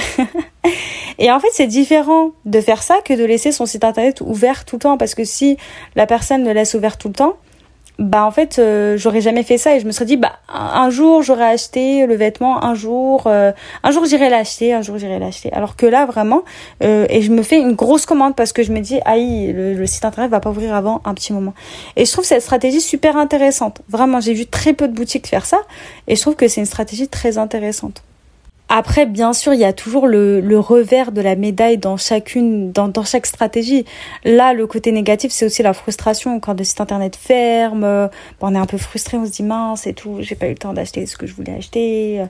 et 1.18 1.32
en 1.32 1.40
fait, 1.40 1.50
c'est 1.52 1.66
différent 1.66 2.30
de 2.44 2.60
faire 2.60 2.84
ça 2.84 2.98
que 3.04 3.14
de 3.14 3.24
laisser 3.24 3.50
son 3.50 3.66
site 3.66 3.82
internet 3.82 4.20
ouvert 4.20 4.64
tout 4.64 4.76
le 4.76 4.80
temps. 4.82 4.96
Parce 4.96 5.16
que 5.16 5.24
si 5.24 5.56
la 5.96 6.06
personne 6.06 6.44
le 6.44 6.52
laisse 6.52 6.74
ouvert 6.74 6.98
tout 6.98 7.08
le 7.08 7.14
temps, 7.14 7.34
bah 7.98 8.24
en 8.24 8.30
fait 8.30 8.58
euh, 8.58 8.96
j'aurais 8.96 9.20
jamais 9.20 9.42
fait 9.42 9.58
ça 9.58 9.76
et 9.76 9.80
je 9.80 9.86
me 9.86 9.92
serais 9.92 10.06
dit 10.06 10.16
bah 10.16 10.32
un 10.48 10.88
jour 10.90 11.22
j'aurais 11.22 11.44
acheté 11.44 12.06
le 12.06 12.14
vêtement 12.14 12.64
un 12.64 12.74
jour 12.74 13.24
euh, 13.26 13.52
un 13.82 13.90
jour 13.90 14.04
j'irai 14.06 14.30
l'acheter 14.30 14.72
un 14.72 14.82
jour 14.82 14.98
j'irai 14.98 15.18
l'acheter. 15.18 15.52
Alors 15.52 15.76
que 15.76 15.86
là 15.86 16.06
vraiment 16.06 16.42
euh, 16.82 17.06
et 17.10 17.22
je 17.22 17.30
me 17.30 17.42
fais 17.42 17.58
une 17.58 17.72
grosse 17.72 18.06
commande 18.06 18.34
parce 18.36 18.52
que 18.52 18.62
je 18.62 18.72
me 18.72 18.80
dis 18.80 19.00
aïe 19.04 19.52
le, 19.52 19.74
le, 19.74 19.86
site 19.86 20.04
internet 20.04 20.30
va 20.30 20.40
pas 20.40 20.50
ouvrir 20.50 20.74
avant 20.74 21.02
un 21.04 21.14
petit 21.14 21.32
moment. 21.32 21.54
Et 21.96 22.04
je 22.04 22.12
trouve 22.12 22.24
cette 22.24 22.42
stratégie 22.42 22.80
super 22.80 23.16
intéressante. 23.16 23.82
Vraiment 23.88 24.20
j'ai 24.20 24.32
vu 24.32 24.46
très 24.46 24.72
peu 24.72 24.88
de 24.88 24.94
boutiques 24.94 25.26
faire 25.26 25.44
ça 25.44 25.58
et 26.08 26.16
je 26.16 26.20
trouve 26.20 26.36
que 26.36 26.48
c'est 26.48 26.60
une 26.60 26.66
stratégie 26.66 27.08
très 27.08 27.38
intéressante 27.38 28.02
après, 28.72 29.04
bien 29.04 29.32
sûr, 29.32 29.52
il 29.52 29.60
y 29.60 29.64
a 29.64 29.72
toujours 29.72 30.06
le, 30.06 30.40
le 30.40 30.58
revers 30.58 31.12
de 31.12 31.20
la 31.20 31.36
médaille 31.36 31.76
dans 31.76 31.96
chacune, 31.96 32.72
dans, 32.72 32.88
dans 32.88 33.04
chaque 33.04 33.26
stratégie. 33.26 33.84
Là, 34.24 34.54
le 34.54 34.66
côté 34.66 34.92
négatif, 34.92 35.32
c'est 35.32 35.44
aussi 35.44 35.62
la 35.62 35.72
frustration 35.72 36.40
quand 36.40 36.56
le 36.56 36.64
site 36.64 36.80
internet 36.80 37.16
ferme. 37.16 38.08
on 38.40 38.54
est 38.54 38.58
un 38.58 38.66
peu 38.66 38.78
frustré, 38.78 39.16
on 39.16 39.26
se 39.26 39.32
dit 39.32 39.42
mince 39.42 39.86
et 39.86 39.92
tout, 39.92 40.18
j'ai 40.20 40.36
pas 40.36 40.46
eu 40.46 40.50
le 40.50 40.56
temps 40.56 40.72
d'acheter 40.72 41.04
ce 41.06 41.16
que 41.16 41.26
je 41.26 41.34
voulais 41.34 41.54
acheter. 41.54 42.24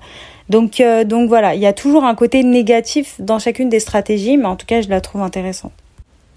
Donc, 0.48 0.80
euh, 0.80 1.04
donc 1.04 1.28
voilà, 1.28 1.54
il 1.54 1.60
y 1.60 1.66
a 1.66 1.72
toujours 1.72 2.04
un 2.04 2.14
côté 2.16 2.42
négatif 2.42 3.20
dans 3.20 3.38
chacune 3.38 3.68
des 3.68 3.78
stratégies, 3.78 4.36
mais 4.36 4.46
en 4.46 4.56
tout 4.56 4.66
cas, 4.66 4.80
je 4.80 4.88
la 4.88 5.00
trouve 5.00 5.22
intéressante. 5.22 5.72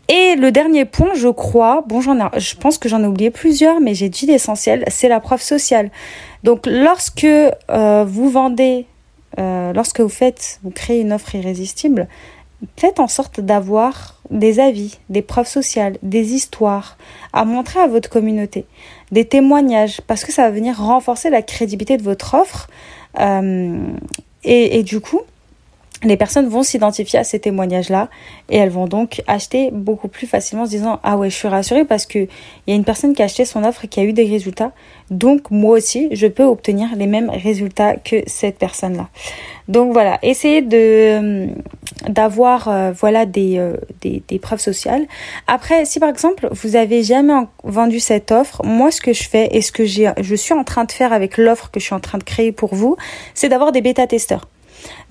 Et 0.08 0.36
le 0.36 0.52
dernier 0.52 0.86
point, 0.86 1.14
je 1.16 1.30
crois, 1.30 1.84
bon, 1.88 2.02
j'en 2.02 2.20
ai, 2.20 2.40
je 2.40 2.56
pense 2.56 2.78
que 2.78 2.90
j'en 2.90 3.02
ai 3.02 3.08
oublié 3.08 3.32
plusieurs, 3.32 3.80
mais 3.80 3.96
j'ai 3.96 4.10
dit 4.10 4.26
l'essentiel, 4.26 4.84
c'est 4.88 5.08
la 5.08 5.20
preuve 5.20 5.42
sociale. 5.42 5.90
Donc, 6.44 6.68
lorsque 6.68 7.24
euh, 7.24 8.06
vous 8.06 8.30
vendez 8.30 8.86
euh, 9.40 9.74
lorsque 9.74 10.00
vous 10.00 10.10
faites, 10.10 10.60
vous 10.64 10.72
créez 10.72 11.02
une 11.02 11.14
offre 11.14 11.36
irrésistible, 11.36 12.08
faites 12.78 13.00
en 13.00 13.08
sorte 13.08 13.40
d'avoir 13.40 14.20
des 14.30 14.60
avis, 14.60 15.00
des 15.10 15.22
preuves 15.22 15.48
sociales, 15.48 15.98
des 16.02 16.34
histoires 16.34 16.98
à 17.34 17.46
montrer 17.46 17.80
à 17.80 17.88
votre 17.88 18.10
communauté, 18.10 18.66
des 19.12 19.26
témoignages, 19.26 20.02
parce 20.02 20.24
que 20.24 20.32
ça 20.32 20.44
va 20.44 20.52
venir 20.52 20.78
renforcer 20.78 21.30
la 21.30 21.42
crédibilité 21.42 21.98
de 21.98 22.04
votre 22.04 22.36
offre. 22.36 22.70
Euh, 23.20 23.88
et, 24.44 24.80
et, 24.80 24.84
du 24.84 25.00
coup, 25.00 25.22
les 26.04 26.18
personnes 26.18 26.48
vont 26.48 26.64
s'identifier 26.64 27.20
à 27.20 27.24
ces 27.24 27.40
témoignages-là 27.40 28.10
et 28.50 28.58
elles 28.58 28.70
vont 28.70 28.88
donc 28.88 29.22
acheter 29.28 29.70
beaucoup 29.72 30.08
plus 30.08 30.28
facilement 30.28 30.64
en 30.64 30.66
se 30.66 30.72
disant 30.72 31.00
ah 31.04 31.18
ouais 31.18 31.30
je 31.30 31.36
suis 31.36 31.48
rassurée 31.48 31.86
parce 31.86 32.06
que 32.06 32.20
il 32.20 32.28
y 32.68 32.72
a 32.72 32.76
une 32.76 32.84
personne 32.84 33.14
qui 33.14 33.22
a 33.22 33.26
acheté 33.26 33.46
son 33.46 33.64
offre 33.64 33.86
et 33.86 33.88
qui 33.88 34.00
a 34.00 34.04
eu 34.04 34.14
des 34.14 34.26
résultats 34.26 34.72
donc 35.10 35.52
moi 35.52 35.78
aussi 35.78 36.10
je 36.12 36.28
peux 36.28 36.44
obtenir 36.44 36.90
les 36.96 37.08
mêmes 37.08 37.30
résultats 37.30 37.96
que 37.96 38.18
cette 38.28 38.58
personne-là. 38.58 39.10
Donc 39.68 39.94
voilà, 39.94 40.20
essayez 40.24 40.62
de 40.62 40.78
euh, 40.78 41.48
d'avoir 42.10 42.68
euh, 42.68 42.92
voilà 42.92 43.26
des, 43.26 43.58
euh, 43.58 43.78
des, 44.02 44.22
des 44.28 44.40
preuves 44.40 44.60
sociales. 44.60 45.06
Après 45.48 45.86
si 45.86 46.00
par 46.00 46.10
exemple 46.10 46.48
vous 46.52 46.76
avez 46.76 47.04
jamais 47.04 47.34
vendu 47.64 48.00
cette 48.00 48.32
offre, 48.32 48.62
moi 48.66 48.92
ce 48.92 49.02
que 49.02 49.14
je 49.14 49.24
fais 49.24 49.50
et 49.52 49.62
ce 49.62 49.72
que 49.72 49.86
je 49.86 50.36
suis 50.36 50.54
en 50.54 50.64
train 50.64 50.84
de 50.84 50.92
faire 50.92 51.14
avec 51.14 51.38
l'offre 51.38 51.72
que 51.72 51.80
je 51.80 51.86
suis 51.86 51.96
en 51.96 52.00
train 52.00 52.18
de 52.18 52.24
créer 52.24 52.52
pour 52.52 52.76
vous, 52.76 52.98
c'est 53.34 53.50
d'avoir 53.50 53.72
des 53.72 53.82
bêta 53.82 54.08
testeurs. 54.08 54.48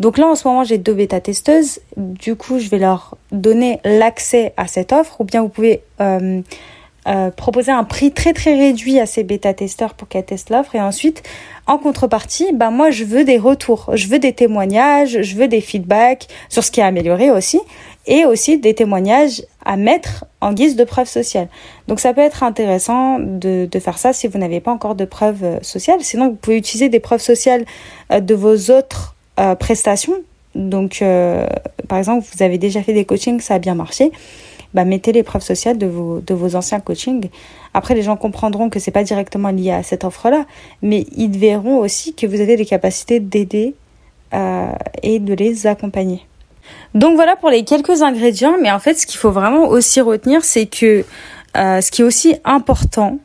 Donc 0.01 0.19
là, 0.19 0.27
en 0.27 0.35
ce 0.35 0.47
moment, 0.47 0.65
j'ai 0.65 0.79
deux 0.79 0.95
bêta-testeuses. 0.95 1.81
Du 1.97 2.37
coup, 2.37 2.59
je 2.59 2.69
vais 2.69 2.79
leur 2.79 3.17
donner 3.31 3.81
l'accès 3.85 4.53
à 4.57 4.67
cette 4.67 4.93
offre 4.93 5.21
ou 5.21 5.25
bien 5.25 5.43
vous 5.43 5.49
pouvez 5.49 5.83
euh, 6.01 6.43
euh, 7.09 7.31
proposer 7.31 7.73
un 7.73 7.83
prix 7.83 8.13
très 8.13 8.33
très 8.33 8.55
réduit 8.55 9.01
à 9.01 9.07
ces 9.07 9.25
bêta-testeurs 9.25 9.95
pour 9.95 10.07
qu'elles 10.07 10.25
testent 10.25 10.51
l'offre. 10.51 10.77
Et 10.77 10.81
ensuite, 10.81 11.25
en 11.67 11.77
contrepartie, 11.77 12.53
bah 12.53 12.71
moi, 12.71 12.91
je 12.91 13.03
veux 13.03 13.25
des 13.25 13.39
retours, 13.39 13.91
je 13.95 14.07
veux 14.07 14.21
des 14.21 14.33
témoignages, 14.33 15.21
je 15.23 15.37
veux 15.37 15.49
des 15.49 15.61
feedbacks 15.61 16.29
sur 16.49 16.63
ce 16.63 16.71
qui 16.71 16.81
a 16.81 16.87
amélioré 16.87 17.33
aussi 17.33 17.61
et 18.07 18.25
aussi 18.25 18.59
des 18.59 18.75
témoignages 18.75 19.43
à 19.65 19.77
mettre 19.77 20.27
en 20.41 20.53
guise 20.53 20.77
de 20.77 20.85
preuve 20.85 21.09
sociale. 21.09 21.49
Donc 21.89 21.99
ça 21.99 22.15
peut 22.15 22.21
être 22.21 22.45
intéressant 22.45 23.19
de, 23.19 23.69
de 23.71 23.79
faire 23.81 23.99
ça 23.99 24.13
si 24.13 24.29
vous 24.29 24.39
n'avez 24.39 24.61
pas 24.61 24.73
encore 24.73 24.95
de 24.95 25.05
preuves 25.05 25.43
euh, 25.43 25.59
sociales. 25.63 26.03
Sinon, 26.03 26.31
vous 26.31 26.37
pouvez 26.37 26.57
utiliser 26.57 26.89
des 26.89 27.01
preuves 27.01 27.21
sociales 27.21 27.65
de 28.11 28.35
vos 28.35 28.71
autres 28.71 29.17
euh, 29.41 29.55
prestations. 29.55 30.23
Donc, 30.55 31.01
euh, 31.01 31.47
par 31.89 31.99
exemple, 31.99 32.27
vous 32.33 32.43
avez 32.43 32.59
déjà 32.59 32.83
fait 32.83 32.93
des 32.93 33.05
coachings, 33.05 33.41
ça 33.41 33.55
a 33.55 33.59
bien 33.59 33.75
marché. 33.75 34.13
Bah, 34.75 34.85
mettez 34.85 35.13
les 35.13 35.23
preuves 35.23 35.43
sociales 35.43 35.79
de 35.79 35.87
vos, 35.87 36.21
de 36.21 36.35
vos 36.35 36.55
anciens 36.55 36.81
coachings. 36.81 37.29
Après, 37.75 37.95
les 37.95 38.03
gens 38.03 38.17
comprendront 38.17 38.69
que 38.71 38.79
c'est 38.79 38.91
pas 38.91 39.05
directement 39.05 39.51
lié 39.51 39.71
à 39.71 39.83
cette 39.83 40.05
offre-là, 40.05 40.45
mais 40.83 41.07
ils 41.17 41.39
verront 41.39 41.79
aussi 41.79 42.15
que 42.15 42.27
vous 42.27 42.41
avez 42.41 42.57
les 42.57 42.67
capacités 42.67 43.21
d'aider 43.21 43.75
euh, 44.35 44.73
et 45.03 45.19
de 45.19 45.35
les 45.35 45.67
accompagner. 45.67 46.27
Donc 46.95 47.17
voilà 47.17 47.37
pour 47.37 47.51
les 47.51 47.65
quelques 47.65 48.03
ingrédients, 48.03 48.57
mais 48.61 48.71
en 48.71 48.79
fait, 48.79 48.95
ce 48.95 49.07
qu'il 49.07 49.19
faut 49.19 49.31
vraiment 49.31 49.69
aussi 49.69 50.01
retenir, 50.01 50.45
c'est 50.45 50.67
que 50.67 51.05
ce 51.55 51.91
qui 51.91 52.03
est 52.03 52.05
aussi 52.05 52.37
important, 52.45 53.19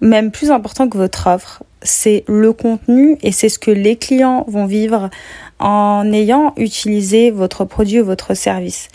même 0.00 0.30
plus 0.30 0.50
important 0.50 0.88
que 0.88 0.96
votre 0.96 1.26
offre, 1.28 1.62
c'est 1.82 2.24
le 2.26 2.52
contenu 2.52 3.16
et 3.22 3.32
c'est 3.32 3.48
ce 3.48 3.58
que 3.58 3.70
les 3.70 3.96
clients 3.96 4.44
vont 4.48 4.66
vivre 4.66 5.10
en 5.58 6.12
ayant 6.12 6.52
utilisé 6.56 7.30
votre 7.30 7.64
produit 7.64 8.00
ou 8.00 8.04
votre 8.04 8.34
service. 8.34 8.88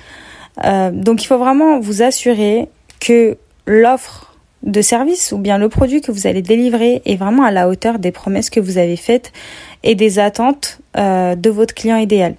Euh, 0.64 0.92
donc 0.92 1.24
il 1.24 1.28
faut 1.28 1.38
vraiment 1.38 1.80
vous 1.80 2.02
assurer 2.02 2.68
que 3.00 3.38
l'offre 3.66 4.36
de 4.64 4.82
service 4.82 5.32
ou 5.32 5.38
bien 5.38 5.58
le 5.58 5.68
produit 5.68 6.02
que 6.02 6.12
vous 6.12 6.28
allez 6.28 6.42
délivrer 6.42 7.02
est 7.06 7.16
vraiment 7.16 7.44
à 7.44 7.52
la 7.52 7.68
hauteur 7.68 8.00
des 8.00 8.12
promesses 8.12 8.50
que 8.50 8.60
vous 8.60 8.78
avez 8.78 8.96
faites 8.96 9.32
et 9.84 9.96
des 9.96 10.20
attentes 10.20 10.80
euh, 10.98 11.36
de 11.36 11.50
votre 11.50 11.74
client 11.74 11.98
idéal. 11.98 12.36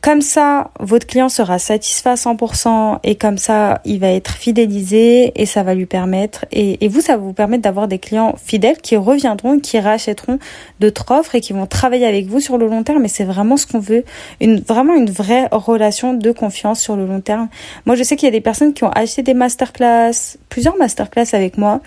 Comme 0.00 0.22
ça, 0.22 0.70
votre 0.78 1.08
client 1.08 1.28
sera 1.28 1.58
satisfait 1.58 2.10
à 2.10 2.14
100% 2.14 3.00
et 3.02 3.16
comme 3.16 3.36
ça, 3.36 3.80
il 3.84 3.98
va 3.98 4.12
être 4.12 4.30
fidélisé 4.30 5.32
et 5.34 5.44
ça 5.44 5.64
va 5.64 5.74
lui 5.74 5.86
permettre, 5.86 6.44
et, 6.52 6.86
vous, 6.86 7.00
ça 7.00 7.16
va 7.16 7.22
vous 7.22 7.32
permettre 7.32 7.64
d'avoir 7.64 7.88
des 7.88 7.98
clients 7.98 8.36
fidèles 8.42 8.78
qui 8.78 8.96
reviendront, 8.96 9.58
qui 9.58 9.78
rachèteront 9.80 10.38
d'autres 10.78 11.10
offres 11.10 11.34
et 11.34 11.40
qui 11.40 11.52
vont 11.52 11.66
travailler 11.66 12.06
avec 12.06 12.26
vous 12.26 12.38
sur 12.38 12.58
le 12.58 12.68
long 12.68 12.84
terme. 12.84 13.04
Et 13.04 13.08
c'est 13.08 13.24
vraiment 13.24 13.56
ce 13.56 13.66
qu'on 13.66 13.80
veut, 13.80 14.04
une, 14.40 14.60
vraiment 14.60 14.94
une 14.94 15.10
vraie 15.10 15.48
relation 15.50 16.14
de 16.14 16.30
confiance 16.30 16.80
sur 16.80 16.94
le 16.94 17.04
long 17.04 17.20
terme. 17.20 17.48
Moi, 17.84 17.96
je 17.96 18.04
sais 18.04 18.14
qu'il 18.14 18.26
y 18.26 18.30
a 18.30 18.32
des 18.32 18.40
personnes 18.40 18.74
qui 18.74 18.84
ont 18.84 18.90
acheté 18.90 19.22
des 19.22 19.34
masterclass, 19.34 20.38
plusieurs 20.48 20.76
masterclass 20.76 21.26
avec 21.32 21.58
moi, 21.58 21.80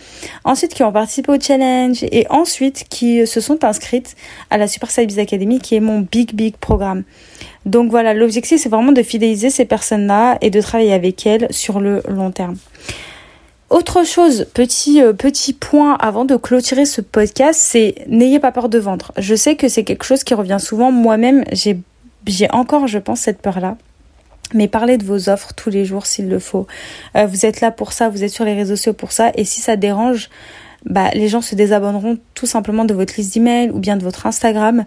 ensuite 0.43 0.73
qui 0.73 0.83
ont 0.83 0.91
participé 0.91 1.31
au 1.31 1.39
challenge 1.39 2.03
et 2.03 2.27
ensuite 2.29 2.85
qui 2.89 3.25
se 3.25 3.39
sont 3.39 3.63
inscrites 3.63 4.17
à 4.49 4.57
la 4.57 4.67
Super 4.67 4.91
Sales 4.91 5.17
Academy 5.17 5.59
qui 5.59 5.75
est 5.75 5.79
mon 5.79 6.01
big, 6.01 6.35
big 6.35 6.57
programme. 6.57 7.03
Donc 7.65 7.91
voilà, 7.91 8.13
l'objectif 8.13 8.61
c'est 8.61 8.69
vraiment 8.69 8.91
de 8.91 9.03
fidéliser 9.03 9.49
ces 9.49 9.65
personnes-là 9.65 10.37
et 10.41 10.49
de 10.49 10.61
travailler 10.61 10.93
avec 10.93 11.25
elles 11.25 11.47
sur 11.51 11.79
le 11.79 12.01
long 12.07 12.31
terme. 12.31 12.57
Autre 13.69 14.05
chose, 14.05 14.47
petit 14.53 15.01
euh, 15.01 15.13
petit 15.13 15.53
point 15.53 15.95
avant 15.95 16.25
de 16.25 16.35
clôturer 16.35 16.85
ce 16.85 16.99
podcast, 16.99 17.59
c'est 17.63 17.95
n'ayez 18.07 18.39
pas 18.39 18.51
peur 18.51 18.67
de 18.67 18.79
vendre. 18.79 19.13
Je 19.17 19.33
sais 19.33 19.55
que 19.55 19.69
c'est 19.69 19.85
quelque 19.85 20.03
chose 20.03 20.23
qui 20.25 20.33
revient 20.33 20.57
souvent. 20.59 20.91
Moi-même, 20.91 21.45
j'ai 21.53 21.79
j'ai 22.27 22.51
encore, 22.51 22.87
je 22.87 22.99
pense, 22.99 23.21
cette 23.21 23.41
peur-là. 23.41 23.77
Mais 24.53 24.67
parlez 24.67 24.97
de 24.97 25.05
vos 25.05 25.29
offres 25.29 25.53
tous 25.53 25.69
les 25.69 25.85
jours 25.85 26.05
s'il 26.05 26.27
le 26.27 26.39
faut. 26.39 26.67
Euh, 27.15 27.25
vous 27.25 27.45
êtes 27.45 27.61
là 27.61 27.71
pour 27.71 27.93
ça, 27.93 28.09
vous 28.09 28.23
êtes 28.23 28.31
sur 28.31 28.43
les 28.43 28.53
réseaux 28.53 28.75
sociaux 28.75 28.93
pour 28.93 29.11
ça. 29.11 29.31
Et 29.35 29.45
si 29.45 29.61
ça 29.61 29.77
dérange, 29.77 30.29
bah, 30.85 31.09
les 31.13 31.29
gens 31.29 31.41
se 31.41 31.55
désabonneront 31.55 32.17
tout 32.33 32.45
simplement 32.45 32.85
de 32.85 32.93
votre 32.93 33.13
liste 33.15 33.33
d'emails 33.33 33.71
ou 33.71 33.79
bien 33.79 33.95
de 33.95 34.03
votre 34.03 34.25
Instagram. 34.25 34.83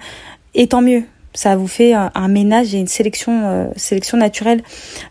Et 0.54 0.66
tant 0.66 0.82
mieux 0.82 1.04
ça 1.34 1.56
vous 1.56 1.66
fait 1.66 1.92
un, 1.92 2.28
ménage 2.28 2.74
et 2.74 2.78
une 2.78 2.86
sélection 2.86 3.42
euh, 3.44 3.66
sélection 3.76 4.16
naturelle. 4.16 4.62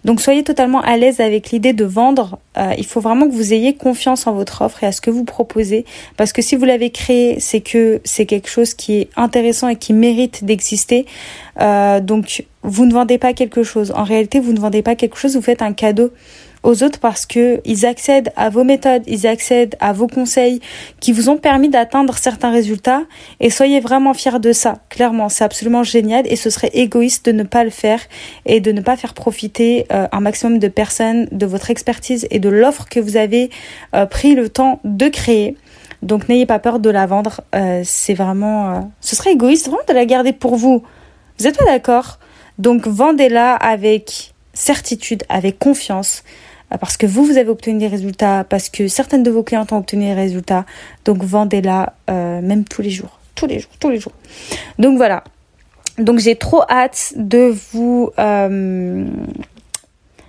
Donc 0.05 0.21
soyez 0.21 0.43
totalement 0.43 0.81
à 0.81 0.95
l'aise 0.95 1.19
avec 1.19 1.51
l'idée 1.51 1.73
de 1.73 1.83
vendre. 1.83 2.39
Euh, 2.57 2.73
il 2.77 2.85
faut 2.85 3.01
vraiment 3.01 3.27
que 3.27 3.33
vous 3.33 3.53
ayez 3.53 3.75
confiance 3.75 4.25
en 4.25 4.33
votre 4.33 4.61
offre 4.61 4.83
et 4.83 4.87
à 4.87 4.91
ce 4.93 5.01
que 5.01 5.11
vous 5.11 5.25
proposez 5.25 5.85
parce 6.15 6.31
que 6.31 6.41
si 6.41 6.55
vous 6.55 6.65
l'avez 6.65 6.91
créé, 6.91 7.39
c'est 7.39 7.59
que 7.59 7.99
c'est 8.05 8.25
quelque 8.25 8.49
chose 8.49 8.73
qui 8.73 9.01
est 9.01 9.09
intéressant 9.17 9.67
et 9.67 9.75
qui 9.75 9.91
mérite 9.91 10.45
d'exister. 10.45 11.05
Euh, 11.59 11.99
donc 11.99 12.45
vous 12.63 12.85
ne 12.85 12.93
vendez 12.93 13.17
pas 13.17 13.33
quelque 13.33 13.63
chose. 13.63 13.91
En 13.95 14.03
réalité, 14.03 14.39
vous 14.39 14.53
ne 14.53 14.59
vendez 14.59 14.81
pas 14.81 14.95
quelque 14.95 15.17
chose, 15.17 15.35
vous 15.35 15.41
faites 15.41 15.61
un 15.61 15.73
cadeau 15.73 16.11
aux 16.63 16.83
autres 16.83 16.99
parce 16.99 17.25
que 17.25 17.61
ils 17.65 17.85
accèdent 17.85 18.31
à 18.35 18.49
vos 18.49 18.63
méthodes, 18.63 19.03
ils 19.05 19.27
accèdent 19.27 19.75
à 19.79 19.93
vos 19.93 20.07
conseils 20.07 20.61
qui 20.99 21.11
vous 21.11 21.29
ont 21.29 21.37
permis 21.37 21.69
d'atteindre 21.69 22.17
certains 22.17 22.51
résultats 22.51 23.03
et 23.39 23.49
soyez 23.49 23.79
vraiment 23.79 24.13
fiers 24.13 24.39
de 24.39 24.53
ça. 24.53 24.79
Clairement, 24.89 25.29
c'est 25.29 25.43
absolument 25.43 25.83
génial 25.83 26.25
et 26.25 26.35
ce 26.35 26.49
serait 26.49 26.71
égoïste 26.73 27.25
de 27.25 27.31
ne 27.31 27.43
pas 27.43 27.63
le 27.63 27.69
faire 27.69 27.99
et 28.45 28.61
de 28.61 28.71
ne 28.71 28.81
pas 28.81 28.95
faire 28.95 29.13
profiter 29.13 29.85
euh, 29.91 30.07
un 30.11 30.19
maximum 30.21 30.59
de 30.59 30.67
personnes 30.69 31.27
de 31.31 31.45
votre 31.45 31.69
expertise 31.69 32.27
et 32.31 32.39
de 32.39 32.49
l'offre 32.49 32.85
que 32.89 32.99
vous 32.99 33.17
avez 33.17 33.49
euh, 33.93 34.05
pris 34.05 34.33
le 34.33 34.49
temps 34.49 34.79
de 34.83 35.07
créer. 35.09 35.57
Donc 36.01 36.27
n'ayez 36.27 36.45
pas 36.45 36.59
peur 36.59 36.79
de 36.79 36.89
la 36.89 37.05
vendre, 37.05 37.41
euh, 37.55 37.81
c'est 37.85 38.13
vraiment 38.13 38.91
ce 38.99 39.15
serait 39.15 39.31
égoïste 39.31 39.67
vraiment 39.67 39.83
de 39.87 39.93
la 39.93 40.05
garder 40.05 40.33
pour 40.33 40.55
vous. 40.55 40.83
Vous 41.39 41.47
êtes 41.47 41.57
pas 41.57 41.65
d'accord? 41.65 42.19
Donc 42.57 42.87
vendez-la 42.87 43.55
avec 43.55 44.33
certitude, 44.53 45.23
avec 45.29 45.59
confiance 45.59 46.23
parce 46.77 46.97
que 46.97 47.05
vous, 47.05 47.25
vous 47.25 47.37
avez 47.37 47.49
obtenu 47.49 47.79
des 47.79 47.87
résultats, 47.87 48.45
parce 48.47 48.69
que 48.69 48.87
certaines 48.87 49.23
de 49.23 49.31
vos 49.31 49.43
clientes 49.43 49.71
ont 49.71 49.77
obtenu 49.77 50.05
des 50.05 50.13
résultats. 50.13 50.65
Donc 51.05 51.23
vendez-la 51.23 51.93
euh, 52.09 52.41
même 52.41 52.63
tous 52.65 52.81
les 52.81 52.89
jours, 52.89 53.19
tous 53.35 53.45
les 53.45 53.59
jours, 53.59 53.71
tous 53.79 53.89
les 53.89 53.99
jours. 53.99 54.13
Donc 54.79 54.97
voilà. 54.97 55.23
Donc 55.97 56.19
j'ai 56.19 56.35
trop 56.35 56.63
hâte 56.69 57.13
de 57.15 57.53
vous 57.71 58.09
euh, 58.17 59.05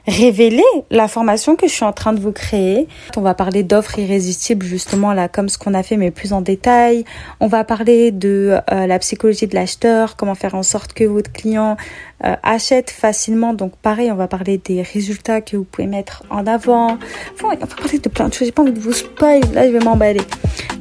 révéler 0.07 0.63
la 0.91 1.09
formation 1.09 1.57
que 1.57 1.67
je 1.67 1.73
suis 1.73 1.85
en 1.85 1.93
train 1.93 2.13
de 2.13 2.21
vous 2.21 2.33
créer. 2.33 2.89
On 3.17 3.21
va 3.21 3.35
parler 3.35 3.63
d'offres 3.63 3.99
irrésistibles 3.99 4.67
justement 4.67 5.13
là 5.13 5.29
comme 5.29 5.49
ce 5.49 5.59
qu'on 5.59 5.75
a 5.75 5.83
fait 5.83 5.97
mais 5.97 6.11
plus 6.11 6.33
en 6.33 6.41
détail. 6.41 7.05
On 7.41 7.47
va 7.47 7.65
parler 7.65 8.11
de 8.11 8.59
euh, 8.71 8.87
la 8.87 8.99
psychologie 8.99 9.47
de 9.47 9.55
l'acheteur, 9.55 10.17
comment 10.17 10.35
faire 10.35 10.55
en 10.55 10.63
sorte 10.63 10.93
que 10.93 11.05
votre 11.05 11.33
client 11.33 11.77
euh, 12.25 12.37
achète 12.43 12.91
facilement. 12.91 13.55
Donc 13.55 13.77
pareil, 13.77 14.11
on 14.13 14.17
va 14.17 14.29
parler 14.29 14.59
des 14.59 14.83
résultats 14.83 15.41
que 15.41 15.57
vous 15.57 15.65
pouvez 15.65 15.87
mettre 15.87 16.23
en 16.31 16.47
avant. 16.47 16.99
Enfin, 17.35 17.49
on 17.53 17.57
va 17.57 17.67
parler 17.67 17.99
de 17.99 18.09
plein 18.09 18.29
de 18.29 18.35
choses. 18.35 18.47
J'ai 18.47 18.53
pas 18.53 18.63
envie 18.63 18.73
de 18.73 18.81
vous 18.81 18.93
spoil. 18.93 19.41
Là, 19.53 19.67
je 19.67 19.73
vais 19.73 19.85
m'emballer. 19.85 20.23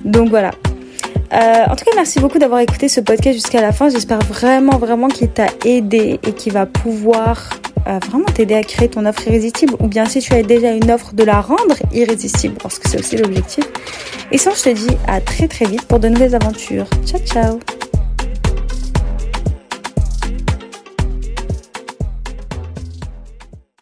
Donc 0.03 0.29
voilà. 0.29 0.51
Euh, 1.33 1.65
en 1.67 1.75
tout 1.75 1.85
cas, 1.85 1.91
merci 1.95 2.19
beaucoup 2.19 2.37
d'avoir 2.37 2.59
écouté 2.59 2.87
ce 2.87 3.01
podcast 3.01 3.35
jusqu'à 3.35 3.61
la 3.61 3.71
fin. 3.71 3.89
J'espère 3.89 4.19
vraiment, 4.19 4.77
vraiment 4.77 5.07
qu'il 5.07 5.29
t'a 5.29 5.47
aidé 5.65 6.19
et 6.25 6.33
qu'il 6.33 6.53
va 6.53 6.65
pouvoir 6.65 7.49
vraiment 8.07 8.25
t'aider 8.25 8.55
à 8.55 8.63
créer 8.63 8.87
ton 8.87 9.05
offre 9.05 9.27
irrésistible 9.27 9.73
ou 9.79 9.87
bien 9.87 10.05
si 10.05 10.19
tu 10.19 10.33
as 10.33 10.43
déjà 10.43 10.71
une 10.71 10.89
offre 10.89 11.13
de 11.13 11.23
la 11.23 11.41
rendre 11.41 11.75
irrésistible 11.91 12.55
parce 12.61 12.79
que 12.79 12.87
c'est 12.87 12.99
aussi 12.99 13.17
l'objectif. 13.17 13.65
Et 14.31 14.37
sinon 14.37 14.55
je 14.55 14.63
te 14.63 14.69
dis 14.69 14.97
à 15.07 15.19
très 15.19 15.47
très 15.47 15.65
vite 15.65 15.83
pour 15.83 15.99
de 15.99 16.07
nouvelles 16.07 16.35
aventures. 16.35 16.87
Ciao 17.05 17.19
ciao 17.19 17.82